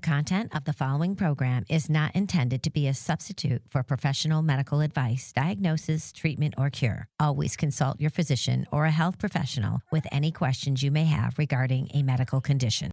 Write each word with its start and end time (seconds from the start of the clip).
content 0.00 0.54
of 0.54 0.64
the 0.64 0.72
following 0.72 1.14
program 1.14 1.64
is 1.68 1.88
not 1.88 2.14
intended 2.14 2.62
to 2.62 2.70
be 2.70 2.88
a 2.88 2.94
substitute 2.94 3.62
for 3.68 3.82
professional 3.82 4.42
medical 4.42 4.80
advice, 4.80 5.32
diagnosis, 5.32 6.12
treatment, 6.12 6.54
or 6.58 6.70
cure. 6.70 7.08
Always 7.18 7.56
consult 7.56 8.00
your 8.00 8.10
physician 8.10 8.66
or 8.72 8.84
a 8.86 8.90
health 8.90 9.18
professional 9.18 9.82
with 9.92 10.06
any 10.10 10.30
questions 10.30 10.82
you 10.82 10.90
may 10.90 11.04
have 11.04 11.38
regarding 11.38 11.88
a 11.94 12.02
medical 12.02 12.40
condition. 12.40 12.92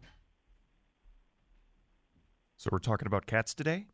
So 2.57 2.69
we're 2.71 2.79
talking 2.79 3.07
about 3.07 3.25
cats 3.25 3.53
today? 3.53 3.85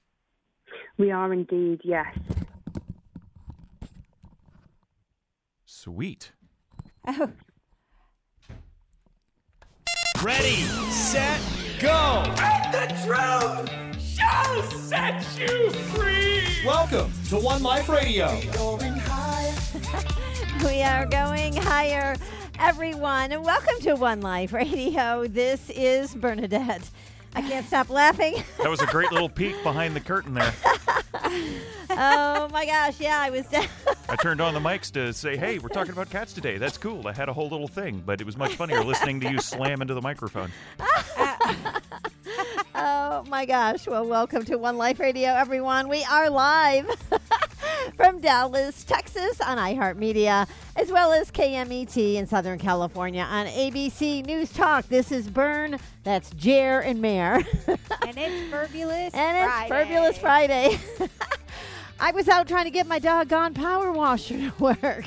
We 0.97 1.11
are 1.11 1.31
indeed, 1.33 1.81
yes. 1.83 2.15
Sweet. 5.65 6.31
Oh, 7.07 7.29
Ready, 10.23 10.63
set, 10.89 11.41
go! 11.83 12.23
The 12.71 12.87
truth 13.03 13.69
shall 14.01 14.63
set 14.71 15.21
you 15.37 15.69
free. 15.69 16.41
Welcome 16.65 17.11
to 17.27 17.37
One 17.37 17.61
Life 17.61 17.89
Radio. 17.89 18.29
we 20.65 20.81
are 20.81 21.05
going 21.05 21.57
higher, 21.57 22.15
everyone, 22.57 23.33
and 23.33 23.43
welcome 23.43 23.81
to 23.81 23.95
One 23.95 24.21
Life 24.21 24.53
Radio. 24.53 25.27
This 25.27 25.69
is 25.71 26.15
Bernadette. 26.15 26.89
I 27.35 27.41
can't 27.41 27.65
stop 27.65 27.89
laughing. 27.89 28.35
That 28.59 28.69
was 28.69 28.81
a 28.81 28.85
great 28.85 29.11
little 29.11 29.27
peek 29.27 29.61
behind 29.61 29.93
the 29.93 29.99
curtain 29.99 30.35
there. 30.35 30.53
oh 31.89 32.47
my 32.53 32.65
gosh, 32.65 32.97
yeah, 33.01 33.19
I 33.19 33.29
was. 33.29 33.45
I 34.07 34.15
turned 34.15 34.39
on 34.39 34.53
the 34.53 34.61
mics 34.61 34.89
to 34.93 35.11
say, 35.11 35.35
hey, 35.35 35.57
we're 35.57 35.67
talking 35.67 35.91
about 35.91 36.09
cats 36.09 36.31
today. 36.31 36.57
That's 36.57 36.77
cool. 36.77 37.05
I 37.09 37.11
had 37.11 37.27
a 37.27 37.33
whole 37.33 37.49
little 37.49 37.67
thing, 37.67 38.01
but 38.05 38.21
it 38.21 38.23
was 38.23 38.37
much 38.37 38.55
funnier 38.55 38.81
listening 38.85 39.19
to 39.19 39.29
you 39.29 39.39
slam 39.39 39.81
into 39.81 39.93
the 39.93 40.01
microphone. 40.01 40.49
oh 42.75 43.23
my 43.27 43.45
gosh. 43.45 43.87
Well, 43.87 44.05
welcome 44.05 44.45
to 44.45 44.57
One 44.57 44.77
Life 44.77 44.99
Radio, 44.99 45.29
everyone. 45.29 45.87
We 45.89 46.03
are 46.05 46.29
live 46.29 46.87
from 47.95 48.19
Dallas, 48.19 48.83
Texas 48.83 49.39
on 49.41 49.57
iHeartMedia, 49.57 50.47
as 50.75 50.91
well 50.91 51.11
as 51.11 51.31
KMET 51.31 52.15
in 52.15 52.27
Southern 52.27 52.59
California 52.59 53.23
on 53.23 53.45
ABC 53.47 54.25
News 54.25 54.51
Talk. 54.51 54.87
This 54.87 55.11
is 55.11 55.29
Burn. 55.29 55.77
That's 56.03 56.29
Jer 56.31 56.79
and 56.81 57.01
Mare. 57.01 57.35
and 57.67 58.17
it's 58.17 58.51
Fabulous 58.51 59.13
and 59.13 59.37
it's 59.37 59.67
Friday. 59.67 59.69
Fabulous 59.69 60.17
Friday. 60.17 60.79
I 61.99 62.11
was 62.11 62.27
out 62.27 62.47
trying 62.47 62.65
to 62.65 62.71
get 62.71 62.87
my 62.87 62.99
doggone 62.99 63.53
power 63.53 63.91
washer 63.91 64.37
to 64.37 64.53
work. 64.59 65.05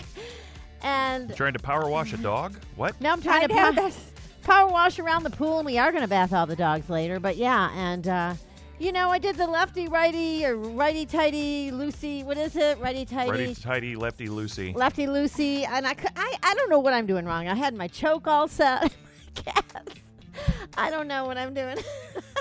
And 0.83 1.34
Trying 1.34 1.55
to 1.55 1.59
power 1.59 1.89
wash 1.89 2.12
a 2.12 2.17
dog? 2.19 2.57
What? 2.77 3.01
now 3.01 3.12
I'm 3.12 3.20
trying 3.23 3.45
I 3.45 3.47
to 3.48 3.55
know, 3.55 3.61
pow- 3.61 3.70
that's- 3.73 4.12
power 4.47 4.70
wash 4.70 4.98
around 4.98 5.25
the 5.25 5.30
pool, 5.30 5.58
and 5.58 5.66
we 5.66 5.77
are 5.77 5.91
going 5.91 6.02
to 6.02 6.08
bath 6.08 6.33
all 6.33 6.47
the 6.47 6.56
dogs 6.56 6.89
later. 6.89 7.19
But 7.19 7.36
yeah, 7.36 7.70
and 7.75 8.06
uh, 8.06 8.34
you 8.78 8.92
know, 8.92 9.11
I 9.11 9.19
did 9.19 9.36
the 9.36 9.47
lefty 9.47 9.89
righty 9.89 10.47
or 10.47 10.56
righty 10.56 11.05
tighty 11.05 11.70
Lucy. 11.72 12.22
What 12.22 12.39
is 12.39 12.56
it? 12.56 12.78
Righty 12.78 13.05
tighty. 13.05 13.30
Righty 13.30 13.55
tighty, 13.55 13.97
lefty 13.97 14.28
loosey. 14.28 14.74
Lefty 14.74 15.06
Lucy, 15.06 15.64
and 15.64 15.86
I, 15.86 15.97
I, 16.14 16.36
I 16.42 16.55
don't 16.55 16.70
know 16.70 16.78
what 16.78 16.94
I'm 16.94 17.06
doing 17.06 17.27
wrong. 17.27 17.48
I 17.48 17.55
had 17.55 17.74
my 17.74 17.89
choke 17.89 18.27
all 18.27 18.48
set. 18.48 18.83
my 19.47 19.52
cats. 19.52 20.06
I 20.77 20.91
don't 20.91 21.09
know 21.09 21.25
what 21.25 21.39
I'm 21.39 21.55
doing. 21.55 21.79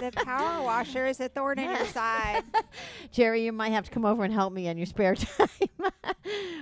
The 0.01 0.11
power 0.11 0.61
washer 0.61 1.05
is 1.05 1.21
a 1.21 1.29
thorn 1.29 1.57
in 1.57 1.69
your 1.69 1.85
side. 1.85 2.43
Jerry, 3.13 3.45
you 3.45 3.53
might 3.53 3.71
have 3.71 3.85
to 3.85 3.91
come 3.91 4.03
over 4.03 4.25
and 4.25 4.33
help 4.33 4.51
me 4.51 4.67
in 4.67 4.77
your 4.77 4.85
spare 4.85 5.15
time, 5.15 5.47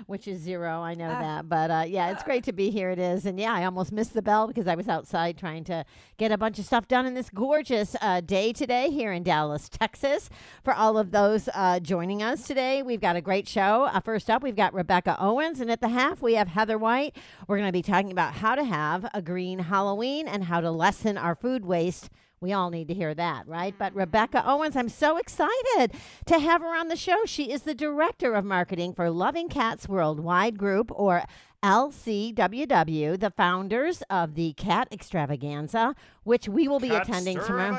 which 0.06 0.28
is 0.28 0.40
zero. 0.40 0.82
I 0.82 0.94
know 0.94 1.10
that. 1.10 1.50
But 1.50 1.72
uh, 1.72 1.84
yeah, 1.88 2.12
it's 2.12 2.22
great 2.22 2.44
to 2.44 2.54
be 2.54 2.70
here. 2.70 2.92
It 2.92 3.00
is. 3.00 3.26
And 3.26 3.40
yeah, 3.40 3.52
I 3.52 3.66
almost 3.66 3.92
missed 3.92 4.14
the 4.14 4.22
bell 4.22 4.46
because 4.46 4.68
I 4.68 4.76
was 4.76 4.88
outside 4.88 5.36
trying 5.36 5.64
to 5.64 5.84
get 6.18 6.32
a 6.32 6.38
bunch 6.38 6.60
of 6.60 6.66
stuff 6.66 6.88
done 6.88 7.08
in 7.08 7.16
this 7.16 7.32
gorgeous 7.32 7.96
uh, 8.02 8.22
day 8.22 8.54
today 8.54 8.92
here 8.92 9.12
in 9.12 9.24
Dallas, 9.24 9.68
Texas. 9.68 10.30
For 10.64 10.76
all 10.76 11.00
of 11.00 11.10
those 11.10 11.50
uh, 11.56 11.80
joining 11.80 12.22
us 12.22 12.46
today, 12.46 12.84
we've 12.84 13.02
got 13.02 13.16
a 13.16 13.22
great 13.22 13.48
show. 13.48 13.86
Uh, 13.86 14.00
first 14.00 14.30
up, 14.30 14.44
we've 14.44 14.56
got 14.56 14.76
Rebecca 14.76 15.18
Owens. 15.20 15.60
And 15.60 15.72
at 15.72 15.82
the 15.82 15.90
half, 15.90 16.22
we 16.22 16.36
have 16.36 16.50
Heather 16.50 16.78
White. 16.78 17.16
We're 17.48 17.58
going 17.58 17.68
to 17.68 17.74
be 17.74 17.82
talking 17.82 18.12
about 18.12 18.36
how 18.36 18.54
to 18.54 18.64
have 18.64 19.10
a 19.12 19.24
green 19.24 19.58
Halloween 19.58 20.28
and 20.28 20.44
how 20.44 20.62
to 20.62 20.70
lessen 20.70 21.18
our 21.24 21.36
food 21.36 21.66
waste. 21.66 22.10
We 22.40 22.52
all 22.52 22.70
need 22.70 22.90
to 22.90 22.94
hear 22.94 23.14
that, 23.16 23.48
right? 23.48 23.74
But 23.78 23.92
mm-hmm. 23.92 24.00
Rebecca 24.00 24.44
Owens, 24.46 24.76
I'm 24.76 24.90
so 24.90 25.18
excited 25.18 25.94
to 26.26 26.40
have 26.40 26.62
her 26.62 26.76
on 26.76 26.90
the 26.90 26.98
show. 26.98 27.26
She 27.26 27.52
is 27.52 27.64
the 27.64 27.74
director 27.74 28.34
of 28.34 28.44
marketing 28.44 28.94
for 28.94 29.10
Loving 29.10 29.48
Cats 29.48 29.88
Worldwide 29.88 30.58
Group, 30.58 30.92
or 30.94 31.24
LCWW, 31.64 33.18
the 33.20 33.30
founders 33.32 34.04
of 34.10 34.36
the 34.36 34.52
Cat 34.54 34.90
Extravaganza, 34.92 35.96
which 36.24 36.48
we 36.50 36.68
will 36.68 36.80
be 36.80 36.90
attending 36.90 37.38
tomorrow. 37.46 37.72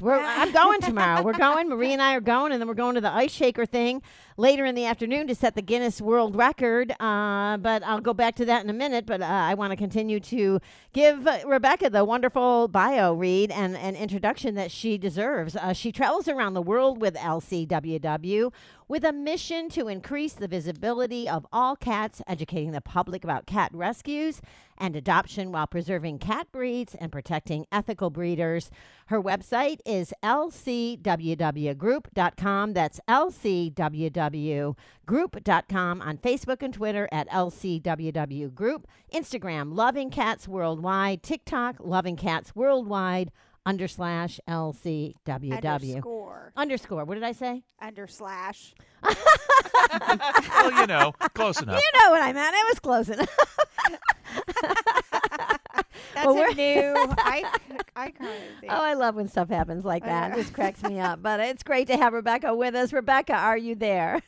We're, 0.00 0.18
I'm 0.20 0.52
going 0.52 0.80
tomorrow. 0.80 1.22
We're 1.22 1.32
going. 1.34 1.68
Marie 1.68 1.92
and 1.92 2.02
I 2.02 2.14
are 2.16 2.20
going, 2.20 2.50
and 2.52 2.60
then 2.60 2.66
we're 2.66 2.74
going 2.74 2.96
to 2.96 3.00
the 3.00 3.12
ice 3.12 3.32
shaker 3.32 3.64
thing 3.64 4.02
later 4.36 4.64
in 4.64 4.74
the 4.74 4.86
afternoon 4.86 5.28
to 5.28 5.34
set 5.36 5.54
the 5.54 5.62
Guinness 5.62 6.00
World 6.00 6.34
Record. 6.34 6.92
Uh, 7.00 7.56
but 7.58 7.82
I'll 7.84 8.00
go 8.00 8.12
back 8.12 8.34
to 8.36 8.44
that 8.46 8.64
in 8.64 8.70
a 8.70 8.74
minute. 8.74 9.06
But 9.06 9.20
uh, 9.22 9.24
I 9.24 9.54
want 9.54 9.70
to 9.70 9.76
continue 9.76 10.18
to 10.20 10.60
give 10.92 11.26
uh, 11.26 11.38
Rebecca 11.46 11.90
the 11.90 12.04
wonderful 12.04 12.66
bio 12.68 13.14
read 13.14 13.52
and 13.52 13.76
an 13.76 13.94
introduction 13.94 14.56
that 14.56 14.72
she 14.72 14.98
deserves. 14.98 15.54
Uh, 15.54 15.72
she 15.72 15.92
travels 15.92 16.26
around 16.26 16.54
the 16.54 16.62
world 16.62 17.00
with 17.00 17.14
LCWW 17.14 18.52
with 18.90 19.04
a 19.04 19.12
mission 19.12 19.68
to 19.68 19.86
increase 19.86 20.32
the 20.32 20.48
visibility 20.48 21.28
of 21.28 21.46
all 21.52 21.76
cats, 21.76 22.20
educating 22.26 22.72
the 22.72 22.80
public 22.80 23.22
about 23.22 23.46
cat 23.46 23.70
rescues 23.72 24.42
and 24.76 24.96
adoption 24.96 25.52
while 25.52 25.68
preserving 25.68 26.18
cat 26.18 26.48
breeds 26.50 26.96
and 26.96 27.12
protecting 27.12 27.64
ethical 27.70 28.10
breeders. 28.10 28.68
Her 29.06 29.22
website 29.22 29.78
is 29.86 30.12
lcwwgroup.com. 30.24 32.72
That's 32.72 33.00
lcwwgroup.com 33.08 36.02
on 36.02 36.18
Facebook 36.18 36.60
and 36.60 36.74
Twitter 36.74 37.08
at 37.12 37.30
lcwwgroup, 37.30 38.82
Instagram 39.14 39.76
Loving 39.76 40.10
Cats 40.10 40.48
Worldwide, 40.48 41.22
TikTok 41.22 41.76
Loving 41.78 42.16
Cats 42.16 42.56
Worldwide 42.56 43.30
under 43.66 43.86
slash 43.88 44.40
lcww. 44.48 45.14
Underscore. 45.26 46.52
Underscore. 46.56 47.04
What 47.04 47.14
did 47.14 47.22
I 47.24 47.32
say? 47.32 47.62
Under 47.80 48.06
slash. 48.06 48.74
Well, 49.02 50.72
you 50.80 50.86
know, 50.86 51.12
close 51.34 51.60
enough. 51.62 51.80
You 51.80 52.00
know 52.00 52.10
what 52.10 52.22
I 52.22 52.32
meant. 52.32 52.54
It 52.54 52.66
was 52.68 52.78
close 52.80 53.08
enough. 53.08 53.36
That's 56.14 56.26
Well, 56.26 56.30
a 56.30 56.34
we're- 56.34 56.54
new 56.54 56.94
icon. 57.24 57.60
icon 57.96 58.26
thing. 58.60 58.70
Oh, 58.70 58.82
I 58.82 58.94
love 58.94 59.14
when 59.14 59.28
stuff 59.28 59.48
happens 59.48 59.84
like 59.84 60.04
that. 60.04 60.32
It 60.32 60.36
just 60.42 60.52
cracks 60.54 60.82
me 60.82 60.98
up. 60.98 61.22
But 61.22 61.40
it's 61.40 61.62
great 61.62 61.86
to 61.88 61.96
have 61.96 62.12
Rebecca 62.12 62.54
with 62.54 62.74
us. 62.74 62.92
Rebecca, 62.92 63.34
are 63.34 63.56
you 63.58 63.74
there? 63.74 64.20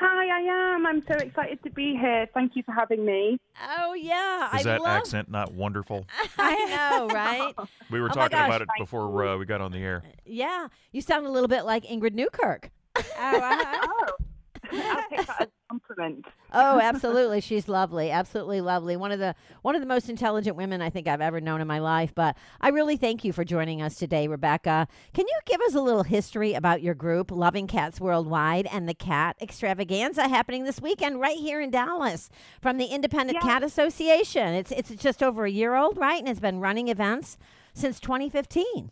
Hi, 0.00 0.26
I 0.38 0.74
am. 0.76 0.86
I'm 0.86 1.02
so 1.08 1.14
excited 1.14 1.60
to 1.64 1.70
be 1.70 1.96
here. 2.00 2.26
Thank 2.32 2.54
you 2.54 2.62
for 2.62 2.72
having 2.72 3.04
me. 3.04 3.38
Oh 3.80 3.94
yeah, 3.94 4.46
Is 4.54 4.60
I 4.60 4.62
that 4.70 4.80
love. 4.80 4.88
accent 4.88 5.28
not 5.28 5.52
wonderful? 5.52 6.06
I 6.38 6.54
know, 6.66 7.08
right? 7.08 7.54
We 7.90 8.00
were 8.00 8.06
Oh 8.06 8.08
my 8.10 8.14
talking 8.14 8.38
gosh, 8.38 8.46
about 8.48 8.62
it 8.62 8.68
thank 8.68 8.78
before 8.86 9.26
uh, 9.26 9.36
we 9.38 9.46
got 9.46 9.60
on 9.62 9.72
the 9.72 9.78
air. 9.78 10.02
yeah, 10.26 10.68
you 10.92 11.00
sound 11.00 11.26
a 11.26 11.30
little 11.30 11.48
bit 11.48 11.62
like 11.64 11.84
Ingrid 11.84 12.12
Newkirk. 12.14 12.70
oh, 12.96 13.00
uh-huh. 13.16 14.12
Oh, 14.72 14.72
I'll 14.72 15.08
take 15.08 15.26
that 15.26 15.40
as 15.40 15.48
a 15.48 15.50
compliment. 15.68 16.24
Oh, 16.52 16.80
absolutely. 16.82 17.40
She's 17.40 17.68
lovely. 17.68 18.10
Absolutely 18.10 18.60
lovely. 18.60 18.96
One 18.96 19.12
of 19.12 19.18
the 19.18 19.34
one 19.62 19.74
of 19.74 19.80
the 19.80 19.86
most 19.86 20.08
intelligent 20.08 20.56
women 20.56 20.80
I 20.82 20.90
think 20.90 21.06
I've 21.06 21.20
ever 21.20 21.40
known 21.40 21.60
in 21.60 21.66
my 21.66 21.78
life. 21.78 22.12
But 22.14 22.36
I 22.60 22.68
really 22.68 22.96
thank 22.96 23.24
you 23.24 23.32
for 23.32 23.44
joining 23.44 23.82
us 23.82 23.96
today, 23.96 24.28
Rebecca. 24.28 24.88
Can 25.14 25.26
you 25.26 25.38
give 25.46 25.60
us 25.62 25.74
a 25.74 25.80
little 25.80 26.02
history 26.04 26.54
about 26.54 26.82
your 26.82 26.94
group, 26.94 27.30
Loving 27.30 27.66
Cats 27.66 28.00
Worldwide, 28.00 28.66
and 28.66 28.88
the 28.88 28.94
Cat 28.94 29.36
Extravaganza 29.40 30.28
happening 30.28 30.64
this 30.64 30.80
weekend 30.80 31.20
right 31.20 31.36
here 31.38 31.60
in 31.60 31.70
Dallas 31.70 32.30
from 32.60 32.78
the 32.78 32.86
Independent 32.86 33.38
Yeah. 33.42 33.48
Cat 33.48 33.62
Association? 33.62 34.54
It's 34.54 34.70
it's 34.72 34.90
just 34.90 35.22
over 35.22 35.44
a 35.44 35.50
year 35.50 35.74
old, 35.76 35.96
right? 35.98 36.18
And 36.18 36.28
it's 36.28 36.40
been 36.40 36.60
running 36.60 36.88
events 36.88 37.36
since 37.74 38.00
2015. 38.00 38.90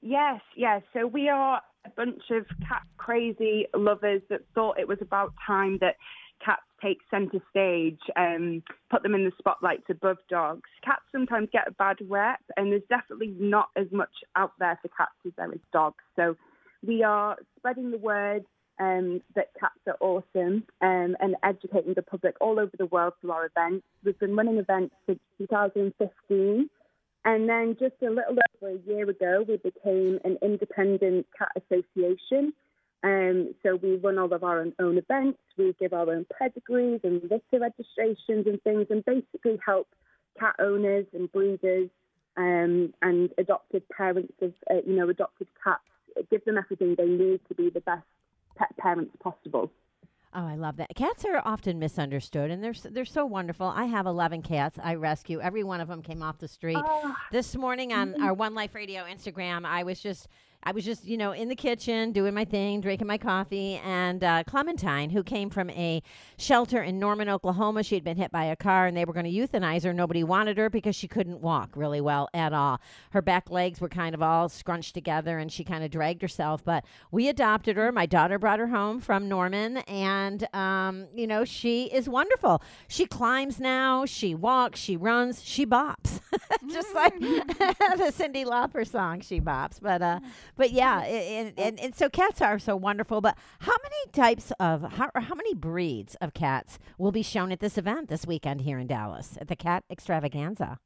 Yes, 0.00 0.40
yes. 0.56 0.82
So 0.92 1.06
we 1.06 1.28
are 1.28 1.62
a 1.84 1.90
bunch 1.90 2.22
of 2.30 2.46
cat 2.66 2.82
crazy 2.96 3.66
lovers 3.74 4.22
that 4.30 4.42
thought 4.54 4.78
it 4.78 4.88
was 4.88 4.98
about 5.00 5.32
time 5.46 5.78
that 5.80 5.96
cats 6.44 6.62
take 6.82 6.98
centre 7.10 7.40
stage, 7.50 8.00
um, 8.16 8.62
put 8.90 9.02
them 9.02 9.14
in 9.14 9.24
the 9.24 9.32
spotlights 9.38 9.84
above 9.88 10.18
dogs. 10.28 10.68
Cats 10.84 11.02
sometimes 11.12 11.48
get 11.52 11.68
a 11.68 11.72
bad 11.72 11.96
rep, 12.08 12.40
and 12.56 12.72
there's 12.72 12.82
definitely 12.88 13.34
not 13.38 13.68
as 13.76 13.86
much 13.92 14.10
out 14.36 14.52
there 14.58 14.78
for 14.82 14.88
cats 14.88 15.12
as 15.26 15.32
there 15.36 15.52
is 15.52 15.60
dogs. 15.72 16.02
So 16.16 16.36
we 16.84 17.02
are 17.02 17.36
spreading 17.58 17.90
the 17.90 17.98
word 17.98 18.44
um, 18.80 19.20
that 19.36 19.50
cats 19.58 19.78
are 19.86 19.96
awesome 20.00 20.64
um, 20.80 21.16
and 21.20 21.36
educating 21.44 21.94
the 21.94 22.02
public 22.02 22.34
all 22.40 22.58
over 22.58 22.72
the 22.78 22.86
world 22.86 23.14
through 23.20 23.30
our 23.32 23.46
events. 23.46 23.84
We've 24.04 24.18
been 24.18 24.34
running 24.34 24.58
events 24.58 24.94
since 25.06 25.20
2015. 25.38 26.68
And 27.24 27.48
then 27.48 27.76
just 27.78 27.94
a 28.02 28.10
little 28.10 28.36
over 28.62 28.74
a 28.74 28.78
year 28.88 29.08
ago, 29.08 29.44
we 29.46 29.56
became 29.56 30.18
an 30.24 30.38
independent 30.42 31.26
cat 31.38 31.52
association. 31.56 32.52
Um, 33.04 33.54
so 33.62 33.76
we 33.76 33.96
run 33.96 34.18
all 34.18 34.32
of 34.32 34.44
our 34.44 34.60
own, 34.60 34.98
events. 34.98 35.38
We 35.56 35.74
give 35.78 35.92
our 35.92 36.10
own 36.10 36.26
pedigrees 36.38 37.00
and 37.04 37.22
litter 37.22 37.60
registrations 37.60 38.46
and 38.46 38.62
things, 38.62 38.86
and 38.90 39.04
basically 39.04 39.58
help 39.64 39.88
cat 40.38 40.54
owners 40.58 41.06
and 41.12 41.30
breeders 41.30 41.90
um, 42.36 42.94
and 43.02 43.30
adopted 43.38 43.88
parents 43.88 44.32
of 44.40 44.52
uh, 44.70 44.80
you 44.86 44.96
know 44.96 45.08
adopted 45.08 45.48
cats. 45.62 45.82
Give 46.30 46.44
them 46.44 46.58
everything 46.58 46.94
they 46.96 47.06
need 47.06 47.40
to 47.48 47.54
be 47.54 47.70
the 47.70 47.80
best 47.80 48.06
pet 48.56 48.76
parents 48.76 49.16
possible. 49.20 49.70
Oh, 50.34 50.46
I 50.46 50.54
love 50.54 50.76
that. 50.78 50.88
Cats 50.94 51.24
are 51.26 51.42
often 51.44 51.78
misunderstood, 51.78 52.50
and 52.50 52.64
they're 52.64 52.70
s- 52.70 52.86
they're 52.90 53.04
so 53.04 53.26
wonderful. 53.26 53.66
I 53.66 53.84
have 53.84 54.06
eleven 54.06 54.40
cats. 54.42 54.78
I 54.82 54.94
rescue 54.94 55.40
every 55.40 55.62
one 55.62 55.80
of 55.80 55.88
them. 55.88 56.00
Came 56.02 56.22
off 56.22 56.38
the 56.38 56.48
street 56.48 56.78
Oh, 56.80 57.14
this 57.30 57.54
morning 57.54 57.92
on 57.92 58.12
mm-hmm. 58.14 58.22
our 58.22 58.32
One 58.32 58.54
Life 58.54 58.74
Radio 58.74 59.02
Instagram. 59.04 59.64
I 59.66 59.82
was 59.82 60.00
just. 60.00 60.28
I 60.64 60.70
was 60.70 60.84
just, 60.84 61.04
you 61.04 61.16
know, 61.16 61.32
in 61.32 61.48
the 61.48 61.56
kitchen 61.56 62.12
doing 62.12 62.34
my 62.34 62.44
thing, 62.44 62.80
drinking 62.80 63.08
my 63.08 63.18
coffee, 63.18 63.80
and 63.84 64.22
uh, 64.22 64.44
Clementine, 64.44 65.10
who 65.10 65.24
came 65.24 65.50
from 65.50 65.70
a 65.70 66.02
shelter 66.36 66.80
in 66.80 67.00
Norman, 67.00 67.28
Oklahoma, 67.28 67.82
she 67.82 67.96
had 67.96 68.04
been 68.04 68.16
hit 68.16 68.30
by 68.30 68.44
a 68.44 68.54
car, 68.54 68.86
and 68.86 68.96
they 68.96 69.04
were 69.04 69.12
going 69.12 69.26
to 69.26 69.30
euthanize 69.32 69.82
her. 69.82 69.92
Nobody 69.92 70.22
wanted 70.22 70.58
her 70.58 70.70
because 70.70 70.94
she 70.94 71.08
couldn't 71.08 71.40
walk 71.40 71.70
really 71.74 72.00
well 72.00 72.28
at 72.32 72.52
all. 72.52 72.80
Her 73.10 73.20
back 73.20 73.50
legs 73.50 73.80
were 73.80 73.88
kind 73.88 74.14
of 74.14 74.22
all 74.22 74.48
scrunched 74.48 74.94
together, 74.94 75.36
and 75.38 75.50
she 75.50 75.64
kind 75.64 75.82
of 75.82 75.90
dragged 75.90 76.22
herself. 76.22 76.64
But 76.64 76.84
we 77.10 77.28
adopted 77.28 77.76
her. 77.76 77.90
My 77.90 78.06
daughter 78.06 78.38
brought 78.38 78.60
her 78.60 78.68
home 78.68 79.00
from 79.00 79.28
Norman, 79.28 79.78
and 79.78 80.46
um, 80.54 81.08
you 81.12 81.26
know, 81.26 81.44
she 81.44 81.84
is 81.86 82.08
wonderful. 82.08 82.62
She 82.86 83.04
climbs 83.06 83.58
now. 83.58 84.06
She 84.06 84.32
walks. 84.32 84.78
She 84.78 84.96
runs. 84.96 85.42
She 85.42 85.66
bops, 85.66 86.20
just 86.70 86.94
like 86.94 87.18
the 87.18 88.12
Cyndi 88.16 88.44
Lauper 88.44 88.86
song. 88.88 89.20
She 89.20 89.40
bops, 89.40 89.80
but 89.82 90.00
uh, 90.02 90.20
but 90.56 90.70
yeah, 90.72 91.00
and, 91.00 91.58
and 91.58 91.80
and 91.80 91.94
so 91.94 92.08
cats 92.08 92.40
are 92.40 92.58
so 92.58 92.76
wonderful. 92.76 93.20
But 93.20 93.36
how 93.60 93.74
many 93.82 94.12
types 94.12 94.52
of 94.60 94.82
how 94.92 95.10
how 95.14 95.34
many 95.34 95.54
breeds 95.54 96.14
of 96.16 96.34
cats 96.34 96.78
will 96.98 97.12
be 97.12 97.22
shown 97.22 97.52
at 97.52 97.60
this 97.60 97.78
event 97.78 98.08
this 98.08 98.26
weekend 98.26 98.62
here 98.62 98.78
in 98.78 98.86
Dallas 98.86 99.38
at 99.40 99.48
the 99.48 99.56
Cat 99.56 99.84
Extravaganza? 99.90 100.78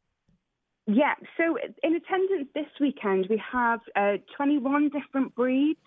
Yeah, 0.89 1.15
so 1.37 1.57
in 1.83 1.97
attendance 1.97 2.49
this 2.55 2.67
weekend, 2.81 3.27
we 3.29 3.43
have 3.53 3.81
uh, 3.97 4.19
21 4.37 4.91
different 4.91 5.35
breeds. 5.35 5.81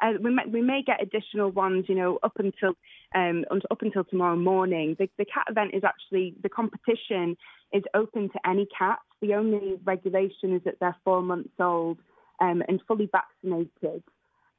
Uh, 0.00 0.12
we, 0.22 0.30
may, 0.30 0.44
we 0.50 0.62
may 0.62 0.82
get 0.82 1.02
additional 1.02 1.50
ones, 1.50 1.84
you 1.88 1.94
know, 1.94 2.18
up 2.22 2.32
until 2.38 2.72
um, 3.14 3.44
up 3.70 3.82
until 3.82 4.04
tomorrow 4.04 4.36
morning. 4.36 4.96
The, 4.98 5.08
the 5.18 5.26
cat 5.26 5.44
event 5.50 5.72
is 5.74 5.82
actually 5.84 6.34
the 6.42 6.48
competition 6.48 7.36
is 7.72 7.82
open 7.92 8.30
to 8.30 8.48
any 8.48 8.66
cats. 8.76 9.02
The 9.20 9.34
only 9.34 9.78
regulation 9.84 10.54
is 10.54 10.62
that 10.64 10.76
they're 10.80 10.96
four 11.04 11.20
months 11.20 11.50
old 11.60 11.98
um, 12.40 12.62
and 12.68 12.80
fully 12.86 13.08
vaccinated. 13.10 14.02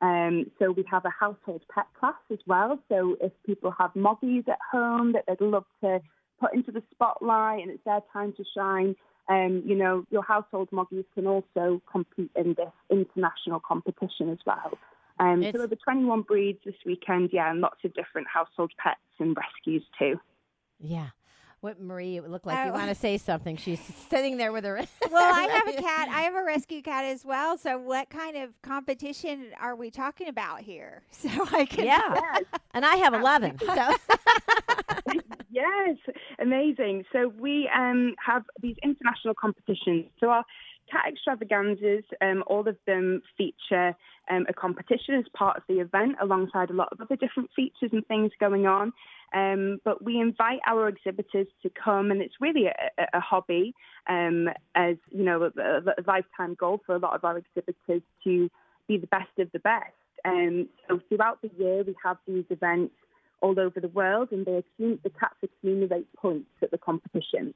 Um, 0.02 0.52
so 0.60 0.72
we 0.72 0.84
have 0.90 1.06
a 1.06 1.10
household 1.10 1.64
pet 1.74 1.88
class 2.00 2.14
as 2.32 2.40
well. 2.46 2.80
So 2.90 3.18
if 3.20 3.32
people 3.46 3.74
have 3.78 3.94
moggies 3.94 4.48
at 4.48 4.60
home 4.72 5.14
that 5.14 5.24
they'd 5.28 5.44
love 5.44 5.66
to 5.84 6.00
put 6.40 6.54
into 6.54 6.72
the 6.72 6.84
spotlight 6.92 7.64
and 7.64 7.72
it's 7.72 7.84
their 7.84 8.02
time 8.14 8.34
to 8.34 8.44
shine, 8.56 8.96
um, 9.30 9.64
you 9.66 9.76
know, 9.76 10.06
your 10.10 10.24
household 10.24 10.70
moggies 10.72 11.06
can 11.14 11.28
also 11.28 11.82
compete 11.92 12.32
in 12.36 12.54
this 12.54 12.72
international 12.90 13.60
competition 13.60 14.30
as 14.30 14.38
well. 14.46 14.78
Um, 15.20 15.44
so 15.52 15.62
over 15.62 15.76
21 15.76 16.22
breeds 16.22 16.60
this 16.64 16.76
weekend, 16.86 17.32
yeah, 17.34 17.50
and 17.50 17.60
lots 17.60 17.84
of 17.84 17.94
different 17.94 18.28
household 18.32 18.72
pets 18.78 19.00
and 19.20 19.36
rescues 19.36 19.84
too. 19.98 20.20
Yeah. 20.80 21.10
What 21.62 21.82
Marie? 21.82 22.18
It 22.18 22.22
would 22.22 22.32
look 22.32 22.46
like 22.46 22.64
you 22.66 22.72
Oh. 22.72 22.74
want 22.76 22.90
to 22.90 22.96
say 22.96 23.18
something. 23.18 23.58
She's 23.58 23.80
sitting 23.80 24.38
there 24.38 24.52
with 24.52 24.64
her. 24.64 24.78
Well, 25.12 25.34
I 25.34 25.44
have 25.44 25.68
a 25.76 25.82
cat. 25.82 26.10
I 26.10 26.22
have 26.22 26.36
a 26.36 26.44
rescue 26.44 26.82
cat 26.82 27.06
as 27.06 27.26
well. 27.26 27.58
So, 27.58 27.78
what 27.80 28.10
kind 28.10 28.38
of 28.38 28.50
competition 28.62 29.48
are 29.60 29.76
we 29.76 29.90
talking 29.90 30.28
about 30.28 30.62
here? 30.62 31.02
So 31.12 31.30
I 31.52 31.66
can. 31.66 31.86
yeah, 31.86 32.40
and 32.74 32.86
I 32.86 32.98
have 32.98 33.14
eleven. 33.14 33.58
So 33.60 33.96
Yes, 35.50 35.98
amazing. 36.40 37.06
So 37.12 37.30
we 37.40 37.70
um, 37.76 38.14
have 38.24 38.44
these 38.62 38.76
international 38.84 39.34
competitions. 39.34 40.06
So 40.20 40.30
our 40.30 40.44
cat 40.92 41.06
extravaganzas, 41.08 42.04
um, 42.22 42.44
all 42.48 42.68
of 42.68 42.78
them 42.86 43.22
feature 43.38 43.96
um, 44.30 44.46
a 44.50 44.54
competition 44.54 45.16
as 45.16 45.26
part 45.34 45.58
of 45.58 45.64
the 45.68 45.80
event, 45.80 46.18
alongside 46.22 46.70
a 46.70 46.74
lot 46.74 46.90
of 46.92 47.02
other 47.02 47.16
different 47.16 47.50
features 47.56 47.90
and 47.92 48.06
things 48.08 48.32
going 48.40 48.68
on. 48.68 48.94
Um, 49.34 49.80
but 49.84 50.04
we 50.04 50.20
invite 50.20 50.60
our 50.66 50.88
exhibitors 50.88 51.48
to 51.64 51.70
come, 51.70 52.12
and 52.12 52.22
it's 52.22 52.36
really 52.40 52.68
a, 52.68 53.08
a, 53.14 53.20
hobby, 53.20 53.74
um, 54.08 54.48
as 54.74 54.96
you 55.12 55.24
know, 55.24 55.44
a, 55.44 55.62
a, 55.62 56.04
lifetime 56.08 56.56
goal 56.58 56.80
for 56.86 56.96
a 56.96 57.00
lot 57.00 57.14
of 57.14 57.26
our 57.26 57.38
exhibitors 57.38 58.02
to 58.24 58.50
be 58.88 58.98
the 58.98 59.08
best 59.08 59.38
of 59.38 59.52
the 59.52 59.60
best. 59.60 59.92
Um, 60.24 60.70
so 60.88 61.02
throughout 61.10 61.42
the 61.42 61.52
year, 61.58 61.84
we 61.84 61.94
have 62.04 62.18
these 62.26 62.46
events 62.50 62.96
all 63.42 63.60
over 63.60 63.82
the 63.82 63.90
world, 63.90 64.30
and 64.32 64.46
they 64.46 64.64
accum- 64.64 65.02
the 65.04 65.10
cats 65.10 65.36
accumulate 65.44 66.08
points 66.16 66.50
at 66.62 66.72
the 66.72 66.78
competition. 66.78 67.54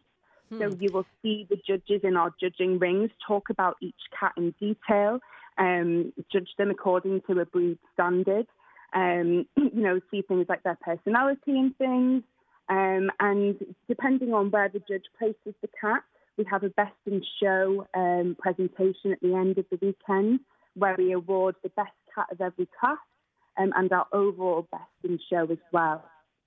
So 0.59 0.69
you 0.81 0.91
will 0.91 1.05
see 1.21 1.47
the 1.49 1.55
judges 1.55 2.01
in 2.03 2.17
our 2.17 2.33
judging 2.37 2.77
rings 2.77 3.09
talk 3.25 3.49
about 3.49 3.77
each 3.81 3.95
cat 4.19 4.33
in 4.35 4.53
detail, 4.59 5.21
um, 5.57 6.11
judge 6.29 6.49
them 6.57 6.71
according 6.71 7.21
to 7.29 7.39
a 7.39 7.45
breed 7.45 7.77
standard, 7.93 8.47
um, 8.93 9.45
you 9.55 9.81
know, 9.81 9.99
see 10.09 10.21
things 10.21 10.45
like 10.49 10.63
their 10.63 10.77
personality 10.81 11.57
and 11.59 11.75
things. 11.77 12.23
Um, 12.69 13.11
and 13.19 13.57
depending 13.87 14.33
on 14.33 14.51
where 14.51 14.69
the 14.69 14.79
judge 14.79 15.05
places 15.17 15.53
the 15.61 15.69
cat, 15.79 16.03
we 16.37 16.45
have 16.49 16.63
a 16.63 16.69
best 16.69 16.95
in 17.05 17.21
show 17.41 17.85
um, 17.93 18.35
presentation 18.39 19.11
at 19.11 19.21
the 19.21 19.35
end 19.35 19.57
of 19.57 19.65
the 19.69 19.77
weekend 19.81 20.39
where 20.75 20.95
we 20.97 21.11
award 21.11 21.55
the 21.63 21.69
best 21.69 21.91
cat 22.15 22.27
of 22.31 22.39
every 22.39 22.67
class 22.79 22.97
um, 23.57 23.73
and 23.75 23.91
our 23.91 24.07
overall 24.13 24.67
best 24.71 24.83
in 25.03 25.19
show 25.29 25.43
as 25.51 25.57
well. 25.73 26.03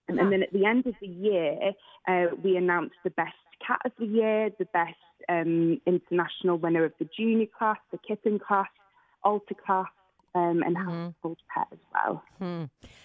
Um, 0.09 0.19
And 0.19 0.33
then 0.33 0.43
at 0.43 0.53
the 0.53 0.65
end 0.65 0.87
of 0.87 0.95
the 1.01 1.07
year, 1.07 1.73
uh, 2.09 2.35
we 2.43 2.57
announce 2.57 2.93
the 3.05 3.11
best 3.11 3.33
cat 3.67 3.81
of 3.85 3.93
the 3.99 4.07
year, 4.07 4.51
the 4.59 4.67
best 4.67 4.95
um, 5.29 5.81
international 5.87 6.59
winner 6.59 6.85
of 6.85 6.93
the 6.99 7.09
junior 7.17 7.47
class, 7.59 7.79
the 7.93 7.99
kitten 7.99 8.39
class, 8.39 8.69
alter 9.23 9.55
class, 9.55 9.89
um, 10.35 10.63
and 10.63 10.77
household 10.77 11.39
pet 11.53 11.67
as 11.73 11.79
well. 11.93 12.23
Hmm. 12.39 12.65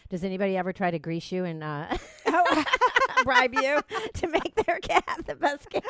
Does 0.09 0.23
anybody 0.23 0.57
ever 0.57 0.73
try 0.73 0.89
to 0.91 0.99
grease 0.99 1.31
you 1.31 1.45
and 1.45 1.63
uh, 1.63 1.85
Oh, 2.27 2.63
bribe 3.23 3.53
you 3.53 3.79
to 4.13 4.27
make 4.27 4.55
their 4.65 4.79
cat 4.79 5.21
the 5.27 5.35
best 5.35 5.69
cat? 5.69 5.83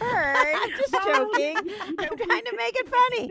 I'm 0.00 0.70
just 0.70 0.92
joking. 0.92 1.56
I'm 1.98 2.16
trying 2.16 2.44
to 2.44 2.54
make 2.56 2.74
it 2.76 2.88
funny. 3.10 3.30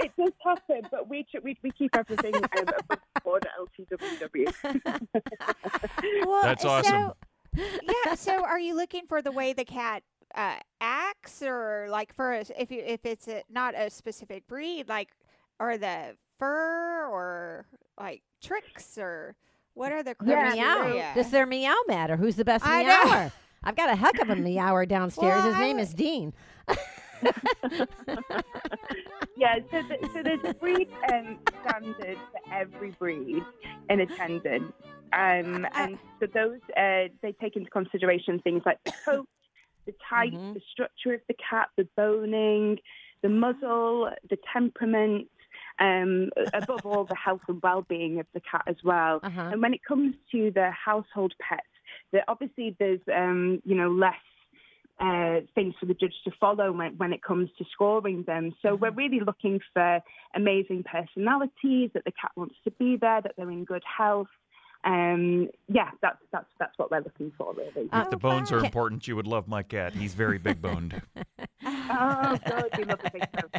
it 0.00 0.12
does 0.18 0.32
happen, 0.44 0.82
but 0.90 1.08
we, 1.08 1.26
we, 1.42 1.56
we 1.62 1.70
keep 1.70 1.96
everything 1.96 2.34
um, 2.36 2.42
above 2.54 2.98
board 3.24 3.46
at 3.46 3.52
LCWW. 3.88 4.52
well, 6.26 6.42
That's 6.42 6.64
awesome. 6.64 6.92
So, 6.92 7.16
yeah. 7.56 8.14
So, 8.14 8.44
are 8.44 8.60
you 8.60 8.76
looking 8.76 9.06
for 9.08 9.22
the 9.22 9.32
way 9.32 9.52
the 9.52 9.64
cat 9.64 10.02
uh, 10.34 10.56
acts, 10.80 11.42
or 11.42 11.86
like 11.90 12.14
for 12.14 12.32
a, 12.32 12.44
if 12.58 12.70
you 12.70 12.82
if 12.84 13.04
it's 13.04 13.26
a, 13.28 13.42
not 13.50 13.74
a 13.74 13.90
specific 13.90 14.46
breed, 14.46 14.88
like 14.88 15.08
or 15.58 15.76
the 15.78 16.16
fur, 16.40 17.06
or 17.06 17.66
like 17.98 18.22
tricks, 18.42 18.98
or 18.98 19.36
what 19.74 19.92
are 19.92 20.02
the 20.02 20.16
Yeah, 20.24 20.52
Meow. 20.54 20.74
criteria? 20.80 21.12
Does 21.14 21.30
their 21.30 21.46
meow 21.46 21.76
matter? 21.86 22.16
Who's 22.16 22.34
the 22.36 22.44
best 22.44 22.66
I 22.66 22.82
know. 22.82 23.04
meower? 23.04 23.32
I've 23.62 23.76
got 23.76 23.90
a 23.90 23.94
heck 23.96 24.18
of 24.20 24.30
a 24.30 24.36
meower 24.48 24.84
downstairs. 24.86 25.36
Well, 25.44 25.46
His 25.46 25.54
I 25.54 25.60
name 25.60 25.76
would- 25.76 25.82
is 25.82 25.94
Dean. 25.94 26.32
yeah, 29.36 29.56
so, 29.70 29.82
the, 29.82 30.08
so 30.14 30.22
there's 30.22 30.54
breed 30.56 30.88
um, 31.12 31.38
standards 31.62 32.20
for 32.32 32.52
every 32.54 32.90
breed 32.98 33.42
in 33.88 34.00
attendance. 34.00 34.72
Um, 35.12 35.66
and 35.74 35.98
so 36.20 36.26
those, 36.32 36.60
uh, 36.76 37.08
they 37.22 37.32
take 37.40 37.56
into 37.56 37.70
consideration 37.70 38.38
things 38.40 38.62
like 38.64 38.78
the 38.84 38.92
coat, 39.04 39.26
the 39.86 39.92
type, 40.08 40.32
Mhm. 40.32 40.54
the 40.54 40.60
structure 40.72 41.14
of 41.14 41.20
the 41.28 41.34
cat, 41.34 41.68
the 41.76 41.88
boning, 41.96 42.78
the 43.22 43.28
muzzle, 43.28 44.10
the 44.28 44.38
temperament, 44.52 45.28
um, 45.80 46.30
above 46.52 46.84
all, 46.84 47.04
the 47.04 47.14
health 47.16 47.40
and 47.48 47.60
well-being 47.62 48.20
of 48.20 48.26
the 48.34 48.40
cat 48.40 48.64
as 48.66 48.76
well. 48.84 49.20
Uh-huh. 49.22 49.50
And 49.52 49.62
when 49.62 49.74
it 49.74 49.80
comes 49.82 50.14
to 50.32 50.50
the 50.54 50.70
household 50.70 51.32
pets, 51.40 51.62
there 52.12 52.24
obviously 52.28 52.76
there's 52.78 53.00
um, 53.14 53.62
you 53.64 53.74
know 53.74 53.90
less 53.90 54.14
uh, 55.00 55.40
things 55.54 55.74
for 55.80 55.86
the 55.86 55.94
judge 55.94 56.14
to 56.24 56.30
follow 56.38 56.72
when, 56.72 56.96
when 56.98 57.12
it 57.12 57.22
comes 57.22 57.48
to 57.56 57.64
scoring 57.72 58.22
them. 58.26 58.54
So 58.60 58.74
we're 58.74 58.90
really 58.90 59.20
looking 59.20 59.60
for 59.72 60.00
amazing 60.34 60.84
personalities, 60.84 61.90
that 61.94 62.04
the 62.04 62.12
cat 62.12 62.32
wants 62.36 62.56
to 62.64 62.70
be 62.72 62.96
there, 63.00 63.22
that 63.22 63.32
they're 63.36 63.50
in 63.50 63.64
good 63.64 63.82
health. 63.84 64.28
Um, 64.84 65.48
yeah, 65.68 65.90
that's 66.00 66.18
that's 66.32 66.46
that's 66.58 66.72
what 66.78 66.90
we're 66.90 67.00
looking 67.00 67.32
for, 67.36 67.52
really. 67.52 67.88
If 67.92 68.10
the 68.10 68.16
bones 68.16 68.50
are 68.50 68.58
important, 68.64 69.06
you 69.06 69.14
would 69.16 69.26
love 69.26 69.46
my 69.46 69.62
cat. 69.62 69.92
He's 69.94 70.14
very 70.14 70.38
big 70.38 70.62
boned. 70.62 71.00
oh, 71.66 72.38
good, 72.46 72.64
we 72.78 72.84
love 72.84 73.00
a 73.04 73.10
big 73.10 73.22
nose. 73.34 73.50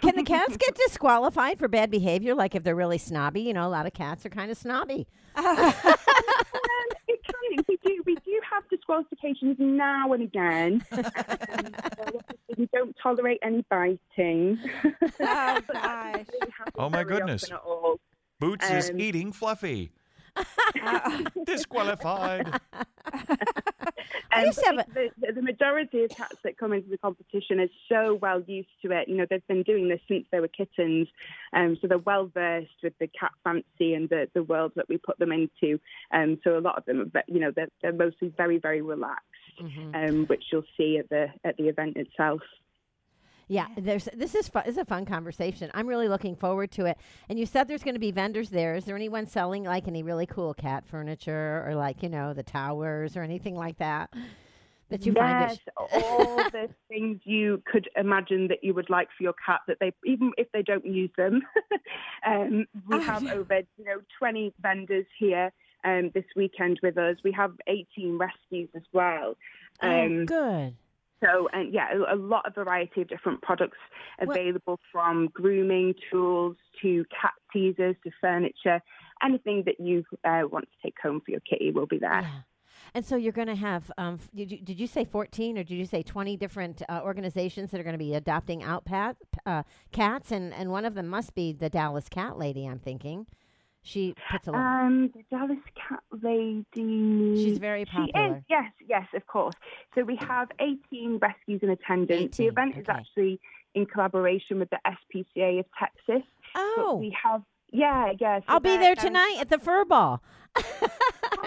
Can 0.00 0.16
the 0.16 0.22
cats 0.22 0.56
get 0.56 0.74
disqualified 0.74 1.58
for 1.58 1.68
bad 1.68 1.90
behavior? 1.90 2.34
Like 2.34 2.54
if 2.54 2.62
they're 2.64 2.74
really 2.74 2.96
snobby? 2.98 3.42
You 3.42 3.52
know, 3.52 3.66
a 3.66 3.68
lot 3.68 3.84
of 3.86 3.92
cats 3.92 4.24
are 4.24 4.30
kind 4.30 4.50
of 4.50 4.56
snobby. 4.58 5.06
Um, 5.36 6.96
it 7.08 7.20
can. 7.24 7.64
We 7.68 7.76
do. 7.84 8.02
We 8.06 8.14
do 8.16 8.40
have 8.50 8.62
disqualifications 8.68 9.56
now 9.58 10.12
and 10.12 10.22
again. 10.22 10.84
Um, 10.92 11.74
so 11.96 12.20
we 12.56 12.68
don't 12.72 12.96
tolerate 13.02 13.38
any 13.42 13.64
biting. 13.70 14.58
Oh, 14.84 14.90
But 15.00 15.16
that 15.18 15.66
doesn't 15.68 16.30
gosh. 16.40 16.68
Oh, 16.76 16.88
my 16.90 17.04
goodness. 17.04 17.44
often 17.44 17.56
At 17.56 17.62
all. 17.64 18.00
Boots 18.38 18.70
is 18.70 18.90
Um, 18.90 19.00
eating 19.00 19.32
Fluffy. 19.32 19.92
Disqualified. 21.46 22.60
I 24.32 24.44
used 24.44 24.58
to 24.60 24.66
have 24.66 24.76
but 24.76 24.94
the, 24.94 25.32
the 25.32 25.42
majority 25.42 26.04
of 26.04 26.10
cats 26.10 26.36
that 26.44 26.56
come 26.56 26.72
into 26.72 26.88
the 26.88 26.98
competition 26.98 27.60
are 27.60 27.68
so 27.88 28.14
well 28.14 28.40
used 28.46 28.68
to 28.82 28.92
it. 28.92 29.08
You 29.08 29.16
know, 29.16 29.26
they've 29.28 29.46
been 29.48 29.62
doing 29.62 29.88
this 29.88 30.00
since 30.08 30.26
they 30.30 30.40
were 30.40 30.48
kittens, 30.48 31.08
um, 31.52 31.76
so 31.80 31.88
they're 31.88 31.98
well 31.98 32.30
versed 32.32 32.68
with 32.82 32.94
the 32.98 33.08
cat 33.08 33.32
fancy 33.44 33.94
and 33.94 34.08
the, 34.08 34.28
the 34.34 34.42
world 34.42 34.72
that 34.76 34.88
we 34.88 34.98
put 34.98 35.18
them 35.18 35.32
into. 35.32 35.80
Um, 36.12 36.38
so 36.44 36.56
a 36.56 36.60
lot 36.60 36.78
of 36.78 36.84
them, 36.84 37.10
are, 37.14 37.24
you 37.26 37.40
know, 37.40 37.50
they're, 37.54 37.70
they're 37.82 37.92
mostly 37.92 38.32
very, 38.36 38.58
very 38.58 38.82
relaxed, 38.82 39.24
Mm-hmm. 39.60 39.94
um, 39.94 40.26
which 40.26 40.44
you'll 40.50 40.62
see 40.76 40.96
at 40.96 41.10
the 41.10 41.26
at 41.44 41.56
the 41.58 41.68
event 41.68 41.98
itself. 41.98 42.40
Yeah, 43.50 43.66
there's 43.76 44.08
this 44.14 44.36
is 44.36 44.48
fun, 44.48 44.62
this 44.64 44.74
is 44.76 44.78
a 44.78 44.84
fun 44.84 45.04
conversation. 45.04 45.72
I'm 45.74 45.88
really 45.88 46.06
looking 46.06 46.36
forward 46.36 46.70
to 46.72 46.86
it. 46.86 46.96
And 47.28 47.36
you 47.36 47.46
said 47.46 47.66
there's 47.66 47.82
going 47.82 47.96
to 47.96 48.00
be 48.00 48.12
vendors 48.12 48.48
there. 48.50 48.76
Is 48.76 48.84
there 48.84 48.94
anyone 48.94 49.26
selling 49.26 49.64
like 49.64 49.88
any 49.88 50.04
really 50.04 50.24
cool 50.24 50.54
cat 50.54 50.86
furniture 50.86 51.64
or 51.66 51.74
like 51.74 52.00
you 52.04 52.08
know 52.08 52.32
the 52.32 52.44
towers 52.44 53.16
or 53.16 53.22
anything 53.22 53.56
like 53.56 53.78
that 53.78 54.10
that 54.90 55.04
you 55.04 55.12
find? 55.14 55.40
yes, 55.40 55.58
It 55.66 55.72
all 55.76 56.44
the 56.52 56.68
things 56.88 57.20
you 57.24 57.60
could 57.66 57.88
imagine 57.96 58.46
that 58.48 58.62
you 58.62 58.72
would 58.72 58.88
like 58.88 59.08
for 59.18 59.24
your 59.24 59.34
cat 59.44 59.62
that 59.66 59.78
they 59.80 59.92
even 60.06 60.30
if 60.38 60.46
they 60.52 60.62
don't 60.62 60.86
use 60.86 61.10
them. 61.16 61.42
um, 62.24 62.66
we 62.88 62.94
Oh, 62.94 63.00
have 63.00 63.24
yeah. 63.24 63.34
over 63.34 63.62
you 63.78 63.84
know 63.84 64.00
20 64.20 64.54
vendors 64.62 65.06
here 65.18 65.50
um, 65.84 66.12
this 66.14 66.24
weekend 66.36 66.78
with 66.84 66.96
us. 66.96 67.16
We 67.24 67.32
have 67.32 67.54
18 67.66 68.16
rescues 68.16 68.68
as 68.76 68.82
well. 68.92 69.34
oh, 69.82 69.88
Um, 69.88 70.24
good. 70.26 70.76
So, 71.20 71.48
and 71.52 71.72
yeah, 71.72 71.88
a, 72.10 72.16
lot 72.16 72.46
of 72.46 72.54
variety 72.54 73.02
of 73.02 73.08
different 73.08 73.42
products 73.42 73.78
Well- 74.20 74.30
available 74.30 74.80
from 74.90 75.28
grooming 75.32 75.94
tools 76.10 76.56
to 76.82 77.04
cat 77.10 77.32
teasers 77.52 77.96
to 78.04 78.10
furniture. 78.20 78.80
Anything 79.22 79.64
that 79.66 79.80
you 79.80 80.04
uh, 80.24 80.42
want 80.50 80.68
to 80.70 80.76
take 80.82 80.96
home 81.02 81.20
for 81.20 81.30
your 81.30 81.40
kitty 81.40 81.70
will 81.70 81.86
be 81.86 81.98
there. 81.98 82.22
Yeah. 82.22 82.40
And 82.94 83.04
so 83.04 83.16
you're 83.16 83.32
going 83.32 83.48
to 83.48 83.54
have, 83.54 83.90
um, 83.98 84.18
did 84.34 84.50
you, 84.50 84.58
did 84.58 84.80
you 84.80 84.86
say 84.86 85.04
14 85.04 85.58
or 85.58 85.62
did 85.62 85.74
you 85.74 85.84
say 85.84 86.02
20 86.02 86.36
different 86.36 86.82
uh, 86.88 87.00
organizations 87.04 87.70
that 87.70 87.80
are 87.80 87.84
going 87.84 87.94
to 87.94 87.98
be 87.98 88.14
adopting 88.14 88.62
out 88.62 88.84
pat, 88.84 89.16
uh, 89.46 89.62
cats? 89.92 90.32
And, 90.32 90.52
and 90.52 90.70
one 90.70 90.84
of 90.84 90.94
them 90.94 91.06
must 91.06 91.34
be 91.34 91.52
the 91.52 91.70
Dallas 91.70 92.08
Cat 92.08 92.38
Lady, 92.38 92.66
I'm 92.66 92.78
thinking. 92.78 93.26
She 93.82 94.14
puts 94.30 94.46
a 94.46 94.52
lot. 94.52 94.60
Um, 94.60 95.10
the 95.14 95.24
Dallas 95.30 95.58
Cat 95.74 96.00
Lady. 96.22 96.64
She's 97.42 97.58
very 97.58 97.84
popular. 97.86 98.10
She 98.14 98.38
is, 98.38 98.42
yes, 98.48 98.72
yes, 98.86 99.06
of 99.14 99.26
course. 99.26 99.54
So 99.94 100.02
we 100.02 100.16
have 100.16 100.48
18 100.60 101.18
rescues 101.20 101.60
in 101.62 101.70
attendance. 101.70 102.38
18, 102.38 102.46
The 102.46 102.46
event 102.46 102.76
is 102.76 102.86
actually 102.88 103.40
in 103.74 103.86
collaboration 103.86 104.58
with 104.58 104.68
the 104.70 104.78
SPCA 104.86 105.60
of 105.60 105.66
Texas. 105.78 106.26
Oh, 106.54 106.98
we 107.00 107.16
have, 107.22 107.42
yeah, 107.72 108.12
yeah. 108.20 108.40
so 108.40 108.44
I'll 108.48 108.60
be 108.60 108.76
there 108.76 108.94
tonight 108.94 109.36
at 109.40 109.48
the 109.48 109.58
fur 109.58 109.84
ball. 109.84 110.22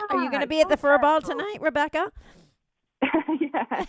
Are 0.10 0.24
you 0.24 0.30
going 0.30 0.42
to 0.42 0.48
be 0.48 0.62
at 0.62 0.70
the 0.70 0.78
fur 0.78 0.98
ball 0.98 1.22
tonight, 1.22 1.58
Rebecca? 1.60 2.12
yeah. 3.40 3.86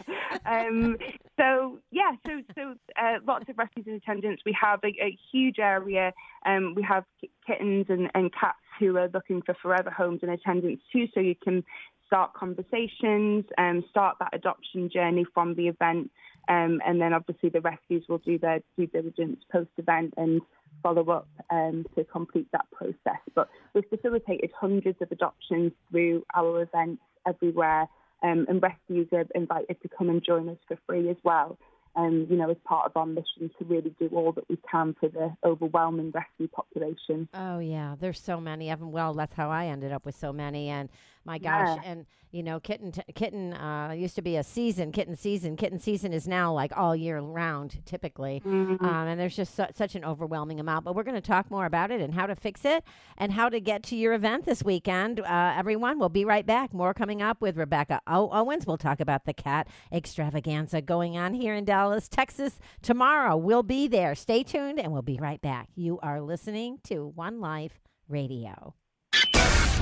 Um, 0.46 0.96
so 1.38 1.78
yeah, 1.90 2.12
so 2.26 2.42
so 2.54 2.74
uh, 3.00 3.18
lots 3.26 3.48
of 3.48 3.58
rescues 3.58 3.86
in 3.86 3.94
attendance. 3.94 4.40
We 4.44 4.56
have 4.60 4.80
a, 4.84 4.88
a 4.88 5.16
huge 5.32 5.58
area. 5.58 6.12
Um, 6.46 6.74
we 6.74 6.82
have 6.82 7.04
kittens 7.46 7.86
and, 7.88 8.10
and 8.14 8.32
cats 8.32 8.58
who 8.78 8.96
are 8.96 9.08
looking 9.12 9.42
for 9.42 9.54
forever 9.62 9.90
homes 9.90 10.20
in 10.22 10.28
attendance 10.28 10.80
too. 10.92 11.06
So 11.14 11.20
you 11.20 11.34
can 11.34 11.64
start 12.06 12.34
conversations 12.34 13.44
and 13.56 13.84
start 13.90 14.16
that 14.20 14.30
adoption 14.32 14.90
journey 14.90 15.24
from 15.34 15.54
the 15.54 15.68
event. 15.68 16.10
Um, 16.48 16.80
and 16.86 17.00
then 17.00 17.14
obviously 17.14 17.48
the 17.48 17.60
rescues 17.60 18.04
will 18.08 18.18
do 18.18 18.38
their 18.38 18.60
due 18.76 18.86
diligence 18.86 19.40
post 19.50 19.70
event 19.78 20.14
and 20.16 20.42
follow 20.82 21.08
up 21.10 21.28
um, 21.50 21.86
to 21.96 22.04
complete 22.04 22.48
that 22.52 22.66
process. 22.70 23.20
But 23.34 23.48
we've 23.74 23.88
facilitated 23.88 24.50
hundreds 24.58 25.00
of 25.00 25.10
adoptions 25.10 25.72
through 25.90 26.24
our 26.34 26.62
events 26.62 27.02
everywhere 27.26 27.88
um, 28.24 28.46
and 28.48 28.62
rescues 28.62 29.08
are 29.12 29.26
invited 29.34 29.80
to 29.82 29.88
come 29.88 30.08
and 30.08 30.24
join 30.24 30.48
us 30.48 30.56
for 30.66 30.78
free 30.86 31.10
as 31.10 31.16
well. 31.22 31.58
Um, 31.96 32.26
you 32.28 32.36
know, 32.36 32.50
as 32.50 32.56
part 32.64 32.86
of 32.86 32.96
our 32.96 33.06
mission 33.06 33.50
to 33.56 33.64
really 33.66 33.94
do 34.00 34.08
all 34.12 34.32
that 34.32 34.48
we 34.48 34.58
can 34.68 34.96
for 34.98 35.08
the 35.08 35.36
overwhelming 35.44 36.10
rescue 36.10 36.48
population. 36.48 37.28
Oh 37.34 37.60
yeah, 37.60 37.94
there's 38.00 38.20
so 38.20 38.40
many 38.40 38.70
of 38.70 38.80
them. 38.80 38.90
Well, 38.90 39.14
that's 39.14 39.36
how 39.36 39.48
I 39.50 39.66
ended 39.66 39.92
up 39.92 40.04
with 40.04 40.16
so 40.16 40.32
many. 40.32 40.70
And 40.70 40.88
my 41.24 41.38
gosh, 41.38 41.78
Yeah. 41.82 41.90
and 41.90 42.06
you 42.30 42.42
know, 42.42 42.58
kitten 42.58 42.90
t- 42.90 43.00
kitten 43.14 43.52
uh, 43.54 43.92
used 43.92 44.16
to 44.16 44.22
be 44.22 44.34
a 44.36 44.42
season. 44.42 44.90
Kitten 44.90 45.14
season. 45.14 45.54
Kitten 45.56 45.78
season 45.78 46.12
is 46.12 46.26
now 46.26 46.52
like 46.52 46.76
all 46.76 46.96
year 46.96 47.20
round, 47.20 47.80
typically. 47.86 48.42
Um, 48.44 48.78
and 48.80 49.20
there's 49.20 49.36
just 49.36 49.54
su- 49.54 49.66
such 49.72 49.94
an 49.94 50.04
overwhelming 50.04 50.58
amount. 50.58 50.84
But 50.84 50.96
we're 50.96 51.04
going 51.04 51.14
to 51.14 51.20
talk 51.20 51.48
more 51.48 51.64
about 51.64 51.92
it 51.92 52.00
and 52.00 52.12
how 52.12 52.26
to 52.26 52.34
fix 52.34 52.64
it 52.64 52.82
and 53.16 53.30
how 53.30 53.48
to 53.50 53.60
get 53.60 53.84
to 53.84 53.96
your 53.96 54.14
event 54.14 54.46
this 54.46 54.64
weekend. 54.64 55.20
Uh, 55.20 55.54
everyone, 55.56 56.00
we'll 56.00 56.08
be 56.08 56.24
right 56.24 56.44
back. 56.44 56.74
More 56.74 56.92
coming 56.92 57.22
up 57.22 57.40
with 57.40 57.56
Rebecca 57.56 58.00
o- 58.08 58.30
Owens. 58.32 58.66
We'll 58.66 58.78
talk 58.78 58.98
about 58.98 59.26
the 59.26 59.32
cat 59.34 59.68
extravaganza 59.92 60.82
going 60.82 61.16
on 61.16 61.34
here 61.34 61.54
in 61.54 61.64
Dallas, 61.64 62.08
Texas 62.08 62.58
tomorrow. 62.82 63.36
We'll 63.36 63.62
be 63.62 63.86
there. 63.86 64.16
Stay 64.16 64.42
tuned, 64.42 64.80
and 64.80 64.92
we'll 64.92 65.02
be 65.02 65.18
right 65.20 65.40
back. 65.40 65.68
You 65.76 66.00
are 66.02 66.20
listening 66.20 66.78
to 66.88 67.06
One 67.14 67.40
Life 67.40 67.80
Radio. 68.08 68.74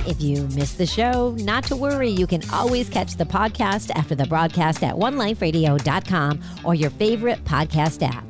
If 0.05 0.21
you 0.21 0.43
missed 0.55 0.77
the 0.77 0.85
show, 0.85 1.31
not 1.39 1.63
to 1.65 1.75
worry. 1.75 2.09
You 2.09 2.27
can 2.27 2.41
always 2.51 2.89
catch 2.89 3.15
the 3.15 3.25
podcast 3.25 3.89
after 3.95 4.15
the 4.15 4.25
broadcast 4.25 4.83
at 4.83 4.95
oneliferadio.com 4.95 6.41
or 6.63 6.75
your 6.75 6.89
favorite 6.91 7.43
podcast 7.45 8.05
app. 8.05 8.27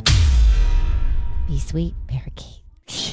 Be 1.47 1.59
sweet, 1.59 1.95
parakeet. 2.07 2.61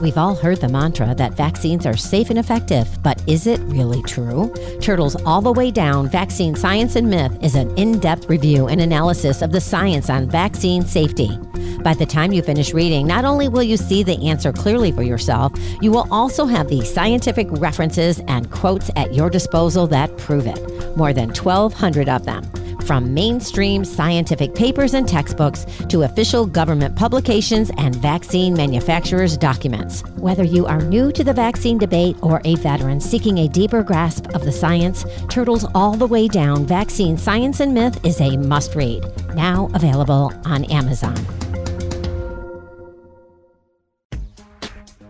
We've 0.00 0.18
all 0.18 0.34
heard 0.34 0.60
the 0.60 0.68
mantra 0.68 1.14
that 1.14 1.32
vaccines 1.32 1.86
are 1.86 1.96
safe 1.96 2.28
and 2.28 2.38
effective, 2.38 2.86
but 3.02 3.22
is 3.26 3.46
it 3.46 3.60
really 3.60 4.02
true? 4.02 4.52
Turtles 4.78 5.16
All 5.24 5.40
the 5.40 5.52
Way 5.52 5.70
Down 5.70 6.10
Vaccine 6.10 6.54
Science 6.54 6.96
and 6.96 7.08
Myth 7.08 7.32
is 7.42 7.54
an 7.54 7.74
in 7.78 7.98
depth 7.98 8.28
review 8.28 8.68
and 8.68 8.82
analysis 8.82 9.40
of 9.40 9.52
the 9.52 9.60
science 9.60 10.10
on 10.10 10.28
vaccine 10.28 10.84
safety. 10.84 11.38
By 11.82 11.94
the 11.94 12.04
time 12.04 12.32
you 12.32 12.42
finish 12.42 12.74
reading, 12.74 13.06
not 13.06 13.24
only 13.24 13.48
will 13.48 13.62
you 13.62 13.78
see 13.78 14.02
the 14.02 14.28
answer 14.28 14.52
clearly 14.52 14.92
for 14.92 15.02
yourself, 15.02 15.52
you 15.80 15.90
will 15.90 16.06
also 16.10 16.44
have 16.44 16.68
the 16.68 16.84
scientific 16.84 17.46
references 17.52 18.20
and 18.28 18.50
quotes 18.50 18.90
at 18.96 19.14
your 19.14 19.30
disposal 19.30 19.86
that 19.86 20.14
prove 20.18 20.46
it. 20.46 20.96
More 20.96 21.14
than 21.14 21.30
1,200 21.30 22.08
of 22.10 22.26
them. 22.26 22.44
From 22.86 23.12
mainstream 23.12 23.84
scientific 23.84 24.54
papers 24.54 24.94
and 24.94 25.08
textbooks 25.08 25.66
to 25.88 26.02
official 26.02 26.46
government 26.46 26.94
publications 26.94 27.72
and 27.78 27.96
vaccine 27.96 28.54
manufacturers' 28.54 29.36
documents. 29.36 30.02
Whether 30.18 30.44
you 30.44 30.66
are 30.66 30.80
new 30.80 31.10
to 31.10 31.24
the 31.24 31.32
vaccine 31.32 31.78
debate 31.78 32.16
or 32.22 32.40
a 32.44 32.54
veteran 32.54 33.00
seeking 33.00 33.38
a 33.38 33.48
deeper 33.48 33.82
grasp 33.82 34.32
of 34.36 34.44
the 34.44 34.52
science, 34.52 35.04
Turtles 35.28 35.66
All 35.74 35.96
the 35.96 36.06
Way 36.06 36.28
Down 36.28 36.64
Vaccine 36.64 37.18
Science 37.18 37.58
and 37.58 37.74
Myth 37.74 37.98
is 38.04 38.20
a 38.20 38.36
must 38.36 38.76
read. 38.76 39.04
Now 39.34 39.68
available 39.74 40.32
on 40.44 40.64
Amazon. 40.66 41.16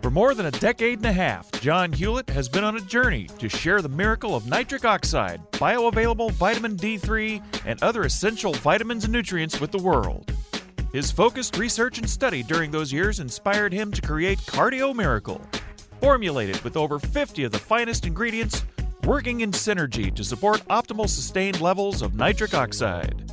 For 0.01 0.11
more 0.11 0.33
than 0.33 0.45
a 0.45 0.51
decade 0.51 0.99
and 0.99 1.05
a 1.07 1.11
half, 1.11 1.51
John 1.59 1.91
Hewlett 1.91 2.29
has 2.29 2.47
been 2.47 2.63
on 2.63 2.77
a 2.77 2.81
journey 2.81 3.27
to 3.39 3.49
share 3.49 3.81
the 3.81 3.89
miracle 3.89 4.35
of 4.35 4.47
nitric 4.47 4.85
oxide, 4.85 5.41
bioavailable 5.53 6.31
vitamin 6.33 6.77
D3, 6.77 7.43
and 7.65 7.81
other 7.83 8.03
essential 8.03 8.53
vitamins 8.53 9.03
and 9.03 9.13
nutrients 9.13 9.59
with 9.59 9.71
the 9.71 9.77
world. 9.77 10.31
His 10.93 11.11
focused 11.11 11.57
research 11.57 11.97
and 11.97 12.09
study 12.09 12.43
during 12.43 12.71
those 12.71 12.93
years 12.93 13.19
inspired 13.19 13.73
him 13.73 13.91
to 13.91 14.01
create 14.01 14.39
Cardio 14.39 14.95
Miracle, 14.95 15.41
formulated 15.99 16.61
with 16.61 16.77
over 16.77 16.99
50 16.99 17.43
of 17.43 17.51
the 17.51 17.59
finest 17.59 18.05
ingredients 18.05 18.63
working 19.03 19.41
in 19.41 19.51
synergy 19.51 20.13
to 20.13 20.23
support 20.23 20.65
optimal 20.67 21.09
sustained 21.09 21.59
levels 21.59 22.01
of 22.01 22.15
nitric 22.15 22.53
oxide. 22.53 23.31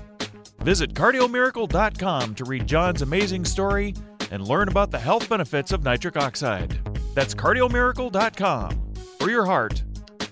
Visit 0.60 0.94
cardiomiracle.com 0.94 2.34
to 2.36 2.44
read 2.44 2.66
John's 2.66 3.02
amazing 3.02 3.44
story 3.44 3.94
and 4.34 4.46
learn 4.48 4.68
about 4.68 4.90
the 4.90 4.98
health 4.98 5.28
benefits 5.28 5.70
of 5.70 5.84
nitric 5.84 6.16
oxide. 6.16 6.78
That's 7.14 7.34
cardiomiracle.com. 7.34 8.94
For 9.20 9.30
your 9.30 9.46
heart, 9.46 9.82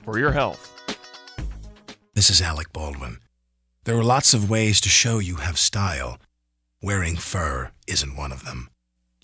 for 0.04 0.18
your 0.18 0.32
health. 0.32 0.68
This 2.14 2.28
is 2.28 2.42
Alec 2.42 2.72
Baldwin. 2.72 3.18
There 3.84 3.96
are 3.96 4.04
lots 4.04 4.34
of 4.34 4.50
ways 4.50 4.80
to 4.80 4.88
show 4.88 5.20
you 5.20 5.36
have 5.36 5.58
style. 5.58 6.18
Wearing 6.82 7.16
fur 7.16 7.70
isn't 7.86 8.16
one 8.16 8.32
of 8.32 8.44
them. 8.44 8.68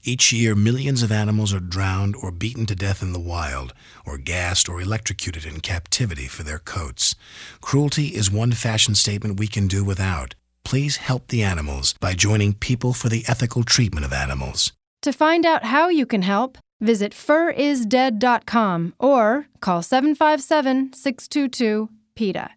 Each 0.04 0.32
year, 0.32 0.54
millions 0.54 1.02
of 1.02 1.10
animals 1.10 1.52
are 1.52 1.60
drowned 1.60 2.14
or 2.14 2.30
beaten 2.30 2.64
to 2.66 2.76
death 2.76 3.02
in 3.02 3.12
the 3.12 3.18
wild, 3.18 3.74
or 4.06 4.16
gassed 4.16 4.68
or 4.68 4.80
electrocuted 4.80 5.44
in 5.44 5.60
captivity 5.60 6.28
for 6.28 6.44
their 6.44 6.60
coats. 6.60 7.16
Cruelty 7.60 8.14
is 8.14 8.30
one 8.30 8.52
fashion 8.52 8.94
statement 8.94 9.40
we 9.40 9.48
can 9.48 9.66
do 9.66 9.84
without. 9.84 10.36
Please 10.68 10.98
help 10.98 11.28
the 11.28 11.42
animals 11.42 11.94
by 11.98 12.12
joining 12.12 12.52
People 12.52 12.92
for 12.92 13.08
the 13.08 13.24
Ethical 13.26 13.64
Treatment 13.64 14.04
of 14.04 14.12
Animals. 14.12 14.74
To 15.00 15.14
find 15.14 15.46
out 15.46 15.64
how 15.64 15.88
you 15.88 16.04
can 16.04 16.20
help, 16.20 16.58
visit 16.78 17.12
furisdead.com 17.12 18.92
or 18.98 19.46
call 19.62 19.80
757 19.80 20.92
622 20.92 21.88
PETA. 22.14 22.50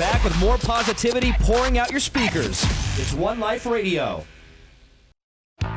Back 0.00 0.24
with 0.24 0.36
more 0.40 0.58
positivity 0.58 1.30
pouring 1.38 1.78
out 1.78 1.92
your 1.92 2.00
speakers. 2.00 2.60
It's 2.98 3.12
One 3.12 3.38
Life 3.38 3.66
Radio. 3.66 4.24
All 5.62 5.70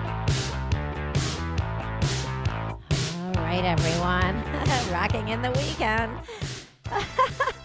right, 3.36 3.64
everyone. 3.64 4.44
Rocking 4.92 5.28
in 5.28 5.44
the 5.44 5.52
weekend. 5.52 6.12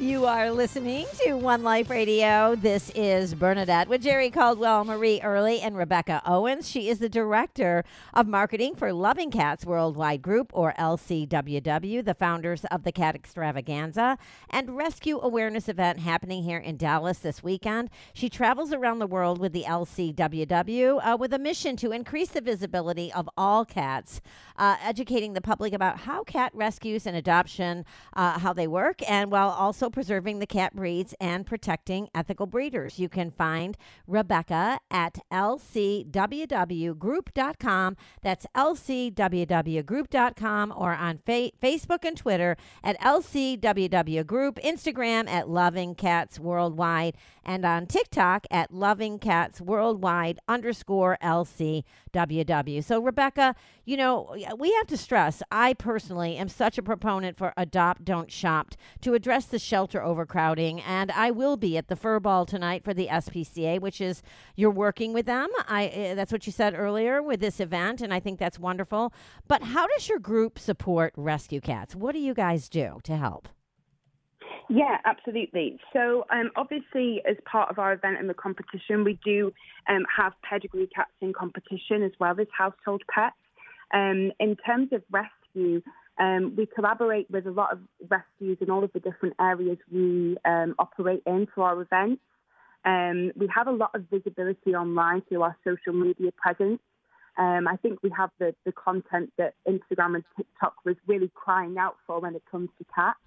You 0.00 0.24
are 0.24 0.50
listening 0.50 1.06
to 1.26 1.34
One 1.34 1.62
Life 1.62 1.90
Radio. 1.90 2.56
This 2.56 2.90
is 2.94 3.34
Bernadette 3.34 3.86
with 3.86 4.00
Jerry 4.00 4.30
Caldwell, 4.30 4.82
Marie 4.86 5.20
Early, 5.20 5.60
and 5.60 5.76
Rebecca 5.76 6.22
Owens. 6.24 6.66
She 6.66 6.88
is 6.88 7.00
the 7.00 7.10
director 7.10 7.84
of 8.14 8.26
marketing 8.26 8.76
for 8.76 8.94
Loving 8.94 9.30
Cats 9.30 9.66
Worldwide 9.66 10.22
Group, 10.22 10.52
or 10.54 10.72
LCWW, 10.78 12.02
the 12.02 12.14
founders 12.14 12.64
of 12.70 12.84
the 12.84 12.92
Cat 12.92 13.14
Extravaganza 13.14 14.16
and 14.48 14.74
Rescue 14.74 15.20
Awareness 15.20 15.68
event 15.68 15.98
happening 15.98 16.44
here 16.44 16.56
in 16.56 16.78
Dallas 16.78 17.18
this 17.18 17.42
weekend. 17.42 17.90
She 18.14 18.30
travels 18.30 18.72
around 18.72 19.00
the 19.00 19.06
world 19.06 19.38
with 19.38 19.52
the 19.52 19.64
LCWW 19.64 21.00
uh, 21.04 21.18
with 21.18 21.34
a 21.34 21.38
mission 21.38 21.76
to 21.76 21.92
increase 21.92 22.30
the 22.30 22.40
visibility 22.40 23.12
of 23.12 23.28
all 23.36 23.66
cats, 23.66 24.22
uh, 24.56 24.76
educating 24.82 25.34
the 25.34 25.42
public 25.42 25.74
about 25.74 25.98
how 25.98 26.24
cat 26.24 26.52
rescues 26.54 27.06
and 27.06 27.18
adoption, 27.18 27.84
uh, 28.14 28.38
how 28.38 28.54
they 28.54 28.66
work, 28.70 29.02
and 29.08 29.30
while 29.30 29.50
also 29.50 29.90
preserving 29.90 30.38
the 30.38 30.46
cat 30.46 30.74
breeds 30.74 31.14
and 31.20 31.46
protecting 31.46 32.08
ethical 32.14 32.46
breeders. 32.46 32.98
You 32.98 33.08
can 33.08 33.30
find 33.30 33.76
Rebecca 34.06 34.80
at 34.90 35.18
lcwwgroup.com. 35.32 37.96
That's 38.22 38.46
lcwwgroup.com 38.56 40.74
or 40.76 40.92
on 40.92 41.18
fa- 41.18 41.50
Facebook 41.62 42.04
and 42.04 42.16
Twitter 42.16 42.56
at 42.82 42.98
LCWW 43.00 44.26
Group, 44.26 44.58
Instagram 44.62 45.28
at 45.28 45.48
Loving 45.48 45.94
Cats 45.94 46.38
Worldwide, 46.38 47.16
and 47.44 47.64
on 47.64 47.86
TikTok 47.86 48.46
at 48.50 48.72
Loving 48.72 49.18
Cats 49.18 49.60
Worldwide 49.60 50.38
underscore 50.48 51.18
LCWW. 51.22 52.84
So, 52.84 53.00
Rebecca, 53.00 53.54
you 53.84 53.96
know, 53.96 54.34
we 54.58 54.72
have 54.74 54.86
to 54.88 54.96
stress, 54.96 55.42
I 55.50 55.74
personally 55.74 56.36
am 56.36 56.48
such 56.48 56.78
a 56.78 56.82
proponent 56.82 57.36
for 57.36 57.52
adopt, 57.56 58.04
don't 58.04 58.30
shop 58.30 58.59
to 59.00 59.14
address 59.14 59.46
the 59.46 59.58
shelter 59.58 60.02
overcrowding. 60.02 60.80
And 60.80 61.10
I 61.10 61.30
will 61.30 61.56
be 61.56 61.76
at 61.76 61.88
the 61.88 61.96
Fur 61.96 62.20
Ball 62.20 62.46
tonight 62.46 62.84
for 62.84 62.94
the 62.94 63.08
SPCA, 63.08 63.80
which 63.80 64.00
is 64.00 64.22
you're 64.56 64.70
working 64.70 65.12
with 65.12 65.26
them. 65.26 65.48
I 65.68 65.88
uh, 65.88 66.14
That's 66.14 66.32
what 66.32 66.46
you 66.46 66.52
said 66.52 66.74
earlier 66.74 67.22
with 67.22 67.40
this 67.40 67.60
event, 67.60 68.00
and 68.00 68.12
I 68.12 68.20
think 68.20 68.38
that's 68.38 68.58
wonderful. 68.58 69.12
But 69.48 69.62
how 69.62 69.86
does 69.86 70.08
your 70.08 70.18
group 70.18 70.58
support 70.58 71.12
rescue 71.16 71.60
cats? 71.60 71.94
What 71.94 72.12
do 72.12 72.18
you 72.18 72.34
guys 72.34 72.68
do 72.68 72.98
to 73.04 73.16
help? 73.16 73.48
Yeah, 74.68 74.98
absolutely. 75.04 75.80
So, 75.92 76.24
um, 76.30 76.52
obviously, 76.54 77.20
as 77.28 77.36
part 77.44 77.70
of 77.70 77.80
our 77.80 77.92
event 77.92 78.18
and 78.20 78.30
the 78.30 78.34
competition, 78.34 79.02
we 79.02 79.18
do 79.24 79.52
um, 79.88 80.06
have 80.16 80.32
pedigree 80.48 80.88
cats 80.94 81.10
in 81.20 81.32
competition 81.32 82.04
as 82.04 82.12
well 82.20 82.40
as 82.40 82.46
household 82.56 83.02
pets. 83.12 83.34
Um, 83.92 84.30
in 84.38 84.54
terms 84.64 84.90
of 84.92 85.02
rescue, 85.10 85.82
um, 86.20 86.54
we 86.54 86.66
collaborate 86.66 87.30
with 87.30 87.46
a 87.46 87.50
lot 87.50 87.72
of 87.72 87.80
rescues 88.08 88.58
in 88.60 88.70
all 88.70 88.84
of 88.84 88.92
the 88.92 89.00
different 89.00 89.34
areas 89.40 89.78
we 89.90 90.36
um, 90.44 90.74
operate 90.78 91.22
in 91.26 91.48
for 91.54 91.64
our 91.64 91.80
events. 91.80 92.22
Um, 92.84 93.32
we 93.36 93.48
have 93.54 93.66
a 93.66 93.72
lot 93.72 93.90
of 93.94 94.04
visibility 94.10 94.74
online 94.74 95.22
through 95.22 95.42
our 95.42 95.56
social 95.64 95.94
media 95.94 96.30
presence. 96.36 96.80
Um, 97.38 97.66
I 97.66 97.76
think 97.76 98.02
we 98.02 98.10
have 98.16 98.30
the, 98.38 98.54
the 98.66 98.72
content 98.72 99.32
that 99.38 99.54
Instagram 99.66 100.16
and 100.16 100.24
TikTok 100.36 100.74
was 100.84 100.96
really 101.06 101.30
crying 101.34 101.76
out 101.78 101.96
for 102.06 102.20
when 102.20 102.34
it 102.34 102.42
comes 102.50 102.68
to 102.78 102.84
cats. 102.94 103.18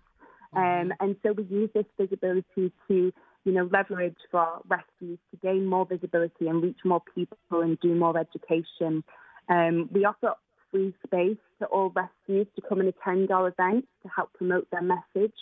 Um, 0.55 0.93
and 0.99 1.15
so 1.23 1.31
we 1.31 1.45
use 1.45 1.71
this 1.73 1.85
visibility 1.99 2.71
to, 2.87 3.11
you 3.43 3.51
know, 3.51 3.67
leverage 3.71 4.17
for 4.29 4.61
rescues 4.67 5.17
to 5.31 5.37
gain 5.41 5.65
more 5.65 5.87
visibility 5.87 6.47
and 6.47 6.61
reach 6.61 6.77
more 6.85 7.01
people 7.15 7.61
and 7.61 7.79
do 7.79 7.95
more 7.95 8.15
education. 8.19 9.03
Um, 9.49 9.89
we 9.91 10.05
offer 10.05 10.35
free 10.73 10.93
space 11.05 11.37
to 11.59 11.67
all 11.67 11.89
rescues 11.89 12.47
to 12.55 12.61
come 12.67 12.79
and 12.79 12.89
attend 12.89 13.31
our 13.31 13.47
events 13.47 13.87
to 14.01 14.09
help 14.13 14.33
promote 14.33 14.67
their 14.71 14.81
message. 14.81 15.35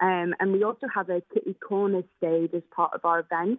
Um, 0.00 0.34
and 0.38 0.52
we 0.52 0.62
also 0.62 0.86
have 0.94 1.08
a 1.08 1.22
Kitty 1.32 1.54
Corner 1.54 2.02
stage 2.18 2.50
as 2.54 2.62
part 2.74 2.92
of 2.94 3.00
our 3.04 3.20
event, 3.20 3.58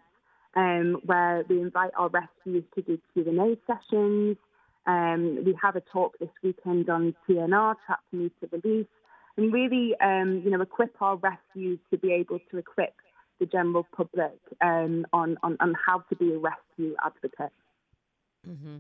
um, 0.56 1.02
where 1.04 1.44
we 1.50 1.60
invite 1.60 1.92
our 1.98 2.10
rescues 2.10 2.64
to 2.76 2.82
do 2.84 3.00
Q&A 3.14 3.58
sessions. 3.66 4.38
Um, 4.86 5.44
we 5.44 5.58
have 5.62 5.76
a 5.76 5.82
talk 5.82 6.18
this 6.20 6.30
weekend 6.44 6.90
on 6.90 7.16
TNR, 7.28 7.76
Trap 7.86 8.00
Need 8.12 8.32
to 8.42 8.50
Release, 8.52 8.88
and 9.36 9.52
really, 9.52 9.96
um, 10.00 10.44
you 10.46 10.52
know, 10.52 10.62
equip 10.62 11.02
our 11.02 11.16
rescues 11.16 11.80
to 11.92 11.98
be 11.98 12.14
able 12.14 12.40
to 12.52 12.58
equip 12.58 12.94
the 13.40 13.46
general 13.48 13.86
public 13.96 14.40
um, 14.62 15.06
on, 15.12 15.38
on, 15.44 15.58
on 15.60 15.76
how 15.86 16.00
to 16.10 16.16
be 16.16 16.34
a 16.34 16.38
rescue 16.38 16.96
advocate. 17.04 17.52
Mm-hmm. 18.48 18.78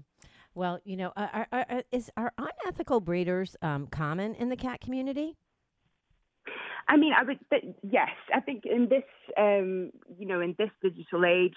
Well, 0.57 0.79
you 0.85 0.97
know, 0.97 1.13
are, 1.15 1.47
are, 1.51 1.65
are, 1.69 1.83
is 1.91 2.09
are 2.17 2.33
unethical 2.35 2.99
breeders 2.99 3.55
um, 3.61 3.85
common 3.85 4.33
in 4.33 4.49
the 4.49 4.55
cat 4.55 4.81
community? 4.81 5.37
I 6.87 6.97
mean, 6.97 7.13
I 7.13 7.23
would 7.23 7.37
yes. 7.83 8.09
I 8.33 8.39
think 8.39 8.65
in 8.65 8.89
this, 8.89 9.03
um, 9.37 9.91
you 10.17 10.25
know, 10.25 10.41
in 10.41 10.55
this 10.57 10.71
digital 10.81 11.25
age, 11.25 11.53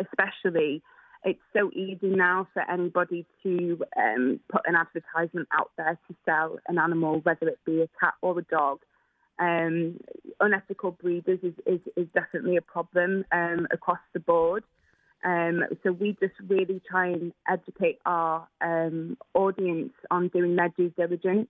especially, 0.00 0.82
it's 1.24 1.38
so 1.52 1.70
easy 1.72 2.08
now 2.08 2.48
for 2.52 2.68
anybody 2.68 3.26
to 3.44 3.80
um, 3.96 4.40
put 4.50 4.62
an 4.66 4.74
advertisement 4.74 5.46
out 5.52 5.70
there 5.76 5.96
to 6.08 6.16
sell 6.24 6.58
an 6.66 6.80
animal, 6.80 7.20
whether 7.20 7.46
it 7.46 7.60
be 7.64 7.82
a 7.82 7.88
cat 8.00 8.14
or 8.22 8.40
a 8.40 8.42
dog. 8.42 8.80
Um, 9.38 10.00
unethical 10.40 10.90
breeders 10.90 11.38
is, 11.44 11.54
is, 11.64 11.80
is, 11.96 12.06
definitely 12.12 12.56
a 12.56 12.62
problem 12.62 13.24
um, 13.30 13.66
across 13.72 13.98
the 14.12 14.20
board. 14.20 14.64
Um, 15.24 15.64
so 15.82 15.92
we 15.92 16.16
just 16.20 16.34
really 16.48 16.80
try 16.88 17.08
and 17.08 17.32
educate 17.48 17.98
our 18.04 18.48
um, 18.60 19.16
audience 19.34 19.92
on 20.10 20.28
doing 20.28 20.56
their 20.56 20.70
due 20.70 20.90
diligence. 20.90 21.48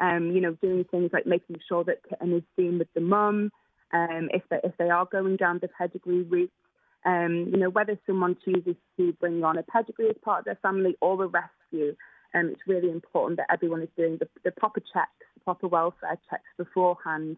Um, 0.00 0.30
you 0.30 0.40
know, 0.40 0.52
doing 0.62 0.84
things 0.84 1.10
like 1.12 1.26
making 1.26 1.56
sure 1.68 1.82
that 1.84 2.08
kitten 2.08 2.32
is 2.32 2.44
seen 2.54 2.78
with 2.78 2.86
the 2.94 3.00
mum, 3.00 3.50
um, 3.92 4.28
if 4.32 4.42
they 4.48 4.60
if 4.62 4.76
they 4.78 4.90
are 4.90 5.06
going 5.06 5.36
down 5.36 5.58
the 5.60 5.66
pedigree 5.66 6.22
route. 6.22 6.52
Um, 7.04 7.48
you 7.50 7.56
know, 7.58 7.70
whether 7.70 7.98
someone 8.06 8.36
chooses 8.44 8.76
to 8.96 9.12
bring 9.14 9.42
on 9.42 9.58
a 9.58 9.62
pedigree 9.64 10.10
as 10.10 10.16
part 10.22 10.40
of 10.40 10.44
their 10.44 10.58
family 10.62 10.96
or 11.00 11.24
a 11.24 11.26
rescue, 11.26 11.96
um, 12.34 12.50
it's 12.50 12.60
really 12.66 12.90
important 12.90 13.38
that 13.38 13.52
everyone 13.52 13.82
is 13.82 13.88
doing 13.96 14.18
the, 14.18 14.28
the 14.44 14.52
proper 14.52 14.80
checks, 14.80 15.10
the 15.34 15.40
proper 15.40 15.66
welfare 15.66 16.18
checks 16.30 16.44
beforehand. 16.56 17.36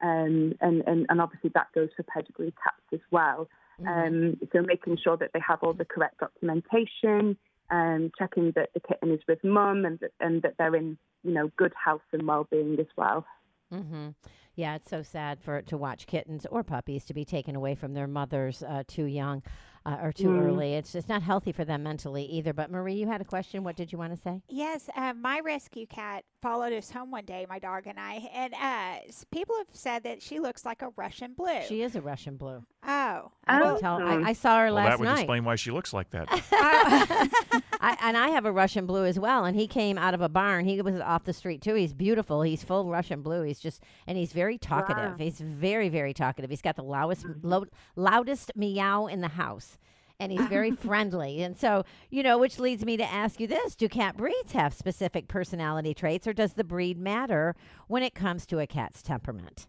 and, 0.00 0.54
and, 0.60 0.82
and 0.86 1.20
obviously 1.20 1.50
that 1.54 1.66
goes 1.74 1.88
for 1.96 2.04
pedigree 2.04 2.54
cats 2.62 2.82
as 2.92 3.00
well. 3.10 3.48
Mm-hmm. 3.80 3.88
Um, 3.88 4.40
so 4.52 4.62
making 4.62 4.98
sure 5.02 5.16
that 5.16 5.30
they 5.32 5.40
have 5.46 5.60
all 5.62 5.72
the 5.72 5.84
correct 5.84 6.18
documentation, 6.18 7.36
um, 7.70 8.10
checking 8.18 8.52
that 8.56 8.70
the 8.74 8.80
kitten 8.80 9.12
is 9.12 9.20
with 9.28 9.42
mum 9.44 9.84
and 9.84 9.98
that, 10.00 10.10
and 10.20 10.42
that 10.42 10.54
they're 10.58 10.74
in 10.74 10.98
you 11.22 11.32
know 11.32 11.50
good 11.56 11.72
health 11.82 12.02
and 12.12 12.26
well-being 12.26 12.78
as 12.80 12.86
well. 12.96 13.24
Mm-hmm. 13.72 14.08
Yeah, 14.54 14.74
it's 14.74 14.90
so 14.90 15.02
sad 15.02 15.40
for 15.40 15.62
to 15.62 15.76
watch 15.76 16.06
kittens 16.06 16.44
or 16.50 16.64
puppies 16.64 17.04
to 17.04 17.14
be 17.14 17.24
taken 17.24 17.54
away 17.54 17.76
from 17.76 17.94
their 17.94 18.08
mothers 18.08 18.62
uh, 18.62 18.82
too 18.88 19.04
young 19.04 19.42
uh, 19.88 19.96
or 20.02 20.12
too 20.12 20.28
mm. 20.28 20.46
early. 20.46 20.74
It's 20.74 20.92
just 20.92 21.08
not 21.08 21.22
healthy 21.22 21.52
for 21.52 21.64
them 21.64 21.82
mentally 21.82 22.24
either. 22.24 22.52
But 22.52 22.70
Marie, 22.70 22.94
you 22.94 23.06
had 23.06 23.20
a 23.20 23.24
question. 23.24 23.64
What 23.64 23.76
did 23.76 23.90
you 23.90 23.98
want 23.98 24.14
to 24.14 24.20
say? 24.20 24.42
Yes, 24.48 24.90
uh, 24.94 25.14
my 25.14 25.40
rescue 25.40 25.86
cat 25.86 26.24
followed 26.42 26.72
us 26.72 26.90
home 26.90 27.10
one 27.10 27.24
day, 27.24 27.46
my 27.48 27.58
dog 27.58 27.86
and 27.86 27.98
I, 27.98 28.28
and 28.34 28.54
uh, 28.54 29.12
people 29.30 29.56
have 29.56 29.68
said 29.72 30.04
that 30.04 30.22
she 30.22 30.40
looks 30.40 30.64
like 30.64 30.82
a 30.82 30.90
Russian 30.96 31.32
blue. 31.32 31.62
She 31.66 31.82
is 31.82 31.96
a 31.96 32.02
Russian 32.02 32.36
blue. 32.36 32.64
Oh, 32.86 33.32
I 33.46 33.60
can 33.60 33.80
tell. 33.80 34.02
I, 34.02 34.28
I, 34.28 34.32
saw 34.34 34.60
her 34.60 34.66
well, 34.66 34.74
last 34.74 34.84
night. 34.84 34.90
that 34.90 34.98
would 35.00 35.04
night. 35.06 35.18
explain 35.20 35.44
why 35.44 35.56
she 35.56 35.70
looks 35.70 35.92
like 35.92 36.10
that. 36.10 36.28
I, 37.80 37.96
and 38.02 38.16
I 38.16 38.28
have 38.28 38.44
a 38.44 38.52
Russian 38.52 38.86
blue 38.86 39.04
as 39.04 39.18
well. 39.18 39.44
And 39.44 39.56
he 39.56 39.66
came 39.66 39.98
out 39.98 40.14
of 40.14 40.20
a 40.20 40.28
barn. 40.28 40.64
He 40.64 40.80
was 40.80 41.00
off 41.00 41.24
the 41.24 41.32
street 41.32 41.60
too. 41.60 41.74
He's 41.74 41.92
beautiful. 41.92 42.42
He's 42.42 42.62
full 42.62 42.88
Russian 42.88 43.22
blue. 43.22 43.42
He's 43.42 43.58
just 43.58 43.82
and 44.06 44.16
he's 44.16 44.32
very 44.32 44.58
talkative. 44.58 45.12
Wow. 45.12 45.16
He's 45.18 45.40
very 45.40 45.88
very 45.88 46.14
talkative. 46.14 46.50
He's 46.50 46.62
got 46.62 46.76
the 46.76 46.82
loudest 46.82 47.26
lo- 47.42 47.66
loudest 47.96 48.52
meow 48.54 49.06
in 49.06 49.20
the 49.20 49.28
house 49.28 49.77
and 50.20 50.32
he's 50.32 50.46
very 50.46 50.70
friendly. 50.76 51.42
And 51.42 51.56
so, 51.56 51.84
you 52.10 52.22
know, 52.22 52.38
which 52.38 52.58
leads 52.58 52.84
me 52.84 52.96
to 52.96 53.04
ask 53.04 53.40
you 53.40 53.46
this 53.46 53.74
Do 53.74 53.88
cat 53.88 54.16
breeds 54.16 54.52
have 54.52 54.74
specific 54.74 55.28
personality 55.28 55.94
traits, 55.94 56.26
or 56.26 56.32
does 56.32 56.54
the 56.54 56.64
breed 56.64 56.98
matter 56.98 57.54
when 57.86 58.02
it 58.02 58.14
comes 58.14 58.46
to 58.46 58.58
a 58.58 58.66
cat's 58.66 59.02
temperament? 59.02 59.66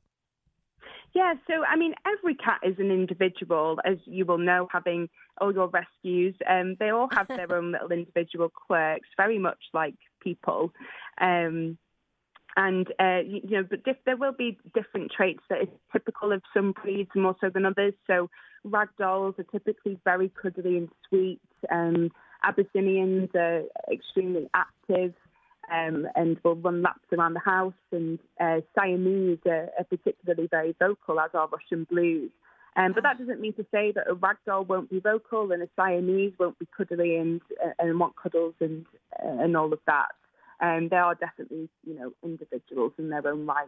Yeah, 1.16 1.34
so 1.48 1.64
I 1.68 1.76
mean, 1.76 1.96
every 2.06 2.36
cat 2.36 2.60
is 2.64 2.76
an 2.78 2.92
individual, 2.92 3.80
as 3.84 3.98
you 4.06 4.26
will 4.26 4.38
know, 4.38 4.68
having 4.72 5.10
all 5.42 5.54
your 5.54 5.68
rescues. 5.68 6.36
Um, 6.48 6.76
they 6.80 6.90
all 6.90 7.10
have 7.12 7.28
their 7.28 7.52
own 7.56 7.72
little 7.72 7.92
individual 7.92 8.50
quirks, 8.50 9.08
very 9.18 9.40
much 9.40 9.60
like 9.74 9.96
people. 10.22 10.72
Um, 11.20 11.78
and 12.56 12.88
uh, 13.00 13.20
you, 13.26 13.42
you, 13.44 13.58
know, 13.58 13.64
but 13.68 13.84
diff- 13.84 14.04
there 14.06 14.18
will 14.18 14.34
be 14.34 14.60
different 14.74 15.12
traits 15.12 15.42
that 15.50 15.62
is 15.62 15.70
typical 15.92 16.32
of 16.32 16.42
some 16.54 16.74
breeds 16.74 17.10
more 17.16 17.36
so 17.42 17.50
than 17.50 17.66
others. 17.66 17.94
So 18.06 18.30
ragdolls 18.66 19.38
are 19.40 19.46
typically 19.52 20.00
very 20.04 20.30
cuddly 20.42 20.78
and 20.78 20.90
sweet. 21.08 21.40
Um, 21.72 22.12
Abyssinians 22.44 23.30
are 23.36 23.64
extremely 23.92 24.50
active 24.54 25.14
um, 25.72 26.08
and 26.16 26.38
will 26.44 26.56
run 26.56 26.82
laps 26.82 27.06
around 27.12 27.34
the 27.34 27.40
house. 27.40 27.74
And 27.92 28.20
uh, 28.40 28.62
Siamese 28.76 29.40
are, 29.46 29.70
are, 29.78 29.84
particularly 29.90 30.48
very 30.50 30.76
vocal, 30.80 31.20
as 31.20 31.32
are 31.34 31.48
Russian 31.48 31.86
Blues. 31.90 32.32
Um, 32.76 32.94
but 32.94 33.04
that 33.04 33.18
doesn't 33.18 33.42
mean 33.42 33.54
to 33.54 33.66
say 33.72 33.92
that 33.92 34.10
a 34.10 34.16
ragdoll 34.16 34.68
won't 34.68 34.90
be 34.90 35.00
vocal 35.00 35.52
and 35.52 35.64
a 35.64 35.68
Siamese 35.76 36.34
won't 36.40 36.58
be 36.60 36.68
cuddly 36.76 37.18
and, 37.18 37.42
uh, 37.64 37.72
and 37.80 38.00
want 38.00 38.16
cuddles 38.16 38.54
and, 38.60 38.86
uh, 39.22 39.44
and 39.44 39.58
all 39.58 39.74
of 39.74 39.80
that. 39.86 40.10
Um, 40.62 40.90
they 40.90 40.98
are 40.98 41.16
definitely, 41.16 41.70
you 41.86 41.96
know, 41.98 42.12
individuals 42.24 42.94
in 42.98 43.10
their 43.10 43.26
own 43.28 43.46
right. 43.46 43.68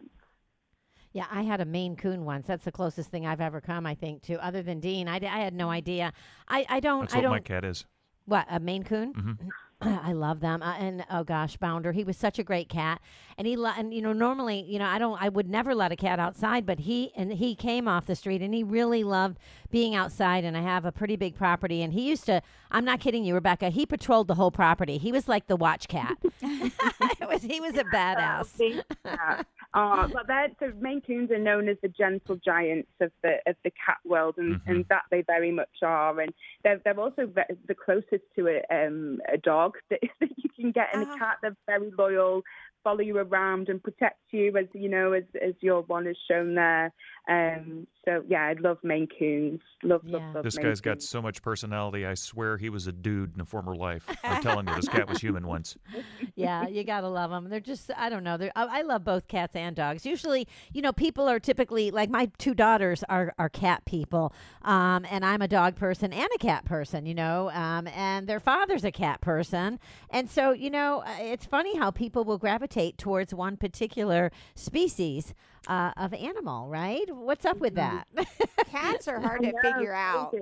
Yeah, 1.12 1.26
I 1.30 1.42
had 1.42 1.60
a 1.60 1.64
Maine 1.64 1.96
Coon 1.96 2.24
once. 2.24 2.46
That's 2.46 2.64
the 2.64 2.72
closest 2.72 3.10
thing 3.10 3.26
I've 3.26 3.40
ever 3.40 3.60
come, 3.60 3.84
I 3.86 3.94
think, 3.94 4.22
to 4.22 4.42
other 4.44 4.62
than 4.62 4.80
Dean. 4.80 5.08
I, 5.08 5.18
d- 5.18 5.26
I 5.26 5.38
had 5.40 5.52
no 5.54 5.68
idea. 5.70 6.12
I, 6.48 6.64
I 6.68 6.80
don't. 6.80 7.02
That's 7.02 7.14
I 7.14 7.16
what 7.18 7.22
don't. 7.22 7.30
my 7.32 7.40
cat 7.40 7.64
is. 7.64 7.84
What 8.24 8.46
a 8.48 8.60
Maine 8.60 8.84
Coon. 8.84 9.12
Mhm. 9.14 9.38
I 10.04 10.12
love 10.12 10.38
them, 10.38 10.62
uh, 10.62 10.76
and 10.78 11.04
oh 11.10 11.24
gosh, 11.24 11.56
Bounder, 11.56 11.90
he 11.90 12.04
was 12.04 12.16
such 12.16 12.38
a 12.38 12.44
great 12.44 12.68
cat, 12.68 13.00
and 13.36 13.48
he 13.48 13.56
lo- 13.56 13.72
and 13.76 13.92
you 13.92 14.00
know 14.00 14.12
normally 14.12 14.60
you 14.62 14.78
know 14.78 14.84
I 14.84 14.96
don't 15.00 15.20
I 15.20 15.28
would 15.28 15.50
never 15.50 15.74
let 15.74 15.90
a 15.90 15.96
cat 15.96 16.20
outside, 16.20 16.64
but 16.64 16.78
he 16.78 17.10
and 17.16 17.32
he 17.32 17.56
came 17.56 17.88
off 17.88 18.06
the 18.06 18.14
street 18.14 18.42
and 18.42 18.54
he 18.54 18.62
really 18.62 19.02
loved 19.02 19.38
being 19.72 19.96
outside, 19.96 20.44
and 20.44 20.56
I 20.56 20.60
have 20.62 20.84
a 20.84 20.92
pretty 20.92 21.16
big 21.16 21.34
property, 21.34 21.82
and 21.82 21.92
he 21.92 22.08
used 22.08 22.26
to 22.26 22.42
I'm 22.70 22.84
not 22.84 23.00
kidding 23.00 23.24
you, 23.24 23.34
Rebecca, 23.34 23.70
he 23.70 23.84
patrolled 23.84 24.28
the 24.28 24.36
whole 24.36 24.52
property. 24.52 24.98
He 24.98 25.10
was 25.10 25.26
like 25.26 25.48
the 25.48 25.56
watch 25.56 25.88
cat. 25.88 26.16
it 26.42 27.28
was 27.28 27.42
he 27.42 27.60
was 27.60 27.76
a 27.76 27.82
badass. 27.92 28.82
Yeah. 29.04 29.42
Oh, 29.74 30.06
well, 30.12 30.24
they're, 30.26 30.48
so 30.60 30.70
Maine 30.78 31.00
Coons 31.00 31.30
are 31.30 31.38
known 31.38 31.66
as 31.66 31.78
the 31.82 31.88
gentle 31.88 32.36
giants 32.36 32.90
of 33.00 33.10
the 33.22 33.36
of 33.46 33.56
the 33.64 33.70
cat 33.70 33.96
world, 34.04 34.34
and, 34.36 34.56
Mm-hmm. 34.56 34.70
and 34.70 34.84
that 34.90 35.02
they 35.10 35.22
very 35.22 35.50
much 35.50 35.82
are. 35.82 36.20
And 36.20 36.32
they're 36.62 36.80
they're 36.84 37.00
also 37.00 37.26
ve- 37.26 37.56
the 37.66 37.74
closest 37.74 38.24
to 38.36 38.48
a 38.48 38.60
um, 38.86 39.20
a 39.32 39.38
dog 39.38 39.76
that, 39.90 40.00
that 40.20 40.28
you 40.36 40.50
can 40.54 40.72
get 40.72 40.88
in 40.94 41.02
a 41.02 41.18
cat. 41.18 41.38
They're 41.40 41.56
very 41.66 41.90
loyal, 41.96 42.42
follow 42.84 43.00
you 43.00 43.16
around 43.16 43.70
and 43.70 43.82
protect 43.82 44.20
you, 44.30 44.54
as 44.58 44.66
you 44.74 44.90
know, 44.90 45.12
as 45.12 45.24
as 45.42 45.54
your 45.60 45.82
one 45.82 46.04
has 46.04 46.16
shown 46.28 46.54
there. 46.54 46.92
Um, 47.28 47.86
so 48.04 48.24
yeah, 48.26 48.42
I 48.42 48.54
love 48.58 48.78
Maine 48.82 49.06
Coons. 49.16 49.60
Love 49.84 50.00
love 50.04 50.22
love. 50.34 50.42
This 50.44 50.56
Maine 50.56 50.66
guy's 50.66 50.80
got 50.80 51.00
so 51.00 51.22
much 51.22 51.40
personality. 51.40 52.04
I 52.04 52.14
swear 52.14 52.56
he 52.56 52.68
was 52.68 52.88
a 52.88 52.92
dude 52.92 53.34
in 53.36 53.40
a 53.40 53.44
former 53.44 53.76
life. 53.76 54.04
I'm 54.24 54.42
telling 54.42 54.66
you, 54.66 54.74
this 54.74 54.88
cat 54.88 55.08
was 55.08 55.20
human 55.20 55.46
once. 55.46 55.76
yeah, 56.34 56.66
you 56.66 56.82
gotta 56.82 57.08
love 57.08 57.30
them. 57.30 57.48
They're 57.48 57.60
just 57.60 57.92
I 57.96 58.08
don't 58.08 58.24
know. 58.24 58.36
They're, 58.36 58.50
I, 58.56 58.80
I 58.80 58.82
love 58.82 59.04
both 59.04 59.28
cats 59.28 59.54
and 59.54 59.76
dogs. 59.76 60.04
Usually, 60.04 60.48
you 60.72 60.82
know, 60.82 60.92
people 60.92 61.28
are 61.28 61.38
typically 61.38 61.92
like 61.92 62.10
my 62.10 62.28
two 62.38 62.54
daughters 62.54 63.04
are 63.08 63.32
are 63.38 63.48
cat 63.48 63.84
people, 63.84 64.32
um, 64.62 65.06
and 65.08 65.24
I'm 65.24 65.40
a 65.42 65.48
dog 65.48 65.76
person 65.76 66.12
and 66.12 66.28
a 66.34 66.38
cat 66.38 66.64
person. 66.64 67.06
You 67.06 67.14
know, 67.14 67.50
um, 67.50 67.86
and 67.86 68.26
their 68.26 68.40
father's 68.40 68.84
a 68.84 68.90
cat 68.92 69.20
person, 69.20 69.78
and 70.10 70.28
so 70.28 70.50
you 70.50 70.70
know, 70.70 71.04
uh, 71.06 71.14
it's 71.20 71.46
funny 71.46 71.76
how 71.76 71.92
people 71.92 72.24
will 72.24 72.38
gravitate 72.38 72.98
towards 72.98 73.32
one 73.32 73.56
particular 73.56 74.32
species. 74.56 75.34
Uh, 75.68 75.92
of 75.96 76.12
animal, 76.14 76.68
right? 76.68 77.04
What's 77.14 77.44
up 77.44 77.58
with 77.58 77.76
that? 77.76 78.08
Cats 78.70 79.06
are 79.06 79.20
hard 79.20 79.42
I 79.44 79.50
to 79.50 79.52
know, 79.52 79.58
figure 79.62 79.94
out. 79.94 80.34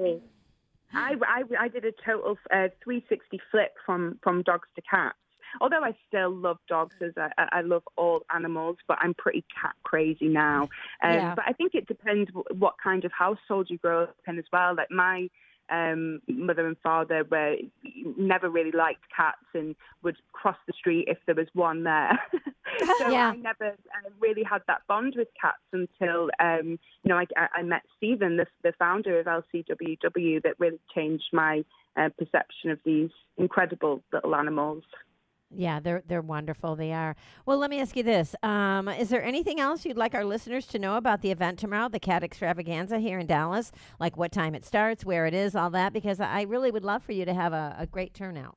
I, 0.94 1.14
I, 1.26 1.42
I 1.58 1.68
did 1.68 1.84
a 1.84 1.92
total 2.04 2.36
uh, 2.50 2.68
360 2.82 3.40
flip 3.50 3.74
from, 3.84 4.18
from 4.22 4.42
dogs 4.42 4.68
to 4.76 4.82
cats. 4.82 5.16
Although 5.60 5.82
I 5.82 5.94
still 6.08 6.34
love 6.34 6.58
dogs, 6.68 6.94
as 7.02 7.12
I, 7.16 7.30
I 7.36 7.48
I 7.58 7.60
love 7.62 7.82
all 7.96 8.20
animals, 8.32 8.76
but 8.86 8.98
I'm 9.00 9.14
pretty 9.14 9.44
cat 9.60 9.74
crazy 9.82 10.28
now. 10.28 10.68
Um, 11.02 11.12
Yeah. 11.12 11.34
But 11.34 11.44
I 11.48 11.52
think 11.52 11.74
it 11.74 11.86
depends 11.86 12.30
what 12.56 12.74
kind 12.82 13.04
of 13.04 13.10
household 13.12 13.68
you 13.68 13.76
grow 13.78 14.04
up 14.04 14.16
in 14.28 14.38
as 14.38 14.44
well. 14.52 14.76
Like 14.76 14.90
my 14.92 15.28
um, 15.68 16.20
mother 16.28 16.66
and 16.66 16.76
father 16.82 17.24
were 17.30 17.56
never 18.16 18.48
really 18.48 18.70
liked 18.72 19.02
cats 19.14 19.44
and 19.54 19.74
would 20.02 20.16
cross 20.32 20.56
the 20.66 20.72
street 20.72 21.06
if 21.08 21.18
there 21.26 21.34
was 21.34 21.48
one 21.52 21.82
there. 21.84 22.18
so 22.98 23.08
Yeah. 23.10 23.30
I 23.30 23.36
never 23.36 23.74
really 24.20 24.42
had 24.42 24.62
that 24.66 24.82
bond 24.88 25.14
with 25.16 25.28
cats 25.40 25.58
until 25.72 26.30
um, 26.40 26.78
you 27.02 27.08
know 27.08 27.16
I, 27.16 27.26
I- 27.54 27.62
met 27.62 27.82
Stephen, 27.96 28.36
the, 28.36 28.46
the 28.62 28.72
founder 28.78 29.18
of 29.20 29.26
LCWW, 29.26 30.42
that 30.42 30.54
really 30.58 30.80
changed 30.94 31.30
my 31.32 31.64
uh, 31.96 32.08
perception 32.18 32.70
of 32.70 32.78
these 32.84 33.10
incredible 33.36 34.02
little 34.12 34.34
animals. 34.34 34.84
Yeah, 35.52 35.80
they're 35.80 36.02
they're 36.06 36.22
wonderful. 36.22 36.76
They 36.76 36.92
are. 36.92 37.16
Well, 37.44 37.58
let 37.58 37.70
me 37.70 37.80
ask 37.80 37.96
you 37.96 38.04
this: 38.04 38.36
um, 38.42 38.88
Is 38.88 39.08
there 39.08 39.22
anything 39.24 39.58
else 39.58 39.84
you'd 39.84 39.96
like 39.96 40.14
our 40.14 40.24
listeners 40.24 40.66
to 40.68 40.78
know 40.78 40.96
about 40.96 41.22
the 41.22 41.32
event 41.32 41.58
tomorrow, 41.58 41.88
the 41.88 41.98
Cat 41.98 42.22
Extravaganza 42.22 43.00
here 43.00 43.18
in 43.18 43.26
Dallas? 43.26 43.72
Like 43.98 44.16
what 44.16 44.30
time 44.30 44.54
it 44.54 44.64
starts, 44.64 45.04
where 45.04 45.26
it 45.26 45.34
is, 45.34 45.56
all 45.56 45.70
that? 45.70 45.92
Because 45.92 46.20
I 46.20 46.42
really 46.42 46.70
would 46.70 46.84
love 46.84 47.02
for 47.02 47.12
you 47.12 47.24
to 47.24 47.34
have 47.34 47.52
a, 47.52 47.74
a 47.78 47.86
great 47.86 48.14
turnout. 48.14 48.56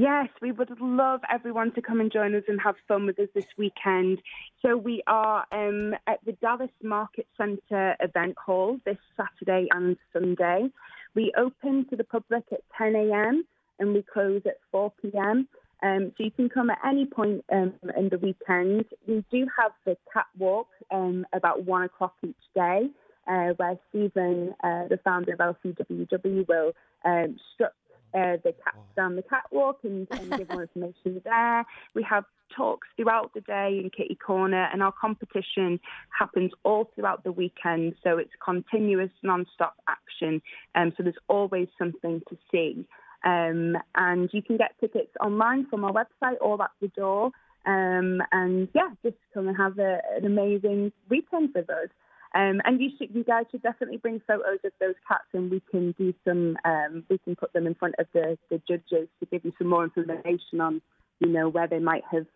Yes, 0.00 0.28
we 0.40 0.52
would 0.52 0.70
love 0.80 1.22
everyone 1.28 1.72
to 1.72 1.82
come 1.82 1.98
and 1.98 2.12
join 2.12 2.32
us 2.36 2.44
and 2.46 2.60
have 2.60 2.76
fun 2.86 3.06
with 3.06 3.18
us 3.18 3.26
this 3.34 3.46
weekend. 3.56 4.22
So 4.62 4.76
we 4.76 5.02
are 5.08 5.44
um, 5.50 5.92
at 6.06 6.24
the 6.24 6.34
Dallas 6.40 6.70
Market 6.84 7.26
Centre 7.36 7.96
event 7.98 8.36
hall 8.38 8.78
this 8.86 8.96
Saturday 9.16 9.66
and 9.72 9.96
Sunday. 10.12 10.68
We 11.16 11.32
open 11.36 11.84
to 11.90 11.96
the 11.96 12.04
public 12.04 12.44
at 12.52 12.60
10 12.78 12.94
a.m. 12.94 13.44
and 13.80 13.92
we 13.92 14.04
close 14.12 14.42
at 14.46 14.58
4 14.70 14.92
p.m. 15.02 15.48
Um, 15.82 16.12
so 16.16 16.22
you 16.22 16.30
can 16.30 16.48
come 16.48 16.70
at 16.70 16.78
any 16.86 17.04
point 17.04 17.44
um, 17.50 17.74
in 17.96 18.08
the 18.08 18.18
weekend. 18.18 18.84
We 19.08 19.24
do 19.32 19.48
have 19.60 19.72
the 19.84 19.96
catwalk 20.14 20.68
um, 20.92 21.26
about 21.32 21.64
one 21.64 21.82
o'clock 21.82 22.14
each 22.24 22.36
day, 22.54 22.88
uh, 23.26 23.48
where 23.56 23.76
Stephen, 23.88 24.54
uh, 24.62 24.86
the 24.86 25.00
founder 25.02 25.32
of 25.32 25.40
LCWW, 25.40 26.46
will 26.46 26.72
um, 27.04 27.36
strut 27.52 27.72
uh, 28.18 28.36
the 28.42 28.52
cats 28.64 28.76
down 28.96 29.16
the 29.16 29.22
catwalk 29.22 29.78
and, 29.84 30.06
and 30.10 30.30
give 30.36 30.48
more 30.50 30.62
information 30.62 31.20
there. 31.24 31.64
We 31.94 32.02
have 32.02 32.24
talks 32.56 32.88
throughout 32.96 33.32
the 33.34 33.40
day 33.42 33.80
in 33.82 33.90
Kitty 33.90 34.14
Corner, 34.16 34.68
and 34.72 34.82
our 34.82 34.92
competition 34.92 35.78
happens 36.18 36.52
all 36.64 36.90
throughout 36.94 37.24
the 37.24 37.32
weekend. 37.32 37.94
So 38.02 38.18
it's 38.18 38.30
continuous, 38.44 39.10
non-stop 39.22 39.76
action. 39.88 40.42
Um, 40.74 40.92
so 40.96 41.02
there's 41.02 41.14
always 41.28 41.68
something 41.78 42.22
to 42.28 42.36
see. 42.50 42.86
Um, 43.24 43.76
and 43.94 44.30
you 44.32 44.42
can 44.42 44.56
get 44.56 44.78
tickets 44.80 45.12
online 45.20 45.66
from 45.68 45.84
our 45.84 45.92
website 45.92 46.36
or 46.40 46.62
at 46.62 46.70
the 46.80 46.88
door. 46.88 47.30
Um, 47.66 48.22
and 48.32 48.68
yeah, 48.74 48.90
just 49.02 49.16
come 49.34 49.48
and 49.48 49.56
have 49.56 49.78
a, 49.78 50.00
an 50.16 50.24
amazing 50.24 50.92
weekend 51.10 51.50
with 51.54 51.68
us. 51.68 51.88
Um, 52.34 52.60
and 52.64 52.80
you 52.80 52.90
should, 52.98 53.14
you 53.14 53.24
guys 53.24 53.44
should 53.50 53.62
definitely 53.62 53.96
bring 53.96 54.20
photos 54.26 54.58
of 54.64 54.72
those 54.80 54.94
cats, 55.06 55.24
and 55.32 55.50
we 55.50 55.62
can 55.70 55.92
do 55.92 56.12
some. 56.26 56.56
Um, 56.64 57.04
we 57.08 57.18
can 57.18 57.36
put 57.36 57.52
them 57.52 57.66
in 57.66 57.74
front 57.74 57.94
of 57.98 58.06
the, 58.12 58.36
the 58.50 58.60
judges 58.68 59.08
to 59.20 59.26
give 59.30 59.44
you 59.44 59.52
some 59.58 59.68
more 59.68 59.84
information 59.84 60.60
on, 60.60 60.82
you 61.20 61.28
know, 61.28 61.48
where 61.48 61.66
they 61.66 61.78
might 61.78 62.04
have 62.12 62.26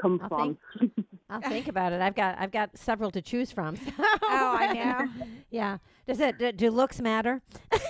come 0.00 0.20
I'll 0.22 0.28
from. 0.28 0.58
I'll 1.28 1.40
think 1.40 1.68
about 1.68 1.92
it. 1.92 2.00
I've 2.00 2.14
got 2.14 2.38
I've 2.38 2.50
got 2.50 2.76
several 2.76 3.10
to 3.12 3.22
choose 3.22 3.52
from. 3.52 3.76
Oh, 3.98 4.56
I 4.58 4.72
know. 4.72 5.26
yeah. 5.50 5.78
Does 6.06 6.20
it 6.20 6.38
do, 6.38 6.52
do 6.52 6.70
looks 6.70 7.00
matter? 7.00 7.40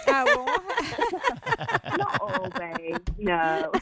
Oh, 0.08 0.58
Not 1.96 2.20
always, 2.20 2.98
no. 3.18 3.72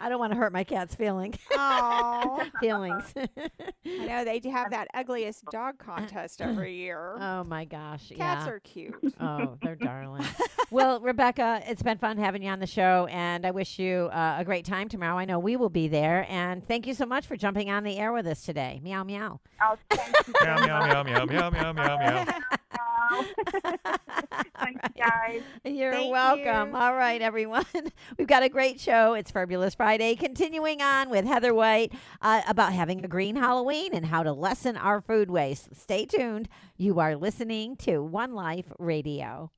I 0.00 0.08
don't 0.08 0.18
want 0.18 0.32
to 0.32 0.38
hurt 0.38 0.52
my 0.52 0.64
cat's 0.64 0.94
feeling 0.94 1.34
oh. 1.52 2.42
feelings. 2.60 3.12
I 3.16 4.06
know 4.06 4.24
they 4.24 4.40
have 4.48 4.70
that 4.70 4.88
ugliest 4.94 5.44
dog 5.52 5.78
contest 5.78 6.40
every 6.40 6.74
year. 6.76 7.16
oh 7.20 7.44
my 7.44 7.66
gosh. 7.66 8.10
Cats 8.16 8.46
yeah. 8.46 8.48
are 8.48 8.60
cute. 8.60 9.14
Oh, 9.20 9.58
they're 9.62 9.76
darling. 9.76 10.24
well, 10.70 11.00
Rebecca, 11.00 11.62
it's 11.66 11.82
been 11.82 11.98
fun 11.98 12.16
having 12.16 12.42
you 12.42 12.50
on 12.50 12.60
the 12.60 12.66
show, 12.66 13.08
and 13.10 13.44
I 13.44 13.50
wish 13.50 13.78
you 13.78 14.08
uh, 14.12 14.36
a 14.38 14.44
great 14.44 14.64
time 14.64 14.88
tomorrow. 14.88 15.18
I 15.18 15.26
know 15.26 15.38
we 15.38 15.56
will 15.56 15.68
be 15.68 15.86
there, 15.86 16.26
and 16.30 16.66
thank 16.66 16.86
you 16.86 16.94
so 16.94 17.04
much 17.04 17.26
for 17.26 17.36
jumping 17.36 17.70
on 17.70 17.84
the 17.84 17.98
air 17.98 18.12
with 18.12 18.26
us 18.26 18.42
today. 18.42 18.80
Meow 18.82 19.04
meow. 19.04 19.40
Oh, 19.62 19.76
thank 19.90 20.26
you 20.26 20.34
Meow, 20.42 20.66
meow, 20.66 20.86
meow, 20.86 21.02
meow, 21.02 21.24
meow, 21.26 21.50
meow, 21.50 21.72
meow, 21.72 22.24
meow. 22.24 22.40
Much. 23.10 23.90
Thanks, 24.58 24.88
guys. 24.96 25.42
You're 25.64 25.92
Thank 25.92 26.12
welcome. 26.12 26.70
you. 26.70 26.76
All 26.76 26.94
right, 26.94 27.20
everyone. 27.20 27.64
We've 28.18 28.26
got 28.26 28.42
a 28.42 28.48
great 28.48 28.80
show. 28.80 29.14
It's 29.14 29.30
Fabulous 29.30 29.74
Friday. 29.74 30.16
Continuing 30.16 30.82
on 30.82 31.10
with 31.10 31.24
Heather 31.24 31.54
White 31.54 31.92
uh, 32.22 32.42
about 32.48 32.72
having 32.72 33.04
a 33.04 33.08
green 33.08 33.36
Halloween 33.36 33.94
and 33.94 34.06
how 34.06 34.22
to 34.22 34.32
lessen 34.32 34.76
our 34.76 35.00
food 35.00 35.30
waste. 35.30 35.74
Stay 35.74 36.06
tuned. 36.06 36.48
You 36.76 37.00
are 37.00 37.16
listening 37.16 37.76
to 37.76 37.98
One 37.98 38.34
Life 38.34 38.72
Radio. 38.78 39.50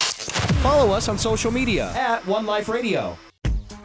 Follow 0.00 0.92
us 0.92 1.08
on 1.08 1.18
social 1.18 1.50
media 1.50 1.92
at 1.94 2.24
One 2.26 2.46
Life 2.46 2.68
Radio. 2.68 3.16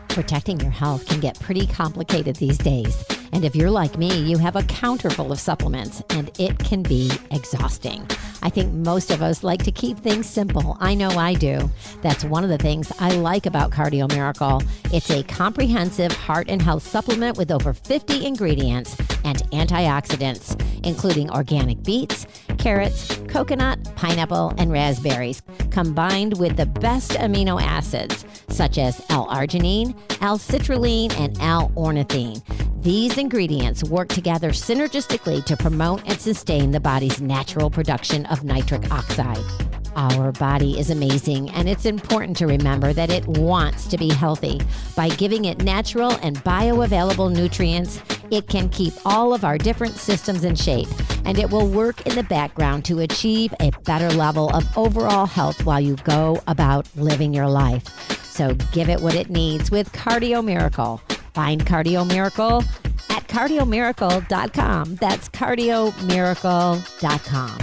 Protecting 0.09 0.59
your 0.59 0.71
health 0.71 1.05
can 1.07 1.19
get 1.19 1.39
pretty 1.39 1.67
complicated 1.67 2.35
these 2.37 2.57
days. 2.57 3.03
And 3.31 3.45
if 3.45 3.55
you're 3.55 3.71
like 3.71 3.97
me, 3.97 4.15
you 4.21 4.37
have 4.37 4.55
a 4.55 4.63
counter 4.63 5.09
full 5.09 5.31
of 5.31 5.39
supplements, 5.39 6.01
and 6.09 6.31
it 6.39 6.59
can 6.59 6.83
be 6.83 7.11
exhausting. 7.31 8.07
I 8.41 8.49
think 8.49 8.73
most 8.73 9.11
of 9.11 9.21
us 9.21 9.43
like 9.43 9.63
to 9.63 9.71
keep 9.71 9.97
things 9.97 10.27
simple. 10.27 10.77
I 10.79 10.93
know 10.93 11.09
I 11.09 11.33
do. 11.33 11.69
That's 12.01 12.23
one 12.23 12.43
of 12.43 12.49
the 12.49 12.57
things 12.57 12.91
I 12.99 13.11
like 13.11 13.45
about 13.45 13.71
Cardio 13.71 14.09
Miracle. 14.11 14.61
It's 14.93 15.09
a 15.09 15.23
comprehensive 15.23 16.11
heart 16.11 16.47
and 16.49 16.61
health 16.61 16.87
supplement 16.87 17.37
with 17.37 17.51
over 17.51 17.73
50 17.73 18.25
ingredients 18.25 18.95
and 19.25 19.37
antioxidants, 19.51 20.55
including 20.85 21.29
organic 21.31 21.83
beets, 21.83 22.27
carrots, 22.57 23.17
coconut, 23.27 23.95
pineapple, 23.95 24.53
and 24.57 24.71
raspberries, 24.71 25.41
combined 25.71 26.37
with 26.39 26.57
the 26.57 26.65
best 26.65 27.11
amino 27.11 27.61
acids 27.61 28.25
such 28.49 28.77
as 28.77 29.03
L-arginine, 29.09 29.95
L-citrulline, 30.21 31.13
and 31.19 31.37
L-ornithine. 31.41 32.41
These 32.81 33.17
ingredients 33.17 33.83
work 33.83 34.07
together 34.07 34.51
synergistically 34.51 35.43
to 35.45 35.57
promote 35.57 36.01
and 36.05 36.19
sustain 36.21 36.71
the 36.71 36.79
body's 36.79 37.19
natural 37.19 37.69
production 37.69 38.25
of 38.27 38.43
nitric 38.43 38.89
oxide. 38.91 39.43
Our 39.95 40.31
body 40.31 40.79
is 40.79 40.91
amazing, 40.91 41.49
and 41.49 41.67
it's 41.67 41.85
important 41.85 42.37
to 42.37 42.45
remember 42.45 42.93
that 42.93 43.09
it 43.09 43.25
wants 43.27 43.87
to 43.87 43.97
be 43.97 44.09
healthy. 44.09 44.61
By 44.95 45.09
giving 45.09 45.45
it 45.45 45.63
natural 45.63 46.11
and 46.21 46.37
bioavailable 46.43 47.35
nutrients, 47.35 47.99
It 48.29 48.47
can 48.47 48.69
keep 48.69 48.93
all 49.05 49.33
of 49.33 49.45
our 49.45 49.57
different 49.57 49.95
systems 49.95 50.43
in 50.43 50.55
shape, 50.55 50.87
and 51.25 51.39
it 51.39 51.49
will 51.49 51.67
work 51.67 52.05
in 52.05 52.15
the 52.15 52.23
background 52.23 52.83
to 52.85 52.99
achieve 52.99 53.53
a 53.61 53.71
better 53.85 54.09
level 54.09 54.49
of 54.49 54.65
overall 54.77 55.25
health 55.25 55.65
while 55.65 55.79
you 55.79 55.95
go 56.03 56.41
about 56.47 56.87
living 56.97 57.33
your 57.33 57.47
life. 57.47 57.87
So 58.23 58.53
give 58.73 58.89
it 58.89 58.99
what 58.99 59.15
it 59.15 59.29
needs 59.29 59.71
with 59.71 59.91
Cardio 59.93 60.43
Miracle. 60.43 61.01
Find 61.37 61.63
Cardio 61.63 62.03
Miracle 62.07 62.63
at 63.11 63.27
cardiomiracle.com. 63.27 64.95
That's 64.95 65.29
cardiomiracle.com. 65.29 67.57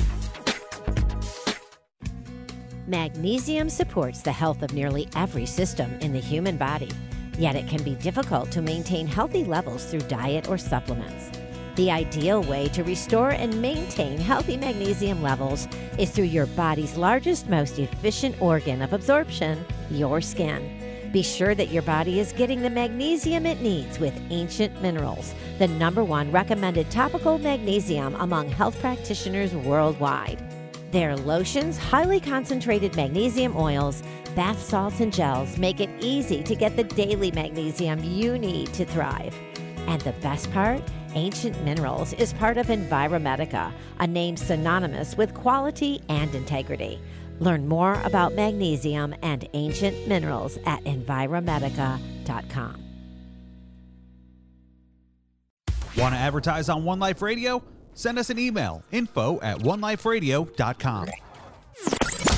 Magnesium 2.87 3.69
supports 3.69 4.23
the 4.23 4.31
health 4.31 4.63
of 4.63 4.73
nearly 4.75 5.09
every 5.17 5.45
system 5.45 5.93
in 5.95 6.13
the 6.13 6.21
human 6.21 6.57
body, 6.57 6.93
yet 7.37 7.57
it 7.57 7.67
can 7.67 7.83
be 7.83 7.97
difficult 7.97 8.53
to 8.53 8.63
maintain 8.63 9.09
healthy 9.09 9.43
levels 9.43 9.87
through 9.87 10.03
diet 10.03 10.49
or 10.49 10.57
supplements. 10.57 11.37
The 11.75 11.91
ideal 11.91 12.45
way 12.45 12.69
to 12.69 12.85
restore 12.85 13.31
and 13.31 13.61
maintain 13.61 14.19
healthy 14.19 14.57
magnesium 14.57 15.21
levels 15.21 15.67
is 15.99 16.13
through 16.13 16.27
your 16.27 16.47
body's 16.47 16.97
largest, 16.97 17.49
most 17.49 17.81
efficient 17.81 18.41
organ 18.41 18.83
of 18.83 18.93
absorption, 18.93 19.67
your 19.91 20.21
skin. 20.21 20.84
Be 21.15 21.23
sure 21.23 21.55
that 21.55 21.71
your 21.71 21.83
body 21.83 22.19
is 22.19 22.33
getting 22.33 22.61
the 22.61 22.69
magnesium 22.69 23.47
it 23.47 23.61
needs 23.61 24.01
with 24.01 24.21
Ancient 24.31 24.83
Minerals, 24.83 25.33
the 25.61 25.69
number 25.69 26.03
one 26.03 26.33
recommended 26.33 26.91
topical 26.91 27.39
magnesium 27.39 28.17
among 28.17 28.49
health 28.49 28.77
practitioners 28.81 29.55
worldwide. 29.55 30.43
Their 30.91 31.17
lotions, 31.17 31.79
highly 31.79 32.19
concentrated 32.19 32.97
magnesium 32.97 33.57
oils, 33.57 34.03
bath 34.35 34.61
salts, 34.61 34.99
and 34.99 35.13
gels 35.13 35.57
make 35.57 35.79
it 35.79 35.91
easy 36.01 36.43
to 36.43 36.57
get 36.57 36.75
the 36.75 36.83
daily 36.83 37.31
magnesium 37.31 38.03
you 38.03 38.37
need 38.37 38.75
to 38.75 38.85
thrive. 38.85 39.37
And 39.87 40.01
the 40.01 40.15
best 40.15 40.51
part? 40.51 40.83
Ancient 41.15 41.63
Minerals 41.65 42.13
is 42.15 42.33
part 42.33 42.57
of 42.57 42.67
Enviromedica, 42.67 43.73
a 44.01 44.07
name 44.09 44.37
synonymous 44.37 45.17
with 45.17 45.33
quality 45.33 46.03
and 46.09 46.35
integrity. 46.35 46.99
Learn 47.41 47.67
more 47.69 48.01
about 48.03 48.35
magnesium 48.35 49.15
and 49.23 49.49
ancient 49.55 50.09
minerals 50.09 50.59
at 50.67 50.83
Enviromedica.com. 50.85 52.81
Want 55.97 56.15
to 56.15 56.19
advertise 56.19 56.69
on 56.69 56.85
One 56.85 56.99
Life 56.99 57.23
Radio? 57.23 57.63
Send 57.95 58.19
us 58.19 58.31
an 58.31 58.39
email 58.39 58.83
info 58.91 59.41
at 59.41 59.59
oneliferadio.com. 59.59 61.09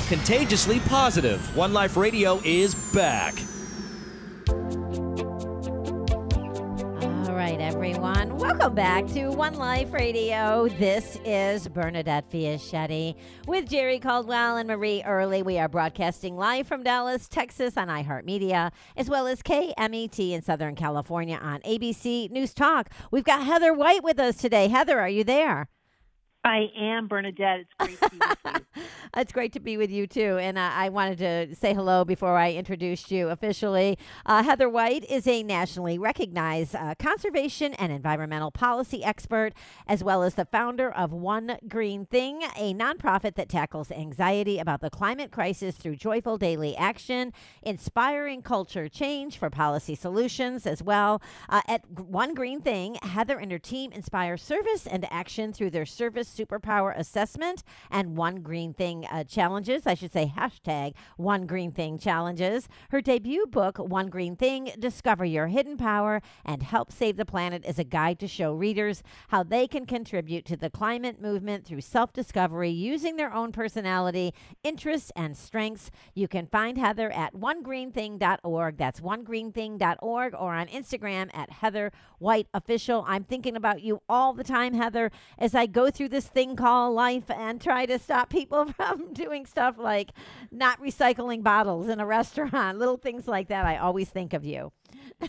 Contagiously 0.07 0.79
positive. 0.81 1.55
One 1.55 1.73
Life 1.73 1.97
Radio 1.97 2.39
is 2.45 2.75
back. 2.93 3.33
Welcome 8.67 8.83
back 8.83 9.07
to 9.13 9.29
One 9.29 9.53
Life 9.53 9.93
Radio. 9.93 10.67
This 10.67 11.17
is 11.23 11.69
Bernadette 11.69 12.29
Fiaschetti 12.29 13.15
with 13.47 13.69
Jerry 13.69 13.97
Caldwell 13.97 14.57
and 14.57 14.67
Marie 14.67 15.01
Early. 15.05 15.41
We 15.41 15.57
are 15.57 15.69
broadcasting 15.69 16.35
live 16.35 16.67
from 16.67 16.83
Dallas, 16.83 17.29
Texas 17.29 17.77
on 17.77 17.87
iHeartMedia, 17.87 18.73
as 18.97 19.09
well 19.09 19.25
as 19.25 19.41
KMET 19.41 20.19
in 20.19 20.41
Southern 20.41 20.75
California 20.75 21.39
on 21.41 21.61
ABC 21.61 22.29
News 22.29 22.53
Talk. 22.53 22.89
We've 23.09 23.23
got 23.23 23.45
Heather 23.45 23.73
White 23.73 24.03
with 24.03 24.19
us 24.19 24.35
today. 24.35 24.67
Heather, 24.67 24.99
are 24.99 25.07
you 25.07 25.23
there? 25.23 25.69
I 26.47 26.71
am 26.77 27.07
Bernadette. 27.07 27.65
It's 27.81 27.91
great 27.91 27.99
to 27.99 28.09
be 28.09 28.17
with 28.17 28.41
you. 28.45 28.61
it's 29.17 29.31
great 29.33 29.53
to 29.53 29.59
be 29.59 29.77
with 29.77 29.91
you 29.91 30.07
too. 30.07 30.37
And 30.39 30.57
uh, 30.57 30.71
I 30.73 30.87
wanted 30.89 31.17
to 31.17 31.55
say 31.55 31.73
hello 31.73 32.05
before 32.05 32.37
I 32.37 32.53
introduced 32.53 33.11
you 33.11 33.27
officially. 33.29 33.97
Uh, 34.25 34.43
Heather 34.43 34.69
White 34.69 35.03
is 35.09 35.27
a 35.27 35.43
nationally 35.43 35.97
recognized 35.97 36.73
uh, 36.73 36.95
conservation 36.97 37.73
and 37.73 37.91
environmental 37.91 38.51
policy 38.51 39.03
expert, 39.03 39.53
as 39.87 40.05
well 40.05 40.23
as 40.23 40.35
the 40.35 40.45
founder 40.45 40.89
of 40.89 41.11
One 41.11 41.57
Green 41.67 42.05
Thing, 42.05 42.43
a 42.55 42.73
nonprofit 42.73 43.35
that 43.35 43.49
tackles 43.49 43.91
anxiety 43.91 44.57
about 44.57 44.79
the 44.79 44.89
climate 44.89 45.31
crisis 45.31 45.75
through 45.75 45.97
joyful 45.97 46.37
daily 46.37 46.77
action, 46.77 47.33
inspiring 47.61 48.41
culture 48.41 48.87
change 48.87 49.37
for 49.37 49.49
policy 49.49 49.95
solutions 49.95 50.65
as 50.65 50.81
well. 50.81 51.21
Uh, 51.49 51.61
at 51.67 51.89
One 51.89 52.33
Green 52.33 52.61
Thing, 52.61 52.95
Heather 53.01 53.37
and 53.37 53.51
her 53.51 53.59
team 53.59 53.91
inspire 53.91 54.37
service 54.37 54.87
and 54.87 55.05
action 55.11 55.51
through 55.51 55.71
their 55.71 55.85
service 55.85 56.36
superpower 56.37 56.97
assessment 56.97 57.63
and 57.89 58.15
One 58.15 58.41
Green 58.41 58.73
Thing 58.73 59.05
uh, 59.05 59.23
challenges. 59.23 59.87
I 59.87 59.93
should 59.93 60.13
say 60.13 60.31
hashtag 60.35 60.93
One 61.17 61.45
Green 61.45 61.71
Thing 61.71 61.97
challenges. 61.97 62.67
Her 62.91 63.01
debut 63.01 63.45
book, 63.47 63.77
One 63.77 64.07
Green 64.07 64.35
Thing 64.35 64.71
Discover 64.77 65.25
Your 65.25 65.47
Hidden 65.47 65.77
Power 65.77 66.21
and 66.45 66.63
Help 66.63 66.91
Save 66.91 67.17
the 67.17 67.25
Planet, 67.25 67.65
is 67.65 67.79
a 67.79 67.83
guide 67.83 68.19
to 68.19 68.27
show 68.27 68.53
readers 68.53 69.03
how 69.29 69.43
they 69.43 69.67
can 69.67 69.85
contribute 69.85 70.45
to 70.45 70.57
the 70.57 70.69
climate 70.69 71.21
movement 71.21 71.65
through 71.65 71.81
self 71.81 72.13
discovery 72.13 72.69
using 72.69 73.15
their 73.15 73.33
own 73.33 73.51
personality, 73.51 74.33
interests, 74.63 75.11
and 75.15 75.35
strengths. 75.35 75.91
You 76.13 76.27
can 76.27 76.47
find 76.47 76.77
Heather 76.77 77.11
at 77.11 77.33
onegreenthing.org. 77.33 78.77
That's 78.77 78.99
onegreenthing.org 78.99 80.35
or 80.35 80.53
on 80.53 80.67
Instagram 80.67 81.29
at 81.33 81.51
Heather 81.51 81.91
White 82.19 82.47
Official. 82.53 83.05
I'm 83.07 83.23
thinking 83.23 83.55
about 83.55 83.81
you 83.81 84.01
all 84.09 84.33
the 84.33 84.43
time, 84.43 84.73
Heather, 84.73 85.11
as 85.37 85.55
I 85.55 85.65
go 85.65 85.89
through 85.89 86.09
this 86.09 86.26
thing 86.27 86.55
called 86.55 86.95
life 86.95 87.29
and 87.29 87.61
try 87.61 87.85
to 87.85 87.99
stop 87.99 88.29
people 88.29 88.65
from 88.77 89.13
doing 89.13 89.45
stuff 89.45 89.75
like 89.77 90.11
not 90.51 90.81
recycling 90.81 91.43
bottles 91.43 91.87
in 91.87 91.99
a 91.99 92.05
restaurant, 92.05 92.77
little 92.79 92.97
things 92.97 93.27
like 93.27 93.49
that. 93.49 93.65
I 93.65 93.77
always 93.77 94.09
think 94.09 94.33
of 94.33 94.45
you. 94.45 94.71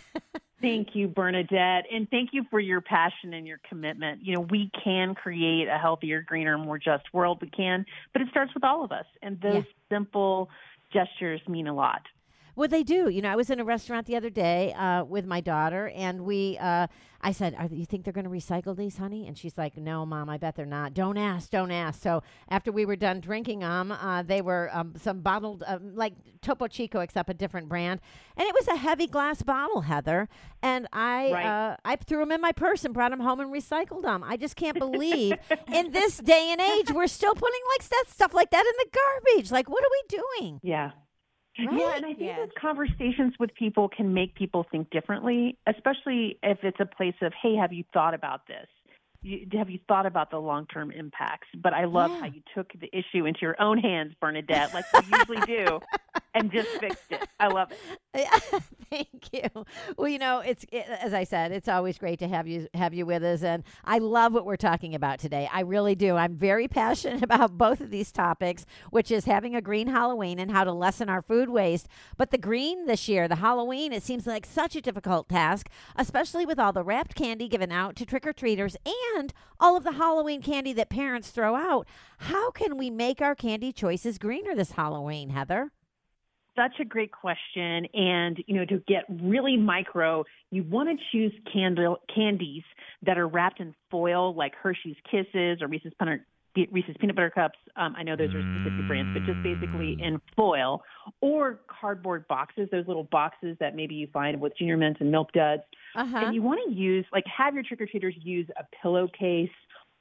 Thank 0.60 0.88
you, 0.94 1.06
Bernadette. 1.06 1.84
And 1.92 2.10
thank 2.10 2.30
you 2.32 2.44
for 2.50 2.58
your 2.58 2.80
passion 2.80 3.32
and 3.32 3.46
your 3.46 3.60
commitment. 3.68 4.22
You 4.24 4.34
know, 4.34 4.40
we 4.40 4.72
can 4.82 5.14
create 5.14 5.68
a 5.68 5.78
healthier, 5.78 6.20
greener, 6.20 6.58
more 6.58 6.78
just 6.78 7.04
world. 7.12 7.38
We 7.40 7.48
can, 7.48 7.86
but 8.12 8.22
it 8.22 8.28
starts 8.32 8.52
with 8.54 8.64
all 8.64 8.84
of 8.84 8.90
us. 8.90 9.04
And 9.22 9.40
those 9.40 9.54
yeah. 9.54 9.96
simple 9.96 10.50
gestures 10.92 11.40
mean 11.46 11.68
a 11.68 11.74
lot. 11.74 12.02
Well, 12.58 12.66
they 12.66 12.82
do. 12.82 13.08
You 13.08 13.22
know, 13.22 13.30
I 13.30 13.36
was 13.36 13.50
in 13.50 13.60
a 13.60 13.64
restaurant 13.64 14.08
the 14.08 14.16
other 14.16 14.30
day 14.30 14.72
uh, 14.72 15.04
with 15.04 15.24
my 15.24 15.40
daughter, 15.40 15.92
and 15.94 16.22
we. 16.22 16.58
Uh, 16.58 16.88
I 17.20 17.30
said, 17.30 17.54
Are, 17.56 17.68
"You 17.70 17.84
think 17.84 18.02
they're 18.02 18.12
going 18.12 18.24
to 18.24 18.30
recycle 18.30 18.76
these, 18.76 18.96
honey?" 18.96 19.28
And 19.28 19.38
she's 19.38 19.56
like, 19.56 19.76
"No, 19.76 20.04
mom. 20.04 20.28
I 20.28 20.38
bet 20.38 20.56
they're 20.56 20.66
not. 20.66 20.92
Don't 20.92 21.16
ask. 21.16 21.50
Don't 21.50 21.70
ask." 21.70 22.02
So 22.02 22.24
after 22.48 22.72
we 22.72 22.84
were 22.84 22.96
done 22.96 23.20
drinking 23.20 23.60
them, 23.60 23.92
uh, 23.92 24.24
they 24.24 24.42
were 24.42 24.70
um, 24.72 24.94
some 25.00 25.20
bottled, 25.20 25.62
um, 25.68 25.94
like 25.94 26.14
Topo 26.42 26.66
Chico, 26.66 26.98
except 26.98 27.30
a 27.30 27.34
different 27.34 27.68
brand, 27.68 28.00
and 28.36 28.48
it 28.48 28.54
was 28.54 28.66
a 28.66 28.76
heavy 28.76 29.06
glass 29.06 29.40
bottle, 29.42 29.82
Heather. 29.82 30.28
And 30.60 30.88
I, 30.92 31.30
right. 31.30 31.46
uh, 31.46 31.76
I 31.84 31.94
threw 31.94 32.18
them 32.18 32.32
in 32.32 32.40
my 32.40 32.50
purse 32.50 32.84
and 32.84 32.92
brought 32.92 33.12
them 33.12 33.20
home 33.20 33.38
and 33.38 33.52
recycled 33.52 34.02
them. 34.02 34.24
I 34.24 34.36
just 34.36 34.56
can't 34.56 34.80
believe 34.80 35.34
in 35.72 35.92
this 35.92 36.18
day 36.18 36.48
and 36.50 36.60
age 36.60 36.90
we're 36.90 37.06
still 37.06 37.34
putting 37.34 37.60
like 37.78 38.06
stuff 38.08 38.34
like 38.34 38.50
that 38.50 38.66
in 38.66 38.72
the 38.78 38.98
garbage. 38.98 39.52
Like, 39.52 39.70
what 39.70 39.84
are 39.84 39.90
we 39.92 40.18
doing? 40.40 40.60
Yeah. 40.64 40.90
Right? 41.58 41.78
Yeah, 41.78 41.96
and 41.96 42.06
I 42.06 42.14
think 42.14 42.36
those 42.36 42.48
conversations 42.60 43.34
with 43.40 43.54
people 43.54 43.88
can 43.88 44.14
make 44.14 44.34
people 44.34 44.64
think 44.70 44.90
differently, 44.90 45.58
especially 45.66 46.38
if 46.42 46.58
it's 46.62 46.78
a 46.80 46.86
place 46.86 47.14
of, 47.20 47.32
hey, 47.42 47.56
have 47.56 47.72
you 47.72 47.84
thought 47.92 48.14
about 48.14 48.46
this? 48.46 48.68
You, 49.20 49.46
have 49.54 49.68
you 49.68 49.80
thought 49.88 50.06
about 50.06 50.30
the 50.30 50.38
long 50.38 50.66
term 50.66 50.92
impacts? 50.92 51.48
But 51.60 51.74
I 51.74 51.86
love 51.86 52.12
yeah. 52.12 52.20
how 52.20 52.26
you 52.26 52.42
took 52.54 52.72
the 52.80 52.88
issue 52.96 53.26
into 53.26 53.40
your 53.42 53.60
own 53.60 53.78
hands, 53.78 54.14
Bernadette, 54.20 54.72
like 54.72 54.84
you 54.94 55.18
usually 55.18 55.40
do, 55.44 55.80
and 56.34 56.52
just 56.52 56.68
fixed 56.78 57.10
it. 57.10 57.28
I 57.40 57.48
love 57.48 57.72
it. 57.72 57.82
Thank 58.90 59.32
you. 59.32 59.66
Well, 59.96 60.08
you 60.08 60.18
know, 60.18 60.38
it's 60.38 60.64
it, 60.70 60.86
as 60.88 61.12
I 61.12 61.24
said, 61.24 61.50
it's 61.50 61.68
always 61.68 61.98
great 61.98 62.20
to 62.20 62.28
have 62.28 62.46
you 62.46 62.68
have 62.74 62.94
you 62.94 63.06
with 63.06 63.24
us, 63.24 63.42
and 63.42 63.64
I 63.84 63.98
love 63.98 64.32
what 64.32 64.46
we're 64.46 64.56
talking 64.56 64.94
about 64.94 65.18
today. 65.18 65.48
I 65.52 65.60
really 65.60 65.96
do. 65.96 66.14
I'm 66.14 66.34
very 66.36 66.68
passionate 66.68 67.22
about 67.24 67.58
both 67.58 67.80
of 67.80 67.90
these 67.90 68.12
topics, 68.12 68.66
which 68.90 69.10
is 69.10 69.24
having 69.24 69.56
a 69.56 69.60
green 69.60 69.88
Halloween 69.88 70.38
and 70.38 70.52
how 70.52 70.62
to 70.62 70.72
lessen 70.72 71.08
our 71.08 71.22
food 71.22 71.50
waste. 71.50 71.88
But 72.16 72.30
the 72.30 72.38
green 72.38 72.86
this 72.86 73.08
year, 73.08 73.26
the 73.26 73.36
Halloween, 73.36 73.92
it 73.92 74.04
seems 74.04 74.28
like 74.28 74.46
such 74.46 74.76
a 74.76 74.80
difficult 74.80 75.28
task, 75.28 75.68
especially 75.96 76.46
with 76.46 76.60
all 76.60 76.72
the 76.72 76.84
wrapped 76.84 77.16
candy 77.16 77.48
given 77.48 77.72
out 77.72 77.96
to 77.96 78.06
trick 78.06 78.24
or 78.24 78.32
treaters 78.32 78.76
and 78.86 78.94
all 79.60 79.76
of 79.76 79.84
the 79.84 79.92
Halloween 79.92 80.42
candy 80.42 80.72
that 80.74 80.88
parents 80.88 81.30
throw 81.30 81.54
out. 81.54 81.86
How 82.18 82.50
can 82.50 82.76
we 82.76 82.90
make 82.90 83.20
our 83.20 83.34
candy 83.34 83.72
choices 83.72 84.18
greener 84.18 84.54
this 84.54 84.72
Halloween, 84.72 85.30
Heather? 85.30 85.72
such 86.58 86.80
a 86.80 86.84
great 86.84 87.12
question. 87.12 87.86
And, 87.94 88.42
you 88.46 88.56
know, 88.56 88.64
to 88.64 88.82
get 88.88 89.04
really 89.08 89.56
micro, 89.56 90.24
you 90.50 90.64
want 90.64 90.88
to 90.88 91.04
choose 91.12 91.32
candle, 91.52 91.98
candies 92.12 92.64
that 93.02 93.16
are 93.16 93.28
wrapped 93.28 93.60
in 93.60 93.74
foil, 93.90 94.34
like 94.34 94.54
Hershey's 94.56 94.96
Kisses 95.10 95.62
or 95.62 95.68
Reese's 95.68 95.92
Reese's 96.56 96.96
Peanut 96.98 97.16
Butter 97.16 97.30
Cups. 97.30 97.58
Um, 97.76 97.94
I 97.96 98.02
know 98.02 98.16
those 98.16 98.34
are 98.34 98.42
specific 98.42 98.88
brands, 98.88 99.18
but 99.18 99.26
just 99.26 99.42
basically 99.42 99.96
in 100.02 100.20
foil 100.36 100.82
or 101.20 101.60
cardboard 101.68 102.26
boxes, 102.28 102.68
those 102.72 102.86
little 102.86 103.04
boxes 103.04 103.56
that 103.60 103.76
maybe 103.76 103.94
you 103.94 104.08
find 104.12 104.40
with 104.40 104.56
Junior 104.58 104.76
Mints 104.76 105.00
and 105.00 105.10
Milk 105.10 105.32
Duds. 105.32 105.62
Uh-huh. 105.94 106.18
And 106.18 106.34
you 106.34 106.42
want 106.42 106.60
to 106.66 106.74
use, 106.74 107.04
like, 107.12 107.24
have 107.26 107.54
your 107.54 107.62
trick 107.62 107.80
or 107.80 107.86
treaters 107.86 108.14
use 108.22 108.48
a 108.58 108.64
pillowcase 108.82 109.50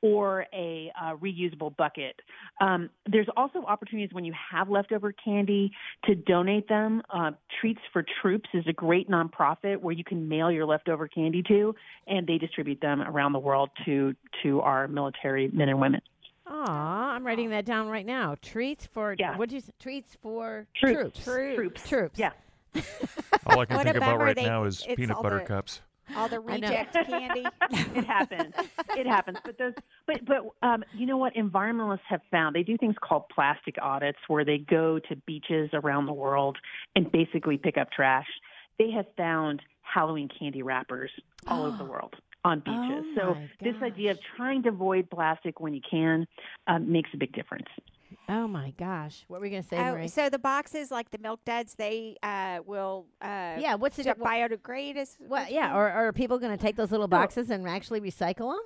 or 0.02 0.46
a 0.54 0.92
uh, 1.02 1.16
reusable 1.16 1.76
bucket. 1.76 2.20
Um, 2.62 2.90
there's 3.12 3.28
also 3.36 3.64
opportunities 3.64 4.14
when 4.14 4.26
you 4.26 4.34
have 4.52 4.70
leftover 4.70 5.12
candy 5.12 5.72
to 6.06 6.14
donate 6.14 6.68
them. 6.68 7.02
Uh, 7.10 7.32
Treats 7.60 7.82
for 7.92 8.06
Troops 8.22 8.48
is 8.54 8.64
a 8.68 8.74
great 8.74 9.10
nonprofit 9.10 9.78
where 9.78 9.94
you 9.94 10.04
can 10.04 10.30
mail 10.30 10.52
your 10.52 10.66
leftover 10.66 11.08
candy 11.08 11.42
to, 11.48 11.74
and 12.06 12.28
they 12.28 12.38
distribute 12.38 12.80
them 12.80 13.02
around 13.02 13.34
the 13.34 13.40
world 13.40 13.70
to 13.86 14.14
to 14.44 14.62
our 14.62 14.88
military 14.88 15.50
men 15.52 15.70
and 15.70 15.82
women. 15.82 16.02
Aw, 16.50 17.12
I'm 17.14 17.26
writing 17.26 17.50
that 17.50 17.66
down 17.66 17.88
right 17.90 18.06
now. 18.06 18.36
Treats 18.42 18.86
for 18.86 19.16
Yeah. 19.18 19.36
what 19.38 19.52
you 19.52 19.60
say? 19.60 19.72
Treats 19.80 20.16
for 20.22 20.66
Troops. 20.76 21.24
troops. 21.24 21.56
Troops. 21.56 21.90
Troops. 21.90 22.20
Yeah. 22.20 22.32
All 23.46 23.60
I 23.60 23.66
can 23.66 23.76
What 23.78 23.84
think 23.86 23.98
about 23.98 24.16
about 24.16 24.20
right 24.20 24.36
they- 24.36 24.46
now 24.46 24.64
is 24.64 24.86
peanut 24.96 25.22
butter 25.22 25.40
the- 25.40 25.46
cups. 25.46 25.82
All 26.16 26.30
the 26.30 26.38
I 26.38 26.40
reject 26.56 26.94
candy. 26.94 27.46
it 27.72 28.06
happens. 28.06 28.54
It 28.96 29.06
happens. 29.06 29.40
But 29.44 29.58
those, 29.58 29.74
but 30.06 30.24
but 30.26 30.38
um, 30.66 30.86
you 30.94 31.06
know 31.06 31.18
what? 31.18 31.34
Environmentalists 31.36 32.00
have 32.08 32.22
found 32.32 32.56
they 32.56 32.64
do 32.64 32.78
things 32.78 32.96
called 33.04 33.24
plastic 33.28 33.76
audits, 33.82 34.18
where 34.30 34.46
they 34.46 34.58
go 34.58 35.00
to 35.00 35.16
beaches 35.26 35.70
around 35.74 36.06
the 36.06 36.14
world 36.14 36.58
and 36.96 37.12
basically 37.12 37.58
pick 37.58 37.76
up 37.78 37.92
trash. 37.92 38.26
They 38.80 38.90
have 38.92 39.06
found 39.18 39.62
Halloween 39.82 40.30
candy 40.30 40.62
wrappers 40.64 41.12
all 41.46 41.66
over 41.66 41.76
the 41.76 41.84
world 41.92 42.16
on 42.44 42.60
beaches. 42.60 42.78
Oh 42.80 43.14
so 43.16 43.34
my 43.34 43.50
this 43.62 43.76
idea 43.82 44.12
of 44.12 44.20
trying 44.36 44.64
to 44.64 44.70
avoid 44.70 45.10
plastic 45.10 45.60
when 45.60 45.74
you 45.74 45.82
can 45.90 46.28
um, 46.68 46.92
makes 46.92 47.10
a 47.14 47.18
big 47.18 47.34
difference. 47.34 47.68
Oh 48.30 48.48
my 48.48 48.74
gosh. 48.78 49.26
What 49.28 49.40
were 49.40 49.44
we 49.46 49.50
going 49.50 49.64
to 49.64 49.68
say, 49.68 49.78
Oh, 49.78 49.94
Marie? 49.94 50.08
so 50.08 50.30
the 50.30 50.40
boxes, 50.40 50.92
like 50.92 51.12
the 51.12 51.18
milk 51.18 51.44
duds, 51.46 51.76
they 51.76 52.16
uh, 52.24 52.60
will 52.66 53.06
uh, 53.22 53.56
yeah, 53.60 53.76
what's 53.76 53.98
the 53.98 54.04
ju- 54.04 54.14
biodegrade? 54.14 54.96
Is 54.98 55.18
What? 55.20 55.52
Yeah, 55.52 55.76
or, 55.76 55.88
or 55.88 56.08
are 56.08 56.14
people 56.14 56.38
going 56.38 56.56
to 56.58 56.62
take 56.62 56.76
those 56.76 56.92
little 56.92 57.08
boxes 57.08 57.50
and 57.50 57.68
actually 57.68 58.00
recycle 58.02 58.54
them? 58.54 58.62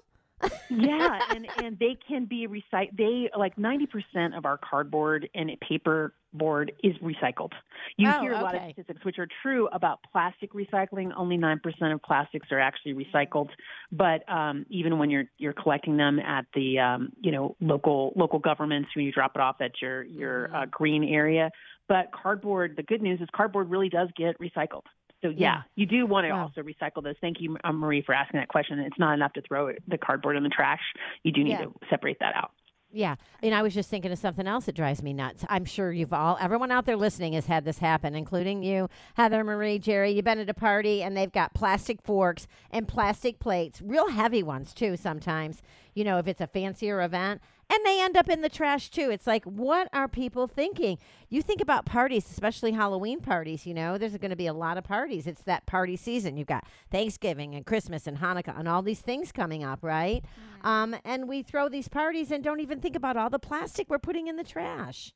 Yeah, 0.70 1.20
and 1.30 1.48
and 1.58 1.78
they 1.80 1.98
can 2.08 2.26
be 2.26 2.48
recycled. 2.48 2.98
They 2.98 3.30
like 3.38 3.58
ninety 3.58 3.88
percent 3.88 4.36
of 4.36 4.46
our 4.46 4.58
cardboard 4.58 5.30
and 5.36 5.52
paper 5.68 6.14
board 6.34 6.72
is 6.82 6.96
recycled. 7.04 7.52
You 7.98 8.08
Oh, 8.10 8.22
hear 8.22 8.34
a 8.34 8.40
lot 8.42 8.56
of 8.56 8.62
statistics 8.72 9.04
which 9.04 9.20
are 9.20 9.28
true 9.42 9.68
about 9.74 10.00
plastic 10.12 10.54
recycling. 10.54 11.12
Only 11.18 11.38
nine 11.38 11.60
percent 11.60 11.92
of 11.94 12.02
plastics 12.02 12.48
are 12.52 12.60
actually 12.60 12.94
recycled. 12.94 13.50
But 13.92 14.28
um, 14.32 14.66
even 14.70 14.98
when 14.98 15.10
you're 15.10 15.26
you're 15.38 15.54
collecting 15.54 15.98
them 15.98 16.20
at 16.20 16.46
the 16.54 16.80
um, 16.80 17.12
you 17.22 17.32
know 17.32 17.56
local 17.60 18.14
local 18.16 18.40
governments 18.40 18.90
when 18.96 19.06
you 19.06 19.12
drop 19.12 19.34
it 19.36 19.42
off 19.42 19.58
at 19.62 19.82
your 19.82 20.04
your 20.04 20.54
Mm-hmm. 20.54 20.56
uh, 20.56 20.66
green 20.68 21.04
area. 21.04 21.52
But 21.88 22.12
cardboard, 22.14 22.76
the 22.78 22.84
good 22.84 23.02
news 23.02 23.20
is 23.20 23.28
cardboard 23.36 23.70
really 23.70 23.90
does 23.90 24.08
get 24.16 24.40
recycled. 24.40 24.84
So 25.22 25.30
yeah, 25.30 25.36
Yeah. 25.38 25.62
you 25.76 25.86
do 25.86 26.06
want 26.06 26.26
to 26.26 26.32
Wow. 26.32 26.44
also 26.44 26.62
recycle 26.62 27.04
those. 27.04 27.16
Thank 27.22 27.40
you, 27.42 27.58
uh, 27.64 27.72
Marie, 27.72 28.02
for 28.02 28.14
asking 28.14 28.40
that 28.40 28.48
question. 28.50 28.80
It's 28.80 28.98
not 29.00 29.14
enough 29.14 29.34
to 29.34 29.42
throw 29.42 29.72
the 29.88 29.98
cardboard 29.98 30.36
in 30.38 30.44
the 30.44 30.50
trash. 30.50 30.82
You 31.24 31.32
do 31.32 31.44
need 31.44 31.52
Yeah. 31.52 31.66
to 31.66 31.74
separate 31.90 32.20
that 32.20 32.36
out. 32.36 32.52
Yeah, 32.94 33.16
and 33.42 33.56
I 33.56 33.62
was 33.62 33.74
just 33.74 33.90
thinking 33.90 34.12
of 34.12 34.18
something 34.18 34.46
else 34.46 34.66
that 34.66 34.76
drives 34.76 35.02
me 35.02 35.14
nuts. 35.14 35.46
I'm 35.48 35.64
sure 35.64 35.94
you've 35.94 36.12
all, 36.12 36.38
everyone 36.42 36.72
out 36.72 36.86
there 36.86 36.98
listening 36.98 37.32
has 37.34 37.46
had 37.46 37.64
this 37.64 37.78
happen, 37.80 38.16
including 38.16 38.64
you, 38.64 38.90
Heather, 39.14 39.46
Marie, 39.46 39.80
Jerry. 39.80 40.12
You've 40.12 40.26
been 40.26 40.40
at 40.40 40.50
a 40.50 40.54
party 40.54 41.02
and 41.02 41.16
they've 41.16 41.32
got 41.32 41.54
plastic 41.54 42.02
forks 42.02 42.50
and 42.70 42.90
plastic 42.90 43.40
plates, 43.40 43.82
real 43.82 44.10
heavy 44.10 44.44
ones 44.44 44.74
too. 44.74 44.98
Sometimes, 44.98 45.62
you 45.94 46.04
know, 46.04 46.18
if 46.18 46.28
it's 46.28 46.42
a 46.42 46.48
fancier 46.48 47.02
event, 47.02 47.40
and 47.72 47.86
they 47.86 48.02
end 48.02 48.18
up 48.18 48.30
in 48.30 48.42
the 48.42 48.50
trash 48.50 48.90
too. 48.90 49.10
It's 49.10 49.26
like, 49.26 49.46
what 49.46 49.88
are 49.94 50.10
people 50.10 50.46
thinking? 50.46 50.98
You 51.30 51.42
think 51.42 51.62
about 51.62 51.86
parties, 51.86 52.30
especially 52.30 52.74
Halloween 52.74 53.22
parties. 53.22 53.66
You 53.66 53.74
know, 53.74 53.98
there's 53.98 54.18
going 54.18 54.32
to 54.32 54.36
be 54.36 54.48
a 54.48 54.54
lot 54.54 54.78
of 54.78 54.84
parties. 54.84 55.26
It's 55.26 55.44
that 55.44 55.66
party 55.66 55.96
season. 55.96 56.36
You've 56.36 56.48
got 56.48 56.66
Thanksgiving 56.92 57.56
and 57.56 57.66
Christmas 57.66 58.08
and 58.08 58.18
Hanukkah 58.18 58.60
and 58.60 58.68
all 58.68 58.82
these 58.82 59.00
things 59.00 59.32
coming 59.32 59.64
up, 59.64 59.80
right? 59.84 60.24
Um, 60.64 60.96
and 61.06 61.30
we 61.30 61.44
throw 61.44 61.70
these 61.70 61.88
parties 61.88 62.30
and 62.30 62.44
don't 62.44 62.60
even 62.60 62.82
think 62.82 62.96
about 62.96 63.16
all 63.16 63.30
the 63.30 63.40
plastic 63.40 63.90
we're 63.90 64.00
putting 64.00 64.28
in 64.28 64.36
the 64.36 64.44
trash. 64.44 65.14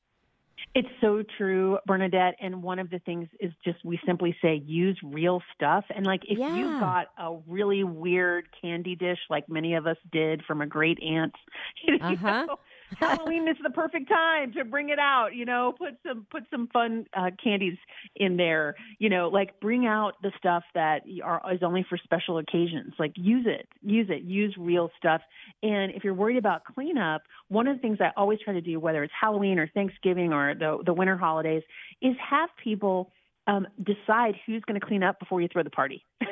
It's 0.73 0.87
so 0.99 1.23
true, 1.37 1.77
Bernadette. 1.85 2.35
And 2.41 2.61
one 2.61 2.79
of 2.79 2.89
the 2.89 2.99
things 2.99 3.27
is 3.39 3.51
just 3.63 3.77
we 3.83 3.99
simply 4.05 4.35
say 4.41 4.55
use 4.65 4.97
real 5.03 5.41
stuff. 5.53 5.85
And 5.95 6.05
like 6.05 6.21
if 6.27 6.39
Yeah. 6.39 6.47
you've 6.47 6.75
got 6.77 7.07
a 7.17 7.37
really 7.47 7.83
weird 7.83 8.47
candy 8.61 8.95
dish, 8.95 9.19
like 9.29 9.47
many 9.47 9.75
of 9.75 9.85
us 9.85 9.97
did 10.11 10.43
from 10.45 10.61
a 10.61 10.67
great 10.67 10.97
aunt, 11.01 11.33
you 11.87 11.97
Uh-huh. 11.99 12.47
Halloween 12.99 13.47
is 13.47 13.57
the 13.63 13.69
perfect 13.69 14.09
time 14.09 14.53
to 14.53 14.63
bring 14.63 14.89
it 14.89 14.99
out. 14.99 15.35
You 15.35 15.45
know, 15.45 15.73
put 15.77 15.95
some 16.05 16.25
put 16.29 16.43
some 16.51 16.67
fun 16.67 17.05
uh, 17.15 17.31
candies 17.41 17.77
in 18.15 18.37
there. 18.37 18.75
You 18.99 19.09
know, 19.09 19.29
like 19.29 19.59
bring 19.59 19.85
out 19.85 20.13
the 20.21 20.31
stuff 20.37 20.63
that 20.73 21.03
are 21.23 21.41
is 21.53 21.63
only 21.63 21.85
for 21.87 21.97
special 21.97 22.37
occasions. 22.37 22.93
Like 22.99 23.13
use 23.15 23.45
it, 23.47 23.67
use 23.81 24.07
it, 24.09 24.23
use 24.23 24.55
real 24.57 24.89
stuff. 24.97 25.21
And 25.63 25.91
if 25.93 26.03
you're 26.03 26.13
worried 26.13 26.37
about 26.37 26.63
cleanup, 26.65 27.23
one 27.49 27.67
of 27.67 27.77
the 27.77 27.81
things 27.81 27.97
I 27.99 28.11
always 28.17 28.39
try 28.43 28.53
to 28.53 28.61
do, 28.61 28.79
whether 28.79 29.03
it's 29.03 29.13
Halloween 29.19 29.59
or 29.59 29.67
Thanksgiving 29.67 30.33
or 30.33 30.55
the 30.55 30.79
the 30.85 30.93
winter 30.93 31.17
holidays, 31.17 31.63
is 32.01 32.15
have 32.29 32.49
people 32.63 33.11
um, 33.47 33.67
decide 33.77 34.35
who's 34.45 34.63
going 34.63 34.79
to 34.79 34.85
clean 34.85 35.03
up 35.03 35.19
before 35.19 35.41
you 35.41 35.47
throw 35.51 35.63
the 35.63 35.69
party. 35.69 36.03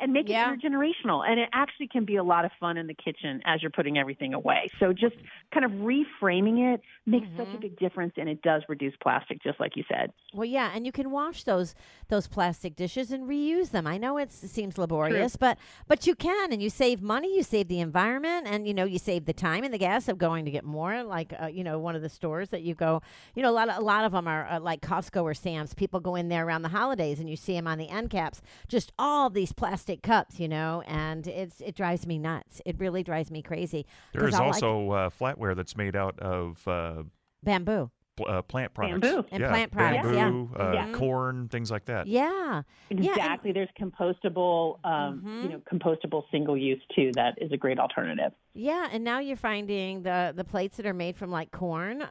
and 0.00 0.12
make 0.12 0.28
Yeah. 0.28 0.52
it 0.52 0.60
intergenerational. 0.60 1.26
And 1.26 1.40
it 1.40 1.48
actually 1.52 1.88
can 1.88 2.04
be 2.04 2.16
a 2.16 2.24
lot 2.24 2.44
of 2.44 2.50
fun 2.60 2.76
in 2.76 2.86
the 2.86 2.94
kitchen 2.94 3.40
as 3.44 3.62
you're 3.62 3.70
putting 3.70 3.96
everything 3.98 4.34
away. 4.34 4.68
So 4.78 4.92
just 4.92 5.16
kind 5.52 5.64
of 5.64 5.70
reframing 5.72 6.74
it 6.74 6.80
makes 7.06 7.26
such 7.36 7.54
a 7.54 7.58
big 7.58 7.78
difference 7.78 8.12
and 8.16 8.28
it 8.28 8.42
does 8.42 8.62
reduce 8.68 8.94
plastic, 9.02 9.42
just 9.42 9.58
like 9.60 9.76
you 9.76 9.84
said. 9.88 10.12
Well, 10.34 10.44
yeah, 10.44 10.72
and 10.74 10.84
you 10.84 10.92
can 10.92 11.10
wash 11.10 11.44
those 11.44 11.74
those 12.08 12.26
plastic 12.28 12.76
dishes 12.76 13.10
and 13.10 13.28
reuse 13.28 13.70
them. 13.70 13.86
I 13.86 13.96
know 13.96 14.18
it's, 14.18 14.42
it 14.42 14.48
seems 14.48 14.76
laborious, 14.76 15.36
but 15.36 15.56
but 15.88 16.06
you 16.06 16.14
can, 16.14 16.52
and 16.52 16.62
you 16.62 16.68
save 16.68 17.00
money, 17.00 17.34
you 17.36 17.42
save 17.42 17.68
the 17.68 17.80
environment, 17.80 18.46
and 18.46 18.66
you 18.66 18.74
know 18.74 18.84
you 18.84 18.98
save 18.98 19.24
the 19.24 19.32
time 19.32 19.64
and 19.64 19.72
the 19.72 19.78
gas 19.78 20.08
of 20.08 20.18
going 20.18 20.44
to 20.44 20.50
get 20.50 20.64
more. 20.64 21.02
Like 21.04 21.32
uh, 21.40 21.46
you 21.46 21.64
know, 21.64 21.78
one 21.78 21.96
of 21.96 22.02
the 22.02 22.08
stores 22.08 22.50
that 22.50 22.62
you 22.62 22.74
go, 22.74 23.02
you 23.34 23.42
know, 23.42 23.50
a 23.50 23.52
lot 23.52 23.68
of 23.68 23.78
a 23.78 23.80
lot 23.80 24.04
of 24.04 24.12
them 24.12 24.28
are 24.28 24.46
uh, 24.46 24.60
like 24.60 24.82
Costco 24.82 25.22
or 25.22 25.34
Sam's. 25.34 25.74
People 25.74 26.00
go 26.00 26.16
in 26.16 26.28
there 26.28 26.44
around 26.46 26.62
the 26.62 26.68
holidays, 26.68 27.18
and 27.20 27.30
you 27.30 27.36
see 27.36 27.54
them 27.54 27.66
on 27.66 27.78
the 27.78 27.88
end 27.88 28.10
caps, 28.10 28.42
just 28.68 28.92
all 28.98 29.30
these 29.30 29.52
plastic 29.52 29.85
cups, 29.94 30.40
you 30.40 30.48
know, 30.48 30.82
and 30.86 31.26
it's 31.26 31.60
it 31.60 31.74
drives 31.76 32.06
me 32.06 32.18
nuts. 32.18 32.60
It 32.66 32.76
really 32.78 33.02
drives 33.04 33.30
me 33.30 33.42
crazy. 33.42 33.86
There 34.12 34.26
is 34.26 34.34
is 34.34 34.40
all 34.40 34.48
I 34.48 34.58
c- 34.58 34.66
also 34.66 34.90
uh, 34.90 35.10
flatware 35.10 35.54
that's 35.54 35.76
made 35.76 35.94
out 35.94 36.18
of 36.18 36.66
uh, 36.66 37.04
bamboo. 37.44 37.90
pl- 38.16 38.26
uh, 38.28 38.42
plant 38.42 38.72
products. 38.74 39.00
Bamboo. 39.02 39.26
And 39.30 39.40
yeah, 39.42 39.48
plant 39.50 39.72
products, 39.72 40.06
yeah. 40.06 40.12
bamboo, 40.30 40.50
uh, 40.58 40.72
Yeah. 40.72 40.92
corn, 40.92 41.48
things 41.48 41.70
like 41.70 41.84
that. 41.84 42.06
Yeah, 42.06 42.22
Yeah, 42.30 42.62
and- 42.90 43.04
Exactly. 43.04 43.52
There's 43.52 43.68
compostable, 43.78 44.78
um, 44.84 45.22
Mhm. 45.24 45.42
you 45.42 45.48
know, 45.50 45.60
compostable 45.70 46.22
single 46.30 46.56
use 46.56 46.82
too. 46.94 47.12
That 47.14 47.34
is 47.40 47.52
a 47.52 47.56
great 47.56 47.78
alternative. 47.78 48.32
Yeah, 48.54 48.88
and 48.90 49.04
now 49.04 49.18
you're 49.18 49.36
finding 49.36 50.02
the 50.02 50.32
the 50.34 50.44
plates 50.44 50.76
that 50.78 50.86
are 50.86 50.94
made 50.94 51.16
from 51.16 51.30
like 51.30 51.50
corn. 51.50 52.00
Uh, 52.02 52.08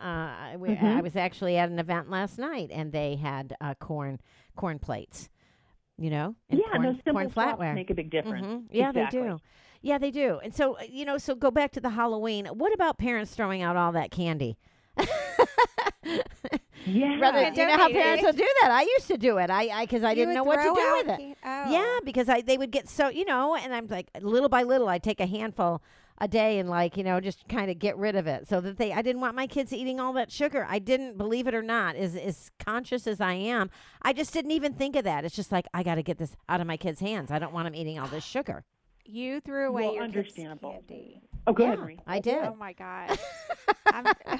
I, 0.53 0.55
we, 0.57 0.69
Mhm. 0.69 0.97
I 0.97 1.01
was 1.01 1.15
actually 1.15 1.57
at 1.57 1.69
an 1.69 1.79
event 1.79 2.09
last 2.09 2.37
night, 2.37 2.69
and 2.71 2.91
they 2.91 3.15
had 3.15 3.55
uh, 3.59 3.73
corn 3.75 4.19
corn 4.55 4.79
plates. 4.79 5.27
You 5.97 6.09
know, 6.09 6.35
and 6.49 6.59
yeah, 6.59 6.71
corn, 6.71 6.83
those 6.83 6.95
simple 7.05 7.29
corn 7.29 7.29
flatware. 7.31 7.73
make 7.73 7.89
a 7.89 7.93
big 7.93 8.09
difference. 8.11 8.45
Mhm. 8.45 8.63
Yeah, 8.71 8.89
Exactly. 8.89 9.21
they 9.21 9.27
do. 9.27 9.37
Yeah, 9.81 9.97
they 9.97 10.11
do. 10.11 10.39
And 10.43 10.53
so 10.53 10.77
you 10.81 11.05
know, 11.05 11.17
so 11.17 11.35
go 11.35 11.51
back 11.51 11.71
to 11.73 11.79
the 11.79 11.91
Halloween. 11.91 12.47
What 12.47 12.73
about 12.73 12.97
parents 12.97 13.33
throwing 13.33 13.61
out 13.61 13.75
all 13.77 13.91
that 13.93 14.11
candy? 14.11 14.57
Yeah. 16.87 17.17
Rather, 17.19 17.39
And 17.39 17.57
you 17.57 17.65
know 17.65 17.77
how 17.77 17.89
parents 17.89 18.23
will 18.23 18.31
do 18.33 18.47
that. 18.61 18.69
I 18.69 18.81
used 18.83 19.07
to 19.07 19.17
do 19.17 19.37
it. 19.39 19.49
I 19.49 19.69
I 19.69 19.85
because 19.85 20.03
I 20.03 20.11
You 20.11 20.17
didn't 20.17 20.35
know 20.35 20.43
what 20.43 20.57
to 20.57 20.63
do 20.63 20.73
with 20.73 21.07
it. 21.07 21.17
can- 21.19 21.35
oh. 21.43 21.71
Yeah, 21.71 21.99
because 22.03 22.29
I 22.29 22.41
they 22.41 22.57
would 22.59 22.69
get 22.71 22.87
so 22.87 23.07
you 23.09 23.25
know, 23.25 23.55
and 23.55 23.73
I'm 23.73 23.87
like 23.87 24.07
little 24.21 24.49
by 24.49 24.61
little, 24.63 24.87
I 24.87 24.99
take 24.99 25.19
a 25.19 25.25
handful 25.25 25.81
a 26.19 26.27
day 26.29 26.59
and 26.59 26.69
like 26.69 26.95
you 26.95 27.03
know 27.03 27.19
just 27.19 27.45
kind 27.49 27.69
of 27.69 27.77
get 27.77 27.97
rid 27.97 28.15
of 28.15 28.25
it 28.25 28.47
so 28.47 28.61
that 28.61 28.77
they 28.77 28.93
I 28.93 29.01
didn't 29.01 29.21
want 29.21 29.35
my 29.35 29.47
kids 29.47 29.73
eating 29.73 29.99
all 29.99 30.13
that 30.13 30.31
sugar. 30.31 30.65
I 30.69 30.79
didn't 30.79 31.17
believe 31.17 31.45
it 31.47 31.53
or 31.53 31.61
not, 31.61 31.95
as 31.95 32.15
as 32.15 32.51
conscious 32.59 33.05
as 33.07 33.19
I 33.19 33.33
am, 33.33 33.69
I 34.01 34.13
just 34.13 34.31
didn't 34.33 34.51
even 34.51 34.73
think 34.73 34.95
of 34.95 35.03
that. 35.03 35.25
It's 35.25 35.35
just 35.35 35.51
like 35.51 35.65
I 35.73 35.83
got 35.83 35.95
to 35.95 36.03
get 36.03 36.17
this 36.17 36.35
out 36.47 36.61
of 36.61 36.67
my 36.67 36.77
kids' 36.77 36.99
hands. 37.01 37.31
I 37.31 37.39
don't 37.39 37.53
want 37.53 37.65
them 37.65 37.75
eating 37.75 37.99
all 37.99 38.07
this 38.07 38.23
sugar. 38.23 38.63
You 39.03 39.39
threw 39.41 39.67
away 39.67 39.83
Well, 39.83 39.93
your 39.93 40.03
kids' 40.05 40.15
understandable. 40.15 40.71
candy. 40.87 41.21
Oh, 41.47 41.53
go 41.53 41.63
Yeah, 41.65 41.73
ahead, 41.73 41.99
I 42.07 42.19
did. 42.19 42.43
Oh 42.43 42.55
my 42.55 42.73
god. 42.73 43.19
I'm, 43.85 44.05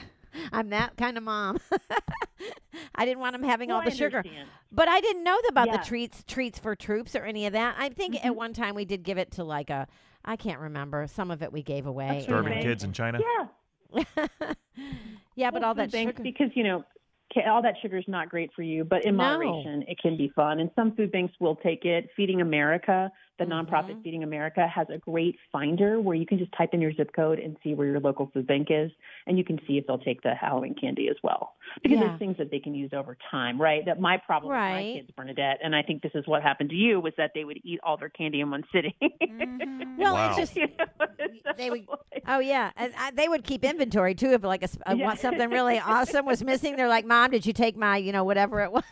I'm 0.52 0.70
that 0.70 0.98
kind 0.98 1.18
of 1.18 1.24
mom. 1.24 1.60
I 2.96 3.06
didn't 3.06 3.20
want 3.20 3.34
them 3.34 3.44
having 3.44 3.70
Well, 3.70 3.78
all 3.78 3.84
I 3.84 3.90
the 3.90 3.96
sugar. 3.96 4.24
But 4.72 4.88
I 4.88 5.02
didn't 5.02 5.24
know 5.24 5.38
about 5.50 5.68
Yeah. 5.68 5.78
the 5.78 5.84
treats 5.86 6.24
treats 6.24 6.58
for 6.60 6.76
troops 6.76 7.16
or 7.16 7.24
any 7.26 7.46
of 7.46 7.54
that. 7.54 7.76
I 7.78 7.90
think 7.90 8.16
Mm-hmm. 8.16 8.28
at 8.28 8.36
one 8.36 8.54
time 8.54 8.76
we 8.76 8.86
did 8.86 9.04
give 9.04 9.18
it 9.18 9.32
to 9.32 9.44
like 9.44 9.70
a 9.70 9.88
I 10.26 10.36
can't 10.36 10.60
remember. 10.60 11.08
Some 11.08 11.32
of 11.32 11.42
it 11.44 11.52
we 11.54 11.62
gave 11.64 11.86
away. 11.86 12.22
Starving 12.24 12.62
kids 12.62 12.84
in 12.84 12.92
China. 12.94 13.20
Yeah. 13.94 14.04
yeah, 15.36 15.52
but 15.52 15.62
Well, 15.62 15.66
all 15.70 15.74
that 15.76 15.92
banks, 15.92 16.12
sugar. 16.14 16.24
because 16.24 16.50
you 16.56 16.64
know 16.64 16.84
all 17.48 17.62
that 17.62 17.76
sugar 17.82 17.98
is 17.98 18.06
not 18.08 18.30
great 18.30 18.50
for 18.56 18.62
you, 18.62 18.84
but 18.84 19.06
in 19.06 19.16
No. 19.18 19.24
moderation, 19.24 19.84
it 19.88 19.98
can 20.00 20.18
be 20.18 20.30
fun. 20.36 20.60
And 20.60 20.70
some 20.76 20.96
food 20.96 21.12
banks 21.12 21.34
will 21.40 21.56
take 21.58 21.86
it. 21.86 22.10
Feeding 22.16 22.42
America, 22.42 23.12
the 23.38 23.46
Mm-hmm. 23.46 23.74
nonprofit 23.74 24.02
Feeding 24.04 24.24
America, 24.24 24.68
has 24.68 24.88
a 24.90 24.98
great 24.98 25.36
finder 25.52 26.00
where 26.00 26.16
you 26.16 26.26
can 26.26 26.38
just 26.38 26.52
type 26.58 26.70
in 26.74 26.82
your 26.82 26.94
zip 26.94 27.12
code 27.16 27.40
and 27.40 27.58
see 27.64 27.74
where 27.74 27.88
your 27.88 28.00
local 28.00 28.30
food 28.34 28.48
bank 28.48 28.68
is, 28.70 28.92
and 29.28 29.38
you 29.38 29.44
can 29.44 29.60
see 29.68 29.78
if 29.78 29.86
they'll 29.88 29.98
take 29.98 30.22
the 30.22 30.34
Halloween 30.34 30.74
candy 30.80 31.08
as 31.10 31.16
well. 31.24 31.56
Because 31.84 31.98
Yeah. 32.00 32.08
there's 32.08 32.20
things 32.20 32.38
that 32.38 32.52
they 32.52 32.60
can 32.60 32.74
use 32.76 32.92
over 32.94 33.18
time, 33.32 33.60
right? 33.62 33.86
That 33.86 34.00
my 34.00 34.18
problem 34.18 34.52
with 34.52 34.58
my 34.60 34.72
Right. 34.74 34.94
kids, 34.96 35.10
Bernadette, 35.16 35.60
and 35.64 35.76
I 35.76 35.82
think 35.82 36.02
this 36.02 36.14
is 36.16 36.26
what 36.28 36.42
happened 36.42 36.70
to 36.72 36.76
you, 36.76 37.00
was 37.00 37.14
that 37.18 37.32
they 37.34 37.44
would 37.44 37.60
eat 37.64 37.80
all 37.84 37.98
their 37.98 38.10
candy 38.10 38.42
in 38.42 38.50
one 38.52 38.64
sitting. 38.72 38.94
Well, 39.98 40.14
Wow. 40.16 40.28
it's 40.28 40.38
just 40.38 40.56
You 40.58 40.68
know, 41.46 41.54
they 41.58 41.70
would. 41.70 41.88
Oh 42.28 42.40
yeah, 42.40 42.72
and 42.76 42.94
I, 42.98 43.12
they 43.12 43.28
would 43.30 43.44
keep 43.44 43.64
inventory 43.64 44.14
too. 44.14 44.32
If 44.32 44.44
like 44.44 44.62
a, 44.62 44.66
s- 44.66 44.78
uh, 44.86 44.96
Yeah. 44.98 45.14
something 45.16 45.50
really 45.52 45.80
awesome 45.80 46.26
was 46.26 46.44
missing, 46.44 46.76
they're 46.76 46.88
like, 46.90 47.06
"Mom, 47.06 47.32
did 47.32 47.46
you 47.46 47.54
take 47.54 47.78
my, 47.78 47.98
you 47.98 48.12
know, 48.12 48.24
whatever 48.24 48.62
it 48.62 48.72
was?" 48.72 48.84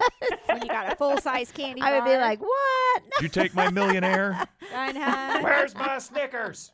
when 0.50 0.62
you 0.64 0.70
got 0.70 0.92
a 0.92 0.96
full 0.96 1.18
size 1.20 1.52
candy 1.52 1.82
I 1.82 1.92
would 2.00 2.06
be 2.06 2.18
like, 2.18 2.40
"What?" 2.42 3.04
Did 3.20 3.24
you 3.24 3.30
take 3.30 3.54
my 3.54 3.70
millionaire? 3.70 4.33
Where's 5.44 5.76
my 5.76 6.00
Snickers? 6.00 6.72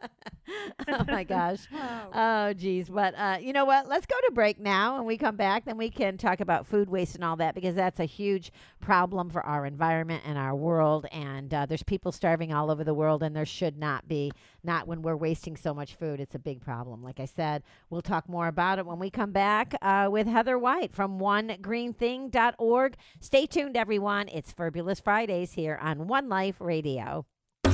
oh 0.87 1.05
my 1.07 1.23
gosh. 1.23 1.67
Oh. 1.81 2.09
Oh 2.13 2.53
geez, 2.53 2.89
but 2.89 3.13
uh, 3.15 3.37
you 3.39 3.53
know 3.53 3.65
what? 3.65 3.87
Let's 3.87 4.05
go 4.05 4.15
to 4.25 4.31
break 4.31 4.59
now. 4.59 4.97
When 4.97 5.05
we 5.05 5.17
come 5.17 5.35
back, 5.35 5.65
then 5.65 5.77
we 5.77 5.89
can 5.89 6.17
talk 6.17 6.39
about 6.39 6.65
food 6.65 6.89
waste 6.89 7.15
and 7.15 7.23
all 7.23 7.35
that 7.37 7.55
because 7.55 7.75
that's 7.75 7.99
a 7.99 8.05
huge 8.05 8.51
problem 8.79 9.29
for 9.29 9.45
our 9.45 9.65
environment 9.65 10.23
and 10.25 10.37
our 10.37 10.55
world. 10.55 11.05
And 11.11 11.53
uh, 11.53 11.65
there's 11.65 11.83
people 11.83 12.11
starving 12.11 12.53
all 12.53 12.69
over 12.71 12.83
the 12.83 12.93
world, 12.93 13.23
and 13.23 13.35
there 13.35 13.45
should 13.45 13.77
not 13.77 14.07
be. 14.07 14.31
Not 14.63 14.87
when 14.87 15.01
we're 15.01 15.15
wasting 15.15 15.55
so 15.55 15.73
much 15.73 15.95
food. 15.95 16.19
It's 16.19 16.35
a 16.35 16.39
big 16.39 16.61
problem. 16.61 17.01
Like 17.01 17.19
I 17.19 17.25
said, 17.25 17.63
we'll 17.89 18.01
talk 18.01 18.27
more 18.27 18.47
about 18.47 18.77
it 18.79 18.85
when 18.85 18.99
we 18.99 19.09
come 19.09 19.31
back 19.31 19.73
uh, 19.81 20.09
with 20.11 20.27
Heather 20.27 20.57
White 20.57 20.91
from 20.93 21.19
OneGreenThing.org. 21.19 22.95
Stay 23.19 23.45
tuned, 23.45 23.77
everyone. 23.77 24.27
It's 24.27 24.51
Fabulous 24.51 24.99
Fridays 24.99 25.53
here 25.53 25.79
on 25.81 26.07
One 26.07 26.27
Life 26.27 26.57
Radio. 26.59 27.25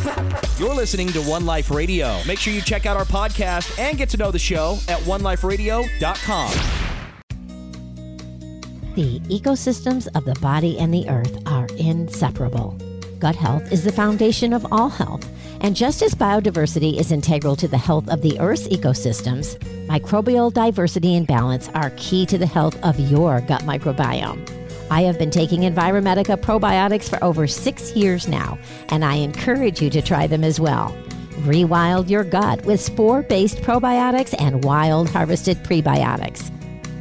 You're 0.60 0.76
listening 0.76 1.08
to 1.10 1.22
One 1.22 1.46
Life 1.46 1.72
Radio. 1.72 2.20
Make 2.28 2.40
sure 2.40 2.54
you 2.54 2.62
check 2.62 2.86
out 2.86 2.98
our 2.98 3.06
podcast 3.06 3.80
and 3.80 3.98
get 3.98 4.10
to 4.10 4.18
know 4.18 4.32
the 4.32 4.40
show 4.40 4.78
at 4.88 5.00
oneliferadio.com. 5.02 6.52
The 8.96 9.20
ecosystems 9.22 10.08
of 10.16 10.24
the 10.26 10.36
body 10.40 10.78
and 10.80 10.94
the 10.94 11.10
earth 11.10 11.38
are 11.48 11.68
inseparable. 11.78 12.78
Gut 13.20 13.36
health 13.36 13.72
is 13.72 13.84
the 13.84 13.92
foundation 13.92 14.54
of 14.54 14.66
all 14.72 14.90
health. 14.90 15.28
And 15.62 15.76
just 15.76 16.02
as 16.02 16.14
biodiversity 16.14 17.00
is 17.00 17.12
integral 17.12 17.56
to 17.56 17.68
the 17.68 17.78
health 17.78 18.08
of 18.10 18.22
the 18.22 18.40
Earth's 18.40 18.68
ecosystems, 18.68 19.58
microbial 19.88 20.54
diversity 20.54 21.16
and 21.16 21.26
balance 21.26 21.70
are 21.70 21.92
key 21.98 22.26
to 22.28 22.38
the 22.38 22.46
health 22.46 22.78
of 22.84 23.00
your 23.00 23.42
gut 23.42 23.64
microbiome. 23.64 24.55
I 24.90 25.02
have 25.04 25.18
been 25.18 25.32
taking 25.32 25.62
Enviromedica 25.62 26.38
probiotics 26.38 27.10
for 27.10 27.24
over 27.24 27.48
six 27.48 27.96
years 27.96 28.28
now, 28.28 28.58
and 28.90 29.04
I 29.04 29.16
encourage 29.16 29.82
you 29.82 29.90
to 29.90 30.02
try 30.02 30.28
them 30.28 30.44
as 30.44 30.60
well. 30.60 30.96
Rewild 31.42 32.10
your 32.10 32.24
gut 32.24 32.66
with 32.66 32.80
spore 32.80 33.22
based 33.22 33.58
probiotics 33.58 34.34
and 34.40 34.64
wild 34.64 35.10
harvested 35.10 35.58
prebiotics. 35.64 36.50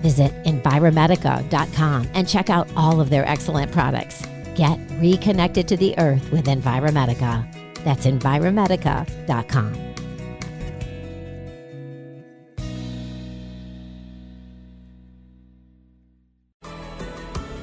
Visit 0.03 0.33
Enviromedica.com 0.45 2.09
and 2.15 2.29
check 2.29 2.51
out 2.51 2.69
all 2.77 3.01
of 3.01 3.11
their 3.11 3.27
excellent 3.27 3.73
products. 3.73 4.23
Get 4.55 4.79
reconnected 4.99 5.67
to 5.69 5.77
the 5.77 5.99
earth 5.99 6.31
with 6.31 6.47
Enviromedica. 6.47 7.47
That's 7.85 8.07
Enviromedica.com. 8.07 9.94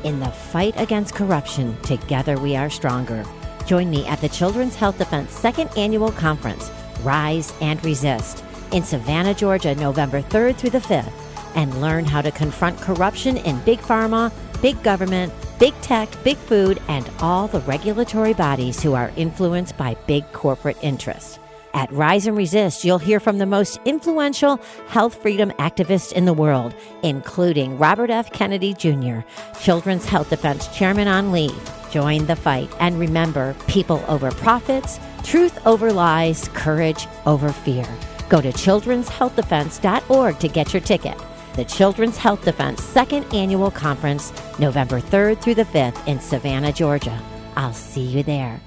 In 0.03 0.19
the 0.19 0.29
fight 0.29 0.73
against 0.77 1.13
corruption, 1.13 1.79
together 1.83 2.39
we 2.39 2.55
are 2.55 2.71
stronger. 2.71 3.23
Join 3.67 3.91
me 3.91 4.07
at 4.07 4.19
the 4.19 4.29
Children's 4.29 4.75
Health 4.75 4.97
Defense 4.97 5.31
second 5.31 5.69
annual 5.77 6.11
conference, 6.11 6.71
Rise 7.03 7.53
and 7.61 7.83
Resist, 7.85 8.43
in 8.71 8.83
Savannah, 8.83 9.35
Georgia, 9.35 9.75
November 9.75 10.23
3rd 10.23 10.55
through 10.55 10.71
the 10.71 10.79
5th, 10.79 11.13
and 11.55 11.81
learn 11.81 12.05
how 12.05 12.21
to 12.21 12.31
confront 12.31 12.81
corruption 12.81 13.37
in 13.37 13.59
big 13.59 13.79
pharma, 13.79 14.33
big 14.59 14.81
government, 14.81 15.31
big 15.59 15.79
tech, 15.81 16.09
big 16.23 16.37
food, 16.37 16.81
and 16.87 17.07
all 17.19 17.47
the 17.47 17.59
regulatory 17.61 18.33
bodies 18.33 18.81
who 18.81 18.95
are 18.95 19.11
influenced 19.15 19.77
by 19.77 19.93
big 20.07 20.23
corporate 20.31 20.77
interests. 20.81 21.37
At 21.73 21.91
Rise 21.91 22.27
and 22.27 22.35
Resist, 22.35 22.83
you'll 22.83 22.97
hear 22.97 23.19
from 23.19 23.37
the 23.37 23.45
most 23.45 23.79
influential 23.85 24.59
health 24.87 25.21
freedom 25.21 25.51
activists 25.51 26.11
in 26.11 26.25
the 26.25 26.33
world, 26.33 26.75
including 27.03 27.77
Robert 27.77 28.09
F. 28.09 28.31
Kennedy 28.31 28.73
Jr., 28.73 29.19
Children's 29.59 30.05
Health 30.05 30.29
Defense 30.29 30.67
Chairman 30.75 31.07
on 31.07 31.31
leave. 31.31 31.71
Join 31.89 32.25
the 32.25 32.35
fight 32.35 32.69
and 32.79 32.99
remember 32.99 33.55
people 33.67 34.03
over 34.07 34.31
profits, 34.31 34.99
truth 35.23 35.65
over 35.65 35.91
lies, 35.91 36.49
courage 36.53 37.07
over 37.25 37.49
fear. 37.49 37.87
Go 38.29 38.41
to 38.41 38.49
children'shealthdefense.org 38.49 40.39
to 40.39 40.47
get 40.47 40.73
your 40.73 40.81
ticket. 40.81 41.17
The 41.55 41.65
Children's 41.65 42.17
Health 42.17 42.45
Defense 42.45 42.81
Second 42.81 43.25
Annual 43.33 43.71
Conference, 43.71 44.31
November 44.57 45.01
3rd 45.01 45.41
through 45.41 45.55
the 45.55 45.65
5th 45.65 46.07
in 46.07 46.19
Savannah, 46.21 46.71
Georgia. 46.71 47.21
I'll 47.57 47.73
see 47.73 48.03
you 48.03 48.23
there. 48.23 48.61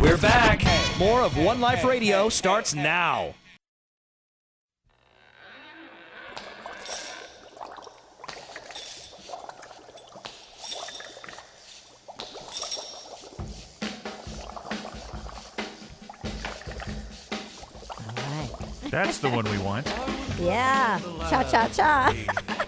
We're 0.00 0.16
back. 0.16 0.62
More 0.98 1.20
of 1.20 1.36
One 1.36 1.60
Life 1.60 1.84
Radio 1.84 2.28
starts 2.28 2.74
now. 2.74 3.34
All 17.98 18.14
right. 18.16 18.50
That's 18.90 19.18
the 19.18 19.28
one 19.30 19.44
we 19.50 19.58
want. 19.58 19.86
Yeah. 20.40 20.98
Cha 21.28 21.42
cha 21.44 21.68
cha. 21.68 22.56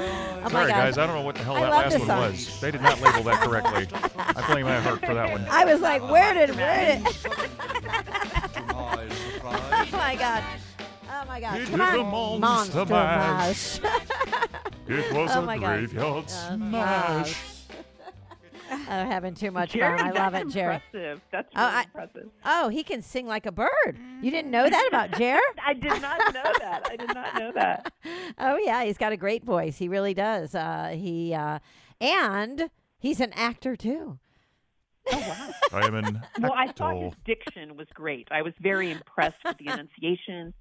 Oh 0.00 0.48
Sorry, 0.50 0.68
God. 0.68 0.76
guys. 0.76 0.98
I 0.98 1.06
don't 1.06 1.16
know 1.16 1.22
what 1.22 1.34
the 1.34 1.42
hell 1.42 1.56
I 1.56 1.60
that 1.62 1.70
last 1.70 1.98
one 1.98 2.06
song. 2.06 2.20
was. 2.30 2.60
They 2.60 2.70
did 2.70 2.80
not 2.82 3.00
label 3.00 3.22
that 3.24 3.42
correctly. 3.42 3.88
I 4.16 4.46
blame 4.46 4.66
my 4.66 4.78
heart 4.80 5.00
for 5.04 5.14
that 5.14 5.30
one. 5.32 5.44
I 5.50 5.64
was 5.64 5.80
like, 5.80 6.08
where 6.08 6.34
did, 6.34 6.54
where 6.56 6.96
did? 6.98 7.06
oh 8.70 9.88
my 9.92 10.16
God. 10.16 10.44
Oh 11.10 11.24
my 11.26 11.40
gosh. 11.40 11.58
It 11.60 11.68
Come 11.68 11.80
is 11.80 11.94
on. 11.94 12.00
a 12.00 12.38
monster 12.38 12.84
mash. 12.86 13.80
mash. 13.82 14.00
It 14.86 15.12
was 15.12 15.30
Oh 15.34 15.40
a 15.40 15.42
my 15.42 15.58
God. 15.58 15.78
graveyard 15.78 16.24
Uh, 16.26 16.56
smash. 16.56 17.34
I'm 18.70 19.06
having 19.10 19.34
too 19.34 19.50
much 19.50 19.70
Jerry, 19.72 19.98
fun. 19.98 20.06
I 20.08 20.10
love 20.10 20.34
it, 20.34 20.44
that's 20.44 20.54
Jerry. 20.54 20.74
Impressive. 20.76 21.20
That's 21.30 21.48
Oh, 21.56 21.64
really 21.66 21.76
I- 21.76 21.82
impressive. 21.82 22.28
Oh, 22.44 22.68
he 22.68 22.82
can 22.82 23.02
sing 23.02 23.26
like 23.26 23.46
a 23.46 23.52
bird. 23.52 23.98
You 24.22 24.30
didn't 24.30 24.50
know 24.50 24.68
that 24.68 24.86
about 24.88 25.12
Jer? 25.12 25.38
I 25.66 25.74
did 25.74 26.00
not 26.02 26.34
know 26.34 26.52
that. 26.60 26.86
I 26.90 26.96
did 26.96 27.14
not 27.14 27.34
know 27.38 27.52
that. 27.54 27.92
Oh 28.38 28.56
yeah, 28.56 28.84
he's 28.84 28.98
got 28.98 29.12
a 29.12 29.16
great 29.16 29.42
voice. 29.44 29.78
He 29.78 29.88
really 29.88 30.14
does. 30.14 30.54
Uh, 30.54 30.94
he 30.96 31.34
uh, 31.34 31.58
and 32.00 32.70
he's 32.98 33.20
an 33.20 33.32
actor 33.32 33.74
too. 33.74 34.18
Oh, 35.10 35.18
wow. 35.18 35.50
I 35.80 35.86
am 35.86 35.94
an 35.94 36.22
Well, 36.40 36.52
I 36.54 36.70
thought 36.72 36.96
his 37.02 37.12
diction 37.24 37.76
was 37.76 37.86
great. 37.94 38.28
I 38.30 38.42
was 38.42 38.52
very 38.60 38.90
impressed 38.92 39.36
with 39.44 39.56
the 39.58 39.66
enunciation. 39.72 40.52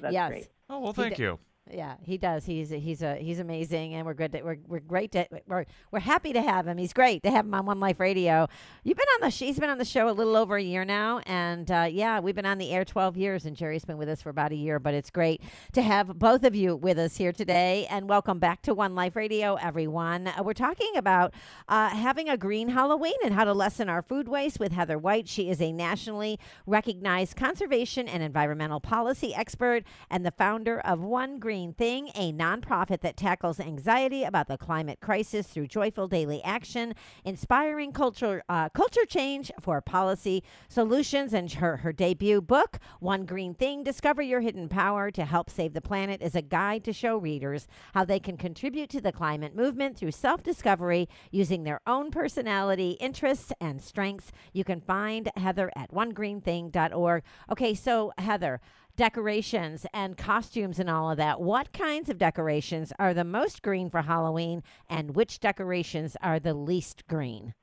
That's 0.00 0.12
yes. 0.12 0.28
great. 0.28 0.48
Oh 0.70 0.80
well, 0.80 0.92
thank 0.92 1.18
you. 1.18 1.38
Yeah, 1.72 1.94
he 2.02 2.18
does. 2.18 2.44
He's 2.44 2.72
a, 2.72 2.78
he's 2.78 3.00
a 3.00 3.16
he's 3.16 3.38
amazing, 3.38 3.94
and 3.94 4.04
we're 4.04 4.12
good. 4.12 4.32
To, 4.32 4.42
we're 4.42 4.58
we're 4.68 4.80
great. 4.80 5.12
To, 5.12 5.26
we're 5.46 5.64
we're 5.90 5.98
happy 5.98 6.34
to 6.34 6.42
have 6.42 6.66
him. 6.66 6.76
He's 6.76 6.92
great 6.92 7.22
to 7.22 7.30
have 7.30 7.46
him 7.46 7.54
on 7.54 7.64
One 7.64 7.80
Life 7.80 8.00
Radio. 8.00 8.48
You've 8.82 8.98
been 8.98 9.06
on 9.14 9.20
the 9.22 9.30
sh- 9.30 9.38
he's 9.44 9.58
been 9.58 9.70
on 9.70 9.78
the 9.78 9.84
show 9.86 10.10
a 10.10 10.12
little 10.12 10.36
over 10.36 10.56
a 10.56 10.62
year 10.62 10.84
now, 10.84 11.20
and 11.20 11.70
uh, 11.70 11.88
yeah, 11.90 12.20
we've 12.20 12.34
been 12.34 12.44
on 12.44 12.58
the 12.58 12.70
air 12.70 12.84
twelve 12.84 13.16
years, 13.16 13.46
and 13.46 13.56
Jerry's 13.56 13.86
been 13.86 13.96
with 13.96 14.10
us 14.10 14.20
for 14.20 14.28
about 14.28 14.52
a 14.52 14.56
year. 14.56 14.78
But 14.78 14.92
it's 14.92 15.08
great 15.08 15.40
to 15.72 15.80
have 15.80 16.18
both 16.18 16.44
of 16.44 16.54
you 16.54 16.76
with 16.76 16.98
us 16.98 17.16
here 17.16 17.32
today, 17.32 17.86
and 17.88 18.10
welcome 18.10 18.38
back 18.38 18.60
to 18.62 18.74
One 18.74 18.94
Life 18.94 19.16
Radio, 19.16 19.54
everyone. 19.54 20.28
Uh, 20.28 20.42
we're 20.44 20.52
talking 20.52 20.94
about 20.96 21.32
uh, 21.70 21.88
having 21.88 22.28
a 22.28 22.36
green 22.36 22.68
Halloween 22.68 23.14
and 23.24 23.32
how 23.32 23.44
to 23.44 23.54
lessen 23.54 23.88
our 23.88 24.02
food 24.02 24.28
waste 24.28 24.60
with 24.60 24.72
Heather 24.72 24.98
White. 24.98 25.28
She 25.28 25.48
is 25.48 25.62
a 25.62 25.72
nationally 25.72 26.38
recognized 26.66 27.36
conservation 27.38 28.06
and 28.06 28.22
environmental 28.22 28.80
policy 28.80 29.34
expert 29.34 29.82
and 30.10 30.26
the 30.26 30.30
founder 30.30 30.78
of 30.80 31.00
One 31.00 31.38
Green 31.38 31.53
Thing, 31.54 32.10
a 32.16 32.32
nonprofit 32.32 33.00
that 33.02 33.16
tackles 33.16 33.60
anxiety 33.60 34.24
about 34.24 34.48
the 34.48 34.58
climate 34.58 34.98
crisis 35.00 35.46
through 35.46 35.68
joyful 35.68 36.08
daily 36.08 36.42
action, 36.42 36.94
inspiring 37.24 37.92
culture 37.92 38.42
uh, 38.48 38.70
culture 38.70 39.04
change 39.06 39.52
for 39.60 39.80
policy 39.80 40.42
solutions. 40.68 41.32
And 41.32 41.52
her 41.52 41.76
her 41.78 41.92
debut 41.92 42.40
book, 42.40 42.80
One 42.98 43.24
Green 43.24 43.54
Thing: 43.54 43.84
Discover 43.84 44.22
Your 44.22 44.40
Hidden 44.40 44.68
Power 44.68 45.12
to 45.12 45.24
Help 45.24 45.48
Save 45.48 45.74
the 45.74 45.80
Planet, 45.80 46.20
is 46.20 46.34
a 46.34 46.42
guide 46.42 46.82
to 46.84 46.92
show 46.92 47.16
readers 47.16 47.68
how 47.94 48.04
they 48.04 48.18
can 48.18 48.36
contribute 48.36 48.90
to 48.90 49.00
the 49.00 49.12
climate 49.12 49.54
movement 49.54 49.96
through 49.96 50.10
self 50.10 50.42
discovery 50.42 51.08
using 51.30 51.62
their 51.62 51.80
own 51.86 52.10
personality, 52.10 52.96
interests, 52.98 53.52
and 53.60 53.80
strengths. 53.80 54.32
You 54.52 54.64
can 54.64 54.80
find 54.80 55.30
Heather 55.36 55.70
at 55.76 55.92
onegreenthing.org. 55.92 57.22
Okay, 57.52 57.74
so 57.74 58.12
Heather, 58.18 58.60
decorations 58.96 59.86
and 59.92 60.16
costumes 60.16 60.78
and 60.78 60.88
all 60.88 61.10
of 61.10 61.16
that. 61.16 61.40
What 61.40 61.72
kinds 61.72 62.08
of 62.08 62.18
decorations 62.18 62.92
are 62.98 63.14
the 63.14 63.24
most 63.24 63.62
green 63.62 63.90
for 63.90 64.02
Halloween, 64.02 64.62
and 64.88 65.14
which 65.16 65.40
decorations 65.40 66.16
are 66.22 66.38
the 66.38 66.54
least 66.54 67.06
green? 67.06 67.54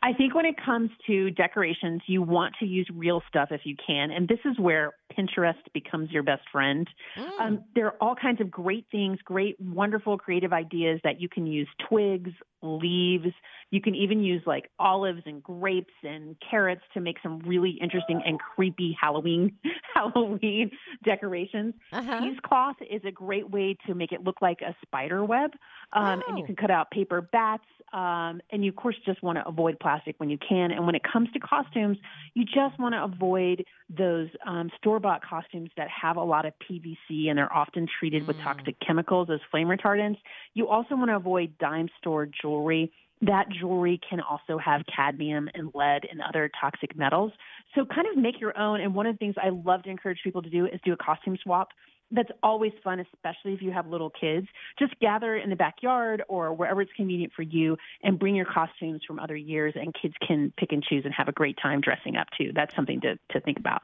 I 0.00 0.12
think 0.12 0.34
when 0.34 0.46
it 0.46 0.54
comes 0.64 0.90
to 1.08 1.30
decorations, 1.30 2.02
you 2.06 2.22
want 2.22 2.54
to 2.60 2.66
use 2.66 2.88
real 2.94 3.20
stuff 3.28 3.48
if 3.50 3.62
you 3.64 3.74
can. 3.84 4.10
And 4.12 4.28
this 4.28 4.38
is 4.44 4.58
where 4.58 4.92
Pinterest 5.16 5.54
becomes 5.72 6.10
your 6.10 6.22
best 6.22 6.42
friend. 6.50 6.88
Mm. 7.16 7.40
Um, 7.40 7.64
there 7.74 7.86
are 7.86 7.96
all 8.00 8.14
kinds 8.14 8.40
of 8.40 8.50
great 8.50 8.86
things, 8.90 9.18
great, 9.24 9.58
wonderful, 9.60 10.18
creative 10.18 10.52
ideas 10.52 11.00
that 11.04 11.20
you 11.20 11.28
can 11.28 11.46
use 11.46 11.68
twigs, 11.88 12.30
leaves. 12.62 13.32
You 13.70 13.80
can 13.80 13.94
even 13.94 14.22
use 14.22 14.42
like 14.46 14.70
olives 14.78 15.22
and 15.26 15.42
grapes 15.42 15.94
and 16.02 16.36
carrots 16.50 16.82
to 16.94 17.00
make 17.00 17.16
some 17.22 17.38
really 17.40 17.78
interesting 17.80 18.22
and 18.24 18.38
creepy 18.40 18.96
Halloween 19.00 19.56
Halloween 19.94 20.70
decorations. 21.04 21.74
Uh-huh. 21.92 22.20
Cheesecloth 22.20 22.76
is 22.90 23.02
a 23.04 23.10
great 23.12 23.48
way 23.50 23.76
to 23.86 23.94
make 23.94 24.12
it 24.12 24.22
look 24.24 24.40
like 24.42 24.60
a 24.60 24.74
spider 24.82 25.24
web. 25.24 25.50
Um, 25.92 26.22
And 26.26 26.36
you 26.38 26.44
Oh. 26.44 26.46
can 26.46 26.56
cut 26.56 26.70
out 26.70 26.90
paper 26.90 27.20
bats. 27.20 27.64
Um, 27.92 28.40
and 28.50 28.62
you, 28.64 28.70
of 28.70 28.76
course, 28.76 28.96
just 29.06 29.22
want 29.22 29.38
to 29.38 29.48
avoid 29.48 29.78
plastic 29.80 30.16
when 30.18 30.28
you 30.28 30.36
can. 30.46 30.70
And 30.72 30.84
when 30.84 30.94
it 30.94 31.02
comes 31.10 31.30
to 31.32 31.38
costumes, 31.40 31.96
you 32.34 32.44
just 32.44 32.78
want 32.78 32.94
to 32.94 33.02
avoid 33.02 33.64
those 33.88 34.28
um, 34.46 34.70
store 34.76 34.97
bought 34.98 35.22
costumes 35.22 35.70
that 35.76 35.88
have 35.88 36.16
a 36.16 36.22
lot 36.22 36.46
of 36.46 36.52
PVC 36.68 37.28
and 37.28 37.38
they're 37.38 37.52
often 37.52 37.86
treated 37.98 38.26
with 38.26 38.36
mm. 38.36 38.44
toxic 38.44 38.76
chemicals 38.84 39.28
as 39.32 39.40
flame 39.50 39.68
retardants. 39.68 40.18
You 40.54 40.68
also 40.68 40.96
want 40.96 41.10
to 41.10 41.16
avoid 41.16 41.56
dime 41.58 41.88
store 41.98 42.26
jewelry. 42.26 42.92
That 43.22 43.46
jewelry 43.50 44.00
can 44.08 44.20
also 44.20 44.58
have 44.58 44.82
cadmium 44.94 45.48
and 45.54 45.70
lead 45.74 46.06
and 46.10 46.20
other 46.20 46.50
toxic 46.60 46.96
metals. 46.96 47.32
So, 47.74 47.84
kind 47.84 48.06
of 48.06 48.16
make 48.16 48.40
your 48.40 48.56
own. 48.56 48.80
And 48.80 48.94
one 48.94 49.06
of 49.06 49.14
the 49.14 49.18
things 49.18 49.34
I 49.42 49.48
love 49.48 49.82
to 49.82 49.90
encourage 49.90 50.20
people 50.22 50.42
to 50.42 50.50
do 50.50 50.66
is 50.66 50.80
do 50.84 50.92
a 50.92 50.96
costume 50.96 51.36
swap 51.42 51.70
that's 52.10 52.30
always 52.42 52.72
fun, 52.82 53.00
especially 53.00 53.52
if 53.52 53.62
you 53.62 53.70
have 53.70 53.86
little 53.86 54.10
kids. 54.10 54.46
Just 54.78 54.98
gather 55.00 55.36
in 55.36 55.50
the 55.50 55.56
backyard 55.56 56.22
or 56.28 56.52
wherever 56.54 56.80
it's 56.80 56.92
convenient 56.96 57.32
for 57.34 57.42
you 57.42 57.76
and 58.02 58.18
bring 58.18 58.34
your 58.34 58.46
costumes 58.46 59.02
from 59.06 59.18
other 59.18 59.36
years, 59.36 59.74
and 59.76 59.94
kids 60.00 60.14
can 60.26 60.52
pick 60.56 60.72
and 60.72 60.82
choose 60.82 61.04
and 61.04 61.14
have 61.14 61.28
a 61.28 61.32
great 61.32 61.58
time 61.60 61.80
dressing 61.80 62.16
up 62.16 62.28
too. 62.36 62.52
That's 62.54 62.74
something 62.74 63.00
to, 63.02 63.18
to 63.32 63.40
think 63.40 63.58
about. 63.58 63.82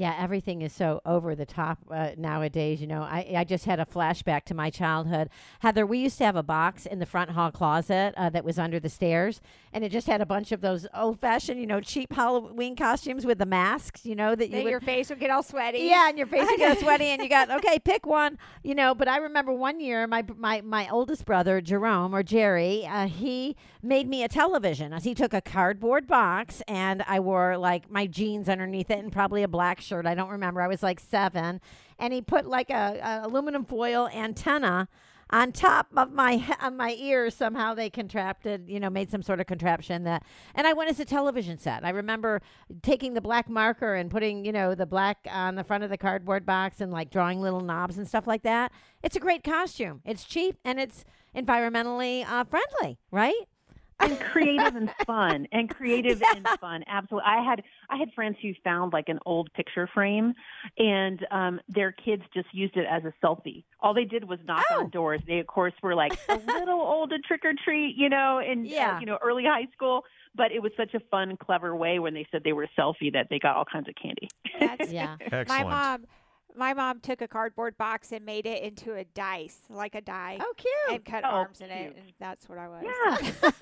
Yeah, 0.00 0.16
everything 0.18 0.62
is 0.62 0.72
so 0.72 1.02
over 1.04 1.34
the 1.34 1.44
top 1.44 1.78
uh, 1.90 2.12
nowadays. 2.16 2.80
You 2.80 2.86
know, 2.86 3.02
I, 3.02 3.34
I 3.36 3.44
just 3.44 3.66
had 3.66 3.78
a 3.78 3.84
flashback 3.84 4.44
to 4.44 4.54
my 4.54 4.70
childhood. 4.70 5.28
Heather, 5.58 5.84
we 5.84 5.98
used 5.98 6.16
to 6.16 6.24
have 6.24 6.36
a 6.36 6.42
box 6.42 6.86
in 6.86 7.00
the 7.00 7.04
front 7.04 7.32
hall 7.32 7.50
closet 7.50 8.14
uh, 8.16 8.30
that 8.30 8.42
was 8.42 8.58
under 8.58 8.80
the 8.80 8.88
stairs, 8.88 9.42
and 9.74 9.84
it 9.84 9.92
just 9.92 10.06
had 10.06 10.22
a 10.22 10.24
bunch 10.24 10.52
of 10.52 10.62
those 10.62 10.86
old 10.94 11.20
fashioned, 11.20 11.60
you 11.60 11.66
know, 11.66 11.82
cheap 11.82 12.14
Halloween 12.14 12.76
costumes 12.76 13.26
with 13.26 13.36
the 13.36 13.44
masks, 13.44 14.06
you 14.06 14.14
know, 14.14 14.34
that 14.34 14.48
you 14.48 14.56
That 14.56 14.64
would, 14.64 14.70
your 14.70 14.80
face 14.80 15.10
would 15.10 15.20
get 15.20 15.30
all 15.30 15.42
sweaty. 15.42 15.80
Yeah, 15.80 16.08
and 16.08 16.16
your 16.16 16.26
face 16.26 16.48
would 16.48 16.58
get 16.58 16.78
sweaty, 16.80 17.04
and 17.04 17.20
you 17.20 17.28
got 17.28 17.50
okay, 17.50 17.78
pick 17.78 18.06
one. 18.06 18.38
You 18.62 18.74
know, 18.74 18.94
but 18.94 19.06
I 19.06 19.18
remember 19.18 19.52
one 19.52 19.80
year, 19.80 20.06
my 20.06 20.24
my 20.34 20.62
my 20.62 20.88
oldest 20.88 21.26
brother 21.26 21.60
Jerome 21.60 22.14
or 22.14 22.22
Jerry, 22.22 22.86
uh, 22.86 23.06
he 23.06 23.54
made 23.82 24.08
me 24.08 24.22
a 24.22 24.28
television. 24.28 24.92
As 24.92 25.04
he 25.04 25.14
took 25.14 25.32
a 25.32 25.40
cardboard 25.40 26.06
box, 26.06 26.62
and 26.68 27.02
I 27.06 27.20
wore 27.20 27.56
like 27.56 27.90
my 27.90 28.06
jeans 28.06 28.48
underneath 28.48 28.90
it, 28.90 28.98
and 28.98 29.12
probably 29.12 29.42
a 29.42 29.48
black 29.48 29.80
shirt. 29.80 30.06
I 30.06 30.14
don't 30.14 30.30
remember. 30.30 30.60
I 30.60 30.68
was 30.68 30.82
like 30.82 31.00
seven, 31.00 31.60
and 31.98 32.12
he 32.12 32.20
put 32.20 32.46
like 32.46 32.70
a, 32.70 33.00
a 33.02 33.26
aluminum 33.26 33.64
foil 33.64 34.08
antenna 34.14 34.88
on 35.30 35.52
top 35.52 35.86
of 35.96 36.12
my 36.12 36.44
of 36.62 36.72
my 36.72 36.94
ears 36.98 37.34
somehow 37.34 37.72
they 37.72 37.88
contracted 37.88 38.68
you 38.68 38.80
know 38.80 38.90
made 38.90 39.10
some 39.10 39.22
sort 39.22 39.40
of 39.40 39.46
contraption 39.46 40.04
that 40.04 40.24
and 40.54 40.66
i 40.66 40.72
went 40.72 40.90
as 40.90 40.98
a 40.98 41.04
television 41.04 41.56
set 41.56 41.84
i 41.84 41.90
remember 41.90 42.42
taking 42.82 43.14
the 43.14 43.20
black 43.20 43.48
marker 43.48 43.94
and 43.94 44.10
putting 44.10 44.44
you 44.44 44.52
know 44.52 44.74
the 44.74 44.86
black 44.86 45.18
on 45.30 45.54
the 45.54 45.64
front 45.64 45.84
of 45.84 45.90
the 45.90 45.96
cardboard 45.96 46.44
box 46.44 46.80
and 46.80 46.90
like 46.92 47.10
drawing 47.10 47.40
little 47.40 47.60
knobs 47.60 47.96
and 47.96 48.06
stuff 48.08 48.26
like 48.26 48.42
that 48.42 48.72
it's 49.02 49.16
a 49.16 49.20
great 49.20 49.44
costume 49.44 50.00
it's 50.04 50.24
cheap 50.24 50.56
and 50.64 50.80
it's 50.80 51.04
environmentally 51.34 52.28
uh, 52.28 52.44
friendly 52.44 52.98
right 53.12 53.46
and 54.00 54.18
creative 54.20 54.74
and 54.76 54.90
fun 55.06 55.46
and 55.52 55.68
creative 55.70 56.22
and 56.34 56.46
fun 56.60 56.82
absolutely. 56.86 57.26
I 57.26 57.42
had 57.42 57.62
i 57.88 57.96
had 57.96 58.12
friends 58.14 58.36
who 58.42 58.52
found 58.64 58.92
like 58.92 59.08
an 59.08 59.18
old 59.26 59.52
picture 59.52 59.88
frame 59.92 60.34
and 60.78 61.24
um 61.30 61.60
their 61.68 61.92
kids 61.92 62.22
just 62.34 62.48
used 62.52 62.76
it 62.76 62.86
as 62.90 63.02
a 63.04 63.12
selfie. 63.24 63.64
All 63.80 63.94
they 63.94 64.04
did 64.04 64.24
was 64.28 64.38
knock 64.46 64.64
Oh. 64.70 64.80
on 64.84 64.90
doors. 64.90 65.20
They 65.26 65.38
of 65.38 65.46
course 65.46 65.72
were 65.82 65.94
like 65.94 66.12
a 66.28 66.36
little 66.46 66.80
old 66.80 67.10
to 67.10 67.18
trick 67.18 67.44
or 67.44 67.52
treat 67.64 67.94
you 67.96 68.08
know 68.08 68.38
in 68.38 68.60
uh, 68.60 68.68
Yeah. 68.68 69.00
you 69.00 69.06
know 69.06 69.18
early 69.22 69.44
high 69.44 69.66
school. 69.74 70.04
But 70.34 70.52
it 70.52 70.62
was 70.62 70.70
such 70.76 70.94
a 70.94 71.00
fun 71.10 71.36
clever 71.36 71.74
way 71.74 71.98
when 71.98 72.14
they 72.14 72.24
said 72.30 72.42
they 72.44 72.52
were 72.52 72.62
a 72.62 72.80
selfie 72.80 73.12
that 73.14 73.26
they 73.30 73.40
got 73.40 73.56
all 73.56 73.64
kinds 73.64 73.88
of 73.88 73.96
candy. 74.00 74.28
That's, 74.60 74.92
yeah. 74.92 75.16
My 75.28 75.38
Excellent. 75.40 75.68
mom, 75.70 76.04
my 76.56 76.74
mom 76.74 77.00
took 77.00 77.20
a 77.22 77.28
cardboard 77.28 77.76
box 77.78 78.12
and 78.12 78.24
made 78.24 78.46
it 78.46 78.62
into 78.62 78.94
a 78.94 79.04
dice, 79.04 79.58
like 79.68 79.94
a 79.94 80.00
die, 80.00 80.38
oh 80.40 80.52
cute 80.56 80.72
and 80.96 81.04
cut 81.04 81.24
Oh, 81.24 81.28
arms 81.28 81.60
in 81.60 81.70
it, 81.70 81.96
and 81.96 82.12
that's 82.18 82.48
what 82.48 82.58
I 82.58 82.68
was. 82.68 82.82
yeah 82.84 83.50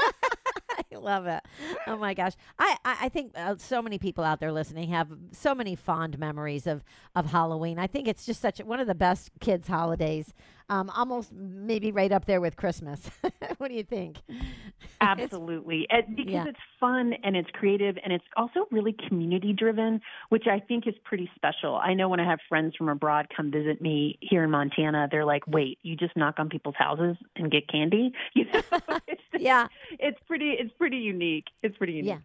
I 0.92 0.96
love 0.96 1.26
it. 1.26 1.40
Oh 1.86 1.96
my 1.96 2.14
gosh, 2.14 2.32
I 2.58 2.76
I, 2.84 2.96
I 3.02 3.08
think 3.08 3.32
uh, 3.36 3.56
so 3.58 3.82
many 3.82 3.98
people 3.98 4.24
out 4.24 4.40
there 4.40 4.52
listening 4.52 4.90
have 4.90 5.08
so 5.32 5.54
many 5.54 5.74
fond 5.74 6.18
memories 6.18 6.66
of 6.66 6.82
of 7.14 7.26
Halloween. 7.26 7.78
I 7.78 7.86
think 7.86 8.08
it's 8.08 8.24
just 8.24 8.40
such 8.40 8.60
a, 8.60 8.64
one 8.64 8.80
of 8.80 8.86
the 8.86 8.94
best 8.94 9.30
kids' 9.40 9.68
holidays. 9.68 10.32
Um, 10.70 10.90
almost 10.90 11.32
maybe 11.32 11.92
right 11.92 12.12
up 12.12 12.26
there 12.26 12.42
with 12.42 12.56
Christmas. 12.56 13.10
what 13.56 13.68
do 13.68 13.74
you 13.74 13.82
think? 13.84 14.18
Absolutely. 15.00 15.86
And 15.90 16.14
because 16.16 16.32
Yeah. 16.32 16.44
it's 16.48 16.58
fun 16.78 17.14
and 17.24 17.36
it's 17.36 17.48
creative 17.52 17.96
and 18.02 18.12
it's 18.12 18.24
also 18.36 18.66
really 18.70 18.94
community 19.08 19.52
driven, 19.52 20.00
which 20.28 20.46
I 20.46 20.60
think 20.60 20.86
is 20.86 20.94
pretty 21.04 21.30
special. 21.34 21.76
I 21.76 21.94
know 21.94 22.08
when 22.08 22.20
I 22.20 22.28
have 22.28 22.40
friends 22.48 22.76
from 22.76 22.88
abroad 22.88 23.28
come 23.34 23.50
visit 23.50 23.80
me 23.80 24.18
here 24.20 24.44
in 24.44 24.50
Montana, 24.50 25.08
they're 25.10 25.24
like, 25.24 25.46
"Wait, 25.46 25.78
you 25.82 25.96
just 25.96 26.16
knock 26.16 26.34
on 26.38 26.48
people's 26.48 26.74
houses 26.76 27.16
and 27.36 27.50
get 27.50 27.68
candy?" 27.68 28.12
You 28.34 28.44
know, 28.52 28.62
it's 29.08 29.22
just, 29.32 29.42
Yeah, 29.42 29.68
it's 29.98 30.18
pretty 30.26 30.50
it's 30.50 30.72
pretty 30.76 30.98
unique. 30.98 31.46
It's 31.62 31.76
pretty 31.78 31.94
unique. 31.94 32.10
yeah, 32.10 32.18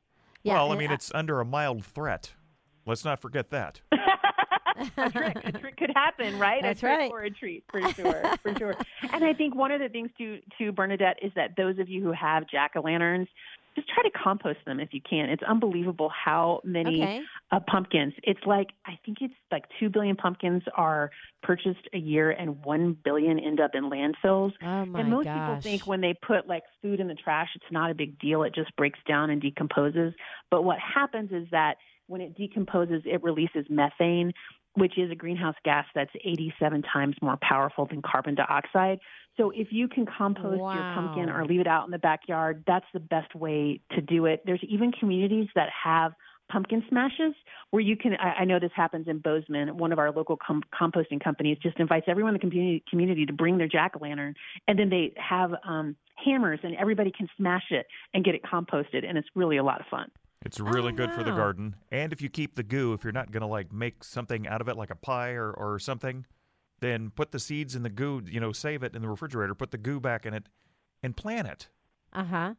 yeah. 0.43 0.53
well, 0.55 0.71
I 0.71 0.75
mean, 0.77 0.91
it's 0.91 1.11
under 1.15 1.39
a 1.39 1.45
mild 1.45 1.85
threat. 1.85 2.33
Let's 2.85 3.05
not 3.05 3.21
forget 3.21 3.49
that. 3.51 3.79
A 4.97 5.09
trick. 5.09 5.38
A 5.43 5.51
trick 5.51 5.78
could 5.78 5.91
happen, 5.95 6.39
right? 6.39 6.61
That's 6.61 6.80
a 6.80 6.82
trick 6.82 6.99
right. 6.99 7.11
or 7.11 7.24
a 7.24 7.30
treat, 7.30 7.63
for 7.69 7.82
sure, 7.93 8.24
for 8.41 8.55
sure. 8.55 8.76
And 9.11 9.24
I 9.24 9.34
think 9.34 9.55
one 9.55 9.71
of 9.71 9.80
the 9.80 9.89
things 9.89 10.09
to 10.17 10.39
to 10.57 10.71
Bernadette 10.71 11.17
is 11.21 11.32
that 11.36 11.55
those 11.57 11.80
of 11.80 11.89
you 11.89 12.03
who 12.03 12.11
have 12.11 12.47
jack 12.47 12.71
o' 12.76 12.82
lanterns, 12.82 13.28
just 13.76 13.88
try 13.89 14.03
to 14.03 14.11
compost 14.11 14.59
them 14.65 14.80
if 14.80 14.89
you 14.93 15.01
can. 15.01 15.30
It's 15.30 15.43
unbelievable 15.43 16.09
how 16.09 16.61
many 16.63 17.01
okay. 17.01 17.21
uh, 17.51 17.59
pumpkins. 17.65 18.13
It's 18.24 18.39
like 18.45 18.69
I 18.86 18.99
think 19.05 19.17
it's 19.21 19.34
like 19.51 19.65
two 19.80 19.89
billion 19.89 20.15
pumpkins 20.15 20.63
are 20.76 21.11
purchased 21.41 21.88
a 21.93 21.97
year, 21.97 22.32
and 22.32 22.63
one 22.63 22.97
billion 23.03 23.39
end 23.39 23.59
up 23.59 23.71
in 23.74 23.89
landfills. 23.89 24.53
Oh 24.61 24.86
my 24.86 25.01
and 25.01 25.09
most 25.09 25.26
gosh. 25.26 25.36
people 25.36 25.61
think 25.61 25.88
when 25.88 26.01
they 26.01 26.13
put 26.13 26.47
like 26.47 26.63
food 26.82 26.99
in 26.99 27.07
the 27.07 27.15
trash, 27.15 27.49
it's 27.55 27.71
not 27.71 27.91
a 27.91 27.95
big 27.95 28.19
deal. 28.19 28.43
It 28.43 28.53
just 28.53 28.76
breaks 28.76 28.99
down 29.07 29.30
and 29.30 29.41
decomposes. 29.41 30.13
But 30.51 30.63
what 30.63 30.78
happens 30.80 31.32
is 31.32 31.47
that 31.51 31.78
when 32.07 32.21
it 32.21 32.36
decomposes, 32.36 33.01
it 33.05 33.24
releases 33.24 33.65
methane, 33.69 34.34
which 34.76 34.97
is 34.97 35.11
a 35.11 35.15
greenhouse 35.15 35.55
gas 35.63 35.86
that's 35.93 36.11
87 36.24 36.82
times 36.82 37.15
more 37.21 37.38
powerful 37.41 37.86
than 37.86 38.01
carbon 38.01 38.36
dioxide. 38.36 38.99
So 39.38 39.51
if 39.51 39.67
you 39.71 39.88
can 39.88 40.05
compost 40.05 40.57
your 40.57 40.93
pumpkin 40.93 41.30
or 41.30 41.45
leave 41.45 41.59
it 41.59 41.67
out 41.67 41.86
in 41.86 41.91
the 41.91 41.99
backyard, 41.99 42.63
that's 42.67 42.86
the 42.93 42.99
best 42.99 43.34
way 43.36 43.82
to 43.91 44.01
do 44.01 44.26
it. 44.26 44.43
There's 44.45 44.63
even 44.67 44.91
communities 44.91 45.47
that 45.55 45.69
have 45.84 46.13
pumpkin 46.51 46.84
smashes 46.89 47.34
where 47.71 47.82
you 47.82 47.95
can 47.95 48.13
I, 48.15 48.41
I 48.41 48.45
know 48.45 48.59
this 48.59 48.71
happens 48.76 49.07
in 49.07 49.19
bozeman 49.19 49.78
one 49.78 49.91
of 49.91 49.97
our 49.97 50.11
local 50.11 50.38
com- 50.38 50.61
composting 50.80 51.24
companies 51.24 51.57
just 51.63 51.80
invites 51.80 52.05
everyone 52.07 52.36
in 52.36 52.41
the 52.41 52.47
community 52.47 52.84
community 52.89 53.26
to 53.26 53.34
bring 53.34 53.57
their 53.57 53.67
jack-o'-lantern 53.67 54.36
and 54.67 54.78
then 54.78 54.89
they 54.89 55.13
have 55.15 55.51
um 55.65 55.95
hammers 56.15 56.59
and 56.61 56.76
everybody 56.76 57.11
can 57.11 57.28
smash 57.38 57.63
it 57.71 57.88
and 58.13 58.26
get 58.26 58.36
it 58.36 58.41
composted 58.43 59.07
and 59.07 59.17
it's 59.17 59.28
really 59.36 59.57
a 59.57 59.63
lot 59.63 59.80
of 59.80 59.88
fun 59.88 60.11
It's 60.45 60.59
really 60.59 60.91
Oh, 60.91 60.95
good 60.95 61.11
for 61.11 61.23
the 61.23 61.31
garden. 61.31 61.75
And 61.91 62.11
if 62.11 62.21
you 62.21 62.29
keep 62.29 62.55
the 62.55 62.63
goo, 62.63 62.93
if 62.93 63.03
you're 63.03 63.13
not 63.13 63.31
going 63.31 63.41
to 63.41 63.47
like 63.47 63.71
make 63.71 64.03
something 64.03 64.47
out 64.47 64.61
of 64.61 64.67
it 64.67 64.75
like 64.77 64.89
a 64.89 64.95
pie 64.95 65.31
or, 65.31 65.51
or 65.51 65.79
something, 65.79 66.25
then 66.81 67.09
put 67.11 67.31
the 67.31 67.39
seeds 67.39 67.75
in 67.75 67.83
the 67.83 67.89
goo, 67.89 68.21
you 68.25 68.39
know, 68.39 68.51
save 68.51 68.83
it 68.83 68.95
in 68.95 69.01
the 69.01 69.07
refrigerator, 69.09 69.55
put 69.55 69.71
the 69.71 69.77
goo 69.77 69.99
back 69.99 70.25
in 70.25 70.33
it 70.33 70.47
and 71.01 71.15
plant 71.15 71.47
it. 71.47 71.69
Uh 72.11 72.25
huh. 72.25 72.53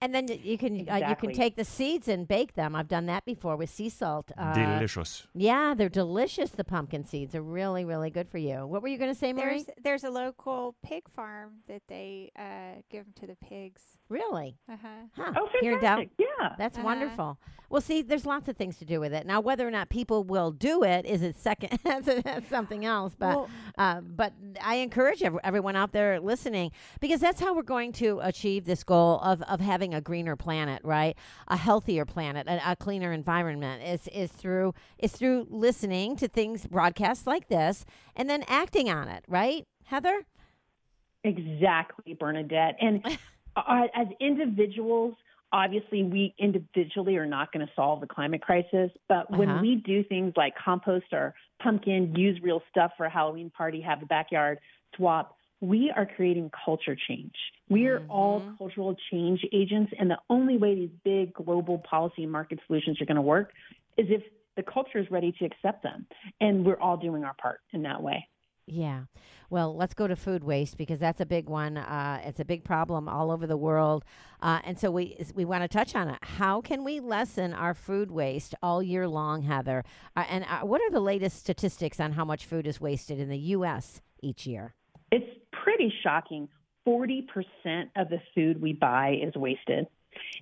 And 0.00 0.14
then 0.14 0.26
you 0.28 0.58
can 0.58 0.88
uh, 0.88 0.96
you 1.08 1.16
can 1.16 1.32
take 1.32 1.56
the 1.56 1.64
seeds 1.64 2.08
and 2.08 2.26
bake 2.26 2.54
them. 2.54 2.74
I've 2.74 2.88
done 2.88 3.06
that 3.06 3.24
before 3.24 3.56
with 3.56 3.70
sea 3.70 3.88
salt. 3.88 4.32
Uh, 4.36 4.54
Delicious. 4.54 5.26
Yeah, 5.34 5.74
they're 5.76 5.88
delicious. 5.88 6.50
The 6.50 6.64
pumpkin 6.64 7.04
seeds 7.04 7.34
are 7.34 7.42
really, 7.42 7.84
really 7.84 8.10
good 8.10 8.28
for 8.28 8.38
you. 8.38 8.66
What 8.66 8.82
were 8.82 8.88
you 8.88 8.98
going 8.98 9.12
to 9.12 9.18
say, 9.18 9.32
Marie? 9.32 9.64
There's 9.64 9.66
there's 9.82 10.04
a 10.04 10.10
local 10.10 10.74
pig 10.82 11.08
farm 11.14 11.58
that 11.68 11.82
they 11.88 12.30
uh, 12.38 12.80
give 12.90 13.04
them 13.04 13.14
to 13.20 13.26
the 13.26 13.36
pigs. 13.36 13.82
Really? 14.08 14.58
Uh 14.68 14.76
huh. 14.82 14.88
Huh. 15.16 15.32
oh 15.38 15.48
Here 15.60 15.72
in 15.74 15.80
Dow- 15.80 16.04
yeah 16.18 16.54
That's 16.58 16.76
Uh-huh. 16.76 16.84
wonderful. 16.84 17.38
Well, 17.70 17.80
see, 17.80 18.02
there's 18.02 18.26
lots 18.26 18.48
of 18.48 18.56
things 18.58 18.76
to 18.78 18.84
do 18.84 19.00
with 19.00 19.14
it. 19.14 19.24
Now, 19.26 19.40
whether 19.40 19.66
or 19.66 19.70
not 19.70 19.88
people 19.88 20.24
will 20.24 20.50
do 20.50 20.82
it 20.84 21.06
is 21.06 21.22
a 21.22 21.32
second. 21.32 21.78
that's, 21.84 22.06
that's 22.22 22.46
something 22.50 22.84
else. 22.84 23.14
But, 23.18 23.28
Well- 23.28 23.50
uh, 23.78 24.02
but 24.02 24.34
I 24.62 24.74
encourage 24.76 25.22
everyone 25.22 25.74
out 25.74 25.92
there 25.92 26.20
listening 26.20 26.72
because 27.00 27.20
that's 27.20 27.40
how 27.40 27.54
we're 27.54 27.62
going 27.62 27.92
to 27.92 28.20
achieve 28.22 28.66
this 28.66 28.84
goal 28.84 29.20
of, 29.20 29.40
of 29.42 29.60
having 29.60 29.81
a 29.90 30.00
greener 30.00 30.36
planet, 30.36 30.80
right? 30.84 31.16
A 31.48 31.56
healthier 31.56 32.04
planet, 32.04 32.46
a, 32.46 32.72
a 32.72 32.76
cleaner 32.76 33.12
environment. 33.12 33.82
Is 33.82 34.06
is 34.08 34.30
through 34.30 34.74
is 34.98 35.12
through 35.12 35.46
listening 35.50 36.16
to 36.16 36.28
things 36.28 36.66
broadcasts 36.66 37.26
like 37.26 37.48
this 37.48 37.84
and 38.14 38.28
then 38.30 38.44
acting 38.46 38.88
on 38.88 39.08
it, 39.08 39.24
right, 39.26 39.66
Heather? 39.84 40.22
Exactly, 41.24 42.14
Bernadette. 42.14 42.76
And 42.80 43.04
uh, 43.56 43.86
as 43.94 44.08
individuals, 44.20 45.14
obviously, 45.52 46.02
we 46.02 46.34
individually 46.38 47.16
are 47.16 47.26
not 47.26 47.52
going 47.52 47.64
to 47.66 47.72
solve 47.74 48.00
the 48.00 48.06
climate 48.06 48.42
crisis. 48.42 48.90
But 49.08 49.30
when 49.30 49.48
Uh-huh. 49.50 49.62
we 49.62 49.76
do 49.76 50.02
things 50.04 50.32
like 50.36 50.54
compost 50.62 51.06
our 51.12 51.34
pumpkin, 51.62 52.14
use 52.16 52.40
real 52.42 52.62
stuff 52.70 52.92
for 52.96 53.06
a 53.06 53.10
Halloween 53.10 53.50
party, 53.50 53.80
have 53.82 54.02
a 54.02 54.06
backyard 54.06 54.58
swap, 54.96 55.36
we 55.62 55.92
are 55.96 56.04
creating 56.04 56.50
culture 56.64 56.96
change. 57.08 57.34
We 57.70 57.86
are 57.86 58.02
all 58.10 58.42
cultural 58.58 58.96
change 59.10 59.40
agents. 59.52 59.92
And 59.98 60.10
the 60.10 60.18
only 60.28 60.58
way 60.58 60.74
these 60.74 60.90
big 61.04 61.32
global 61.32 61.78
policy 61.88 62.24
and 62.24 62.32
market 62.32 62.58
solutions 62.66 63.00
are 63.00 63.06
going 63.06 63.16
to 63.16 63.22
work 63.22 63.52
is 63.96 64.06
if 64.10 64.22
the 64.56 64.64
culture 64.64 64.98
is 64.98 65.08
ready 65.10 65.32
to 65.38 65.44
accept 65.44 65.84
them. 65.84 66.04
And 66.40 66.66
we're 66.66 66.80
all 66.80 66.96
doing 66.96 67.22
our 67.22 67.34
part 67.34 67.60
in 67.72 67.82
that 67.82 68.02
way. 68.02 68.28
Yeah. 68.66 69.04
Well, 69.50 69.76
let's 69.76 69.94
go 69.94 70.08
to 70.08 70.16
food 70.16 70.42
waste 70.42 70.76
because 70.76 70.98
that's 70.98 71.20
a 71.20 71.26
big 71.26 71.48
one. 71.48 71.76
Uh, 71.76 72.20
it's 72.24 72.40
a 72.40 72.44
big 72.44 72.64
problem 72.64 73.08
all 73.08 73.30
over 73.30 73.46
the 73.46 73.56
world, 73.56 74.04
uh, 74.40 74.60
and 74.64 74.78
so 74.78 74.90
we 74.90 75.18
we 75.34 75.44
want 75.44 75.62
to 75.62 75.68
touch 75.68 75.96
on 75.96 76.08
it. 76.08 76.18
How 76.22 76.60
can 76.60 76.84
we 76.84 77.00
lessen 77.00 77.52
our 77.52 77.74
food 77.74 78.12
waste 78.12 78.54
all 78.62 78.82
year 78.82 79.08
long, 79.08 79.42
Heather? 79.42 79.84
Uh, 80.16 80.24
and 80.28 80.44
uh, 80.44 80.60
what 80.60 80.80
are 80.80 80.90
the 80.90 81.00
latest 81.00 81.38
statistics 81.40 81.98
on 81.98 82.12
how 82.12 82.24
much 82.24 82.46
food 82.46 82.66
is 82.66 82.80
wasted 82.80 83.18
in 83.18 83.28
the 83.28 83.38
U.S. 83.38 84.00
each 84.22 84.46
year? 84.46 84.74
It's 85.10 85.41
pretty 85.62 85.92
shocking. 86.02 86.48
40% 86.86 87.26
of 87.96 88.08
the 88.08 88.18
food 88.34 88.60
we 88.60 88.72
buy 88.72 89.16
is 89.22 89.34
wasted. 89.36 89.86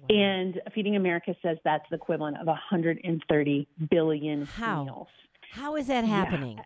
And 0.08 0.60
Feeding 0.74 0.96
America 0.96 1.34
says 1.42 1.58
that's 1.64 1.84
the 1.90 1.96
equivalent 1.96 2.38
of 2.38 2.46
130 2.46 3.68
billion 3.90 4.46
How? 4.46 4.84
meals. 4.84 5.08
How 5.52 5.76
is 5.76 5.86
that 5.88 6.04
Yeah. 6.04 6.10
happening? 6.24 6.58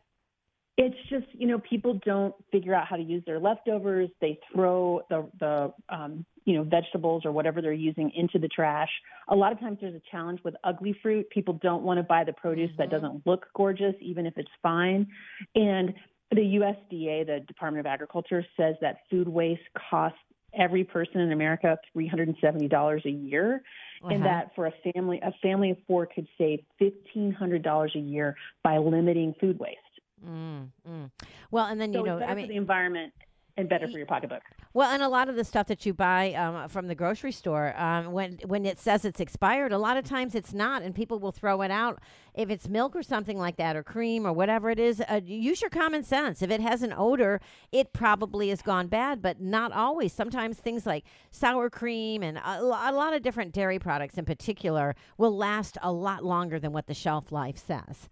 It's 0.76 0.96
just, 1.08 1.26
you 1.32 1.46
know, 1.46 1.60
people 1.60 2.00
don't 2.04 2.34
figure 2.50 2.74
out 2.74 2.88
how 2.88 2.96
to 2.96 3.02
use 3.02 3.22
their 3.26 3.38
leftovers. 3.38 4.10
They 4.20 4.40
throw 4.52 5.02
the, 5.08 5.30
the 5.38 5.72
um, 5.88 6.24
you 6.46 6.56
know, 6.56 6.64
vegetables 6.64 7.24
or 7.24 7.30
whatever 7.30 7.62
they're 7.62 7.72
using 7.72 8.10
into 8.10 8.40
the 8.40 8.48
trash. 8.48 8.88
A 9.28 9.36
lot 9.36 9.52
of 9.52 9.60
times 9.60 9.78
there's 9.80 9.94
a 9.94 10.02
challenge 10.10 10.40
with 10.44 10.54
ugly 10.64 10.92
fruit. 11.00 11.30
People 11.30 11.54
don't 11.62 11.84
want 11.84 11.98
to 11.98 12.02
buy 12.02 12.24
the 12.24 12.32
produce 12.32 12.70
that 12.78 12.90
doesn't 12.90 13.24
look 13.24 13.46
gorgeous, 13.54 13.94
even 14.00 14.26
if 14.26 14.36
it's 14.36 14.50
fine. 14.62 15.06
And 15.54 15.94
the 16.34 16.42
USDA, 16.42 17.26
the 17.26 17.40
Department 17.46 17.86
of 17.86 17.90
Agriculture, 17.90 18.44
says 18.56 18.76
that 18.80 18.98
food 19.10 19.28
waste 19.28 19.62
costs 19.90 20.18
every 20.56 20.84
person 20.84 21.20
in 21.20 21.32
America 21.32 21.78
$370 21.96 23.04
a 23.04 23.10
year. 23.10 23.62
Uh-huh. 24.02 24.14
And 24.14 24.24
that 24.24 24.54
for 24.54 24.66
a 24.66 24.72
family, 24.92 25.20
a 25.22 25.32
family 25.42 25.70
of 25.70 25.78
four 25.86 26.06
could 26.06 26.28
save 26.36 26.60
$1,500 26.80 27.94
a 27.94 27.98
year 27.98 28.36
by 28.62 28.78
limiting 28.78 29.34
food 29.40 29.58
waste. 29.58 29.78
Mm, 30.26 30.68
mm. 30.88 31.10
Well, 31.50 31.66
and 31.66 31.80
then 31.80 31.92
So 31.92 32.00
you 32.00 32.06
know, 32.06 32.20
I 32.20 32.34
mean, 32.34 32.48
the 32.48 32.56
environment 32.56 33.12
and 33.56 33.68
better 33.68 33.86
for 33.86 33.98
your 33.98 34.06
pocketbook. 34.06 34.42
Well, 34.72 34.90
and 34.90 35.02
a 35.02 35.08
lot 35.08 35.28
of 35.28 35.36
the 35.36 35.44
stuff 35.44 35.68
that 35.68 35.86
you 35.86 35.94
buy 35.94 36.32
um, 36.34 36.68
from 36.68 36.88
the 36.88 36.94
grocery 36.94 37.30
store, 37.30 37.78
um, 37.80 38.10
when 38.12 38.38
when 38.46 38.66
it 38.66 38.78
says 38.78 39.04
it's 39.04 39.20
expired, 39.20 39.72
a 39.72 39.78
lot 39.78 39.96
of 39.96 40.04
times 40.04 40.34
it's 40.34 40.52
not, 40.52 40.82
and 40.82 40.94
people 40.94 41.20
will 41.20 41.30
throw 41.30 41.62
it 41.62 41.70
out. 41.70 42.00
If 42.34 42.50
it's 42.50 42.68
milk 42.68 42.96
or 42.96 43.02
something 43.02 43.38
like 43.38 43.56
that, 43.56 43.76
or 43.76 43.84
cream 43.84 44.26
or 44.26 44.32
whatever 44.32 44.70
it 44.70 44.80
is, 44.80 45.00
uh, 45.08 45.20
use 45.24 45.60
your 45.60 45.70
common 45.70 46.02
sense. 46.02 46.42
If 46.42 46.50
it 46.50 46.60
has 46.60 46.82
an 46.82 46.92
odor, 46.96 47.40
it 47.70 47.92
probably 47.92 48.48
has 48.48 48.62
gone 48.62 48.88
bad, 48.88 49.22
but 49.22 49.40
not 49.40 49.70
always. 49.70 50.12
Sometimes 50.12 50.58
things 50.58 50.84
like 50.84 51.04
sour 51.30 51.70
cream 51.70 52.24
and 52.24 52.38
a, 52.38 52.60
a 52.60 52.92
lot 52.92 53.14
of 53.14 53.22
different 53.22 53.52
dairy 53.52 53.78
products, 53.78 54.18
in 54.18 54.24
particular, 54.24 54.96
will 55.16 55.36
last 55.36 55.78
a 55.82 55.92
lot 55.92 56.24
longer 56.24 56.58
than 56.58 56.72
what 56.72 56.88
the 56.88 56.94
shelf 56.94 57.30
life 57.30 57.56
says. 57.56 58.08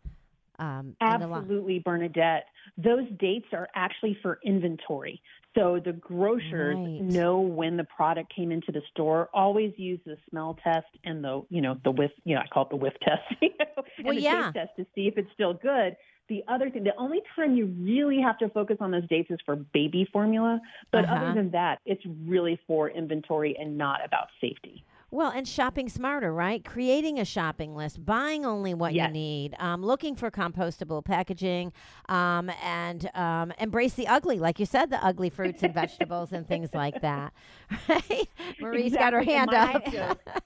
Um, 0.62 0.96
Absolutely, 1.00 1.80
Bernadette. 1.80 2.44
Those 2.76 3.08
dates 3.18 3.46
are 3.52 3.68
actually 3.74 4.16
for 4.22 4.38
inventory. 4.44 5.20
So 5.54 5.80
the 5.84 5.92
grocers 5.92 6.78
Right. 6.78 7.00
know 7.02 7.40
when 7.40 7.76
the 7.76 7.84
product 7.84 8.32
came 8.34 8.50
into 8.52 8.72
the 8.72 8.80
store. 8.90 9.28
Always 9.34 9.72
use 9.76 10.00
the 10.06 10.16
smell 10.30 10.56
test 10.62 10.86
and 11.04 11.22
the, 11.22 11.44
you 11.50 11.60
know, 11.60 11.76
the 11.84 11.90
whiff, 11.90 12.12
you 12.24 12.34
know, 12.34 12.40
I 12.40 12.46
call 12.46 12.64
it 12.64 12.70
the 12.70 12.76
whiff 12.76 12.94
test, 13.02 13.22
you 13.42 13.50
know, 13.58 13.82
and 13.98 14.16
the 14.16 14.22
yeah. 14.22 14.42
taste 14.44 14.54
test 14.54 14.70
to 14.78 14.86
see 14.94 15.08
if 15.08 15.18
it's 15.18 15.30
still 15.34 15.52
good. 15.54 15.96
The 16.28 16.42
other 16.48 16.70
thing, 16.70 16.84
the 16.84 16.96
only 16.96 17.20
time 17.36 17.54
you 17.56 17.66
really 17.66 18.20
have 18.22 18.38
to 18.38 18.48
focus 18.48 18.78
on 18.80 18.90
those 18.92 19.06
dates 19.08 19.30
is 19.30 19.38
for 19.44 19.56
baby 19.56 20.08
formula. 20.12 20.60
But 20.92 21.04
Uh-huh. 21.04 21.16
other 21.16 21.34
than 21.34 21.50
that, 21.50 21.80
it's 21.84 22.02
really 22.24 22.58
for 22.66 22.88
inventory 22.88 23.56
and 23.58 23.76
not 23.76 24.00
about 24.04 24.28
safety. 24.40 24.84
Well, 25.12 25.30
and 25.30 25.46
shopping 25.46 25.90
smarter, 25.90 26.32
right? 26.32 26.64
Creating 26.64 27.20
a 27.20 27.24
shopping 27.26 27.76
list, 27.76 28.02
buying 28.02 28.46
only 28.46 28.72
what 28.72 28.94
Yes. 28.94 29.08
you 29.08 29.12
need, 29.12 29.54
um, 29.58 29.84
looking 29.84 30.14
for 30.16 30.30
compostable 30.30 31.04
packaging, 31.04 31.74
um, 32.08 32.50
and 32.64 33.10
um, 33.14 33.52
embrace 33.58 33.92
the 33.92 34.08
ugly, 34.08 34.38
like 34.38 34.58
you 34.58 34.64
said, 34.64 34.88
the 34.88 35.04
ugly 35.04 35.28
fruits 35.28 35.62
and 35.62 35.74
vegetables 35.74 36.32
and 36.32 36.48
things 36.48 36.72
like 36.74 37.02
that. 37.02 37.34
Right? 37.88 38.28
Marie's 38.58 38.94
got 38.94 39.12
her 39.12 39.22
hand 39.22 39.50
My 39.52 39.74
up. 39.74 40.18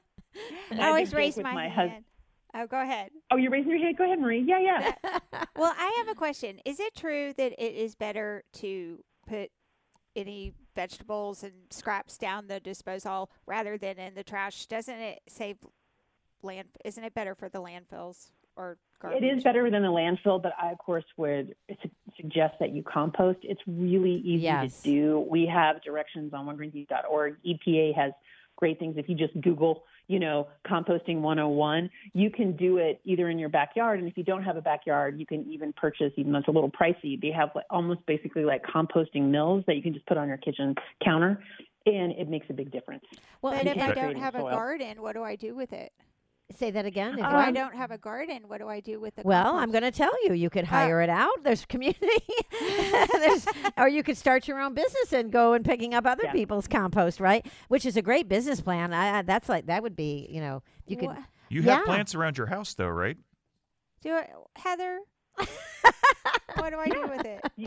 I 0.73 0.89
always 0.89 1.15
raise 1.15 1.37
my, 1.37 1.53
my 1.55 1.69
hand. 1.69 1.91
hus- 1.93 2.03
Oh, 2.59 2.67
go 2.67 2.81
ahead. 2.81 3.11
Oh, 3.31 3.37
you're 3.37 3.51
raising 3.53 3.71
your 3.71 3.79
hand? 3.79 3.97
Go 3.99 4.05
ahead, 4.05 4.19
Marie. 4.19 4.41
Yeah, 4.45 4.59
yeah. 4.59 4.93
well, 5.57 5.75
I 5.79 5.95
have 5.99 6.09
a 6.09 6.15
question. 6.15 6.59
Is 6.65 6.81
it 6.81 6.97
true 6.97 7.35
that 7.37 7.53
it 7.53 7.75
is 7.75 7.95
better 7.95 8.43
to 8.55 9.05
put 9.29 9.51
any 10.17 10.53
vegetables 10.75 11.43
and 11.43 11.53
scraps 11.71 12.17
down 12.19 12.49
the 12.49 12.59
disposal 12.59 13.31
rather 13.47 13.79
than 13.79 13.99
in 13.99 14.15
the 14.15 14.25
trash? 14.25 14.67
Doesn't 14.67 14.99
it 14.99 15.21
save 15.29 15.59
land? 16.43 16.69
Isn't 16.85 17.05
it 17.05 17.15
better 17.15 17.35
for 17.35 17.49
the 17.49 17.61
landfills 17.61 18.31
or 18.57 18.79
garbage? 19.01 19.23
It 19.23 19.27
is 19.27 19.45
better 19.45 19.71
than 19.71 19.83
the 19.83 19.89
landfill, 19.89 20.43
but 20.43 20.53
I, 20.61 20.73
of 20.73 20.79
course, 20.79 21.05
would 21.17 21.55
suggest 22.17 22.55
that 22.61 22.71
you 22.75 22.83
compost. 22.83 23.39
It's 23.43 23.61
really 23.67 24.17
easy 24.17 24.45
Yes. 24.45 24.83
to 24.83 24.91
do. 24.91 25.27
We 25.29 25.47
have 25.47 25.83
directions 25.83 26.33
on 26.33 26.47
onegreenthing.org. 26.47 27.37
EPA 27.45 27.95
has 27.95 28.13
great 28.57 28.79
things. 28.79 28.97
If 28.97 29.09
you 29.09 29.15
just 29.15 29.39
Google, 29.41 29.85
you 30.09 30.19
know, 30.19 30.49
composting 30.67 31.21
101, 31.21 31.91
you 32.13 32.31
can 32.31 32.57
do 32.57 32.79
it 32.79 33.01
either 33.05 33.29
in 33.29 33.39
your 33.39 33.49
backyard. 33.49 33.99
And 33.99 34.09
if 34.09 34.17
you 34.17 34.25
don't 34.25 34.43
have 34.43 34.57
a 34.57 34.63
backyard, 34.63 35.19
you 35.19 35.27
can 35.27 35.45
even 35.51 35.73
purchase, 35.73 36.13
even 36.17 36.33
though 36.33 36.39
it's 36.39 36.49
a 36.49 36.53
little 36.53 36.71
pricey, 36.71 37.21
they 37.21 37.31
have 37.31 37.51
like, 37.55 37.67
almost 37.71 38.05
basically 38.07 38.45
like 38.45 38.65
composting 38.65 39.31
mills 39.31 39.65
that 39.67 39.77
you 39.77 39.83
can 39.83 39.93
just 39.93 40.07
put 40.07 40.17
on 40.17 40.29
your 40.29 40.37
kitchen 40.37 40.75
counter. 41.05 41.43
And 41.87 42.13
it 42.13 42.29
makes 42.29 42.47
a 42.51 42.53
big 42.53 42.73
difference. 42.73 43.05
Well, 43.43 43.53
But 43.53 43.67
and 43.67 43.77
if 43.77 43.83
I 43.83 43.95
don't 43.95 44.17
have 44.17 44.35
a 44.35 44.41
garden, 44.41 45.01
what 45.01 45.13
do 45.13 45.23
I 45.23 45.37
do 45.37 45.55
with 45.55 45.73
it? 45.73 45.93
Say 46.55 46.71
that 46.71 46.87
again. 46.87 47.15
If 47.15 47.19
If 47.19 47.31
you- 47.31 47.37
I 47.37 47.51
don't 47.51 47.75
have 47.75 47.91
a 47.91 47.99
garden, 47.99 48.41
what 48.47 48.59
do 48.59 48.69
I 48.69 48.81
do 48.81 49.01
with 49.01 49.17
the 49.17 49.23
well, 49.25 49.45
compost? 49.53 49.63
I'm 49.63 49.71
going 49.73 49.83
to 49.83 49.91
tell 49.91 50.13
you. 50.25 50.33
You 50.35 50.47
Uh, 50.47 50.51
could 50.51 50.65
hire 50.65 51.01
it 51.03 51.09
out. 51.11 51.43
There's 51.43 51.65
community, 51.67 52.09
There's, 53.13 53.47
or 53.77 53.89
you 53.89 54.03
could 54.03 54.17
start 54.17 54.47
your 54.49 54.61
own 54.61 54.75
business 54.75 55.13
and 55.13 55.31
go 55.33 55.53
and 55.55 55.65
picking 55.65 55.95
up 55.95 56.07
other 56.07 56.25
Yeah. 56.25 56.33
people's 56.33 56.69
compost, 56.69 57.21
right? 57.21 57.47
Which 57.69 57.85
is 57.85 57.97
a 57.97 58.03
great 58.03 58.29
business 58.29 58.61
plan. 58.61 58.93
I, 58.93 59.19
I, 59.19 59.23
that's 59.23 59.49
like 59.49 59.67
that 59.67 59.83
would 59.83 59.97
be, 59.97 60.27
you 60.31 60.41
know, 60.41 60.63
you 60.87 60.97
could. 60.97 61.09
Wha- 61.09 61.17
You 61.49 61.63
have 61.63 61.81
Yeah. 61.81 61.85
plants 61.85 62.15
around 62.15 62.39
your 62.39 62.47
house, 62.49 62.75
though, 62.75 62.89
right? 62.89 63.17
do 64.03 64.13
I, 64.13 64.29
Heather? 64.57 65.01
what 66.57 66.71
do 66.71 66.77
I 66.79 66.87
do 66.89 67.03
with 67.09 67.25
it? 67.27 67.41
you, 67.57 67.67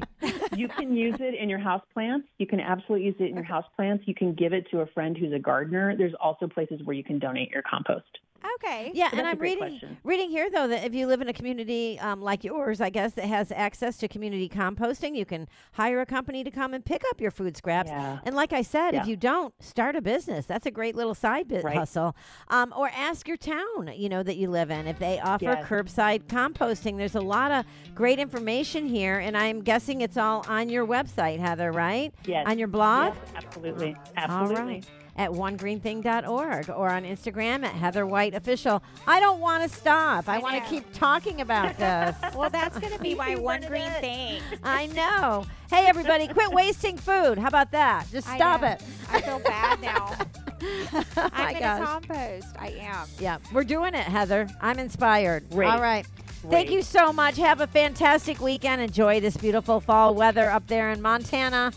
you 0.55 0.67
can 0.69 0.95
use 0.95 1.15
it 1.19 1.35
in 1.35 1.49
your 1.49 1.59
house 1.59 1.83
plants. 1.93 2.27
You 2.37 2.47
can 2.47 2.59
absolutely 2.59 3.05
use 3.07 3.15
it 3.19 3.25
in 3.25 3.35
your 3.35 3.43
house 3.43 3.65
plants. 3.75 4.05
You 4.07 4.15
can 4.15 4.33
give 4.33 4.53
it 4.53 4.69
to 4.71 4.79
a 4.81 4.85
friend 4.87 5.17
who's 5.17 5.33
a 5.33 5.39
gardener. 5.39 5.95
There's 5.97 6.13
also 6.19 6.47
places 6.47 6.81
where 6.83 6.95
you 6.95 7.03
can 7.03 7.19
donate 7.19 7.51
your 7.51 7.61
compost. 7.69 8.19
Okay. 8.55 8.91
Yeah, 8.93 9.09
So 9.11 9.17
and 9.17 9.25
that's 9.25 9.27
a 9.27 9.37
I'm 9.37 9.39
reading 9.39 9.57
question. 9.59 9.97
reading 10.03 10.29
here 10.29 10.49
though 10.49 10.67
that 10.67 10.85
if 10.85 10.93
you 10.93 11.07
live 11.07 11.21
in 11.21 11.27
a 11.29 11.33
community 11.33 11.99
um, 11.99 12.21
like 12.21 12.43
yours, 12.43 12.81
I 12.81 12.89
guess 12.89 13.13
that 13.13 13.25
has 13.25 13.51
access 13.51 13.97
to 13.97 14.07
community 14.07 14.47
composting, 14.49 15.15
you 15.15 15.25
can 15.25 15.47
hire 15.73 16.01
a 16.01 16.05
company 16.05 16.43
to 16.43 16.51
come 16.51 16.73
and 16.73 16.83
pick 16.83 17.03
up 17.09 17.19
your 17.21 17.31
food 17.31 17.57
scraps. 17.57 17.89
Yeah. 17.89 18.19
And 18.23 18.35
like 18.35 18.53
I 18.53 18.61
said, 18.61 18.93
if 18.95 19.07
you 19.07 19.15
don't 19.15 19.53
start 19.61 19.95
a 19.95 20.01
business, 20.01 20.45
that's 20.45 20.65
a 20.65 20.71
great 20.71 20.95
little 20.95 21.15
side 21.15 21.47
bit 21.47 21.63
Right. 21.63 21.75
hustle. 21.77 22.15
Um, 22.49 22.73
or 22.75 22.89
ask 22.95 23.27
your 23.27 23.37
town, 23.37 23.91
you 23.95 24.09
know, 24.09 24.23
that 24.23 24.37
you 24.37 24.49
live 24.49 24.71
in 24.71 24.87
if 24.87 24.99
they 24.99 25.19
offer 25.19 25.43
Yes. 25.45 25.65
curbside 25.67 26.23
composting. 26.23 26.97
There's 26.97 27.15
a 27.15 27.21
lot 27.21 27.51
of 27.51 27.65
great 27.95 28.19
information 28.19 28.87
here, 28.87 29.19
and 29.19 29.37
I'm 29.37 29.61
guessing 29.61 30.01
it's 30.01 30.17
all 30.17 30.45
on 30.47 30.69
your 30.69 30.85
website, 30.85 31.39
Heather, 31.39 31.71
right? 31.71 32.13
Yes. 32.25 32.45
On 32.47 32.57
your 32.57 32.67
blog. 32.67 33.13
Yes, 33.15 33.33
absolutely. 33.45 33.95
Absolutely. 34.15 34.63
right. 34.73 34.85
At 35.19 35.31
onegreenthing.org 35.31 36.69
or 36.69 36.89
on 36.89 37.03
Instagram 37.03 37.65
at 37.65 37.73
Heather 37.73 38.05
White 38.05 38.33
Official. 38.33 38.81
I 39.05 39.19
don't 39.19 39.41
want 39.41 39.63
to 39.63 39.69
stop. 39.69 40.29
I, 40.29 40.37
I 40.37 40.39
want 40.39 40.63
to 40.63 40.69
keep 40.69 40.85
talking 40.93 41.41
about 41.41 41.77
this. 41.77 42.15
Well, 42.33 42.49
that's 42.49 42.79
going 42.79 42.93
to 42.93 42.99
be 42.99 43.15
my 43.15 43.35
one 43.35 43.59
green 43.67 43.91
thing. 43.99 44.41
I 44.63 44.87
know. 44.87 45.45
Hey, 45.69 45.87
everybody, 45.87 46.29
quit 46.29 46.51
wasting 46.51 46.95
food. 46.95 47.37
How 47.37 47.49
about 47.49 47.69
that? 47.71 48.07
Just 48.09 48.29
stop 48.29 48.61
know. 48.61 48.69
it. 48.69 48.83
I 49.11 49.19
feel 49.19 49.39
bad 49.39 49.81
now. 49.81 50.15
I'm 51.33 51.53
gonna 51.53 51.85
compost. 51.85 52.47
I 52.57 52.69
am. 52.79 53.07
Yeah, 53.19 53.39
we're 53.53 53.63
doing 53.65 53.93
it, 53.95 54.03
Heather. 54.03 54.47
I'm 54.61 54.79
inspired. 54.79 55.49
Great. 55.49 55.69
All 55.69 55.81
right. 55.81 56.05
Thank 56.49 56.71
you 56.71 56.81
so 56.81 57.11
much. 57.11 57.35
Have 57.37 57.59
a 57.59 57.67
fantastic 57.67 58.39
weekend. 58.39 58.81
Enjoy 58.81 59.19
this 59.19 59.35
beautiful 59.35 59.81
fall 59.81 60.15
weather 60.15 60.49
up 60.49 60.65
there 60.67 60.89
in 60.91 61.01
Montana. 61.01 61.73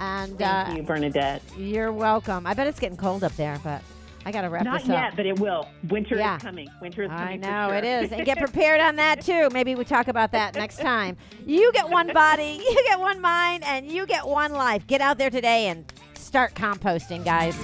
And 0.00 0.38
Thank 0.38 0.68
uh, 0.68 0.72
you, 0.76 0.82
Bernadette. 0.82 1.42
you're 1.56 1.92
welcome. 1.92 2.46
I 2.46 2.54
bet 2.54 2.66
it's 2.66 2.78
getting 2.80 2.96
cold 2.96 3.24
up 3.24 3.34
there, 3.36 3.58
but 3.64 3.82
I 4.24 4.30
got 4.32 4.42
to 4.42 4.48
wrap 4.48 4.64
Not 4.64 4.80
this 4.80 4.88
yet, 4.88 5.04
up. 5.12 5.16
but 5.16 5.26
it 5.26 5.38
will. 5.40 5.68
Winter 5.88 6.16
Yeah. 6.16 6.36
is 6.36 6.42
coming. 6.42 6.68
Winter 6.80 7.02
is 7.04 7.10
I 7.10 7.16
coming. 7.18 7.40
for 7.42 7.46
know 7.48 7.68
sure. 7.68 7.76
it 7.76 7.84
is. 7.84 8.12
And 8.12 8.24
get 8.24 8.38
prepared 8.44 8.80
on 8.80 8.96
that 8.96 9.20
too. 9.22 9.48
Maybe 9.52 9.74
we 9.74 9.84
talk 9.84 10.08
about 10.08 10.32
that 10.32 10.54
next 10.54 10.78
time. 10.78 11.16
You 11.46 11.72
get 11.72 11.88
one 11.88 12.12
body, 12.12 12.60
you 12.68 12.84
get 12.86 13.00
one 13.00 13.20
mind, 13.20 13.64
and 13.64 13.90
you 13.90 14.06
get 14.06 14.26
one 14.26 14.52
life. 14.52 14.86
Get 14.86 15.00
out 15.00 15.18
there 15.18 15.30
today 15.30 15.68
and 15.68 15.84
start 16.14 16.54
composting, 16.54 17.24
guys. 17.24 17.56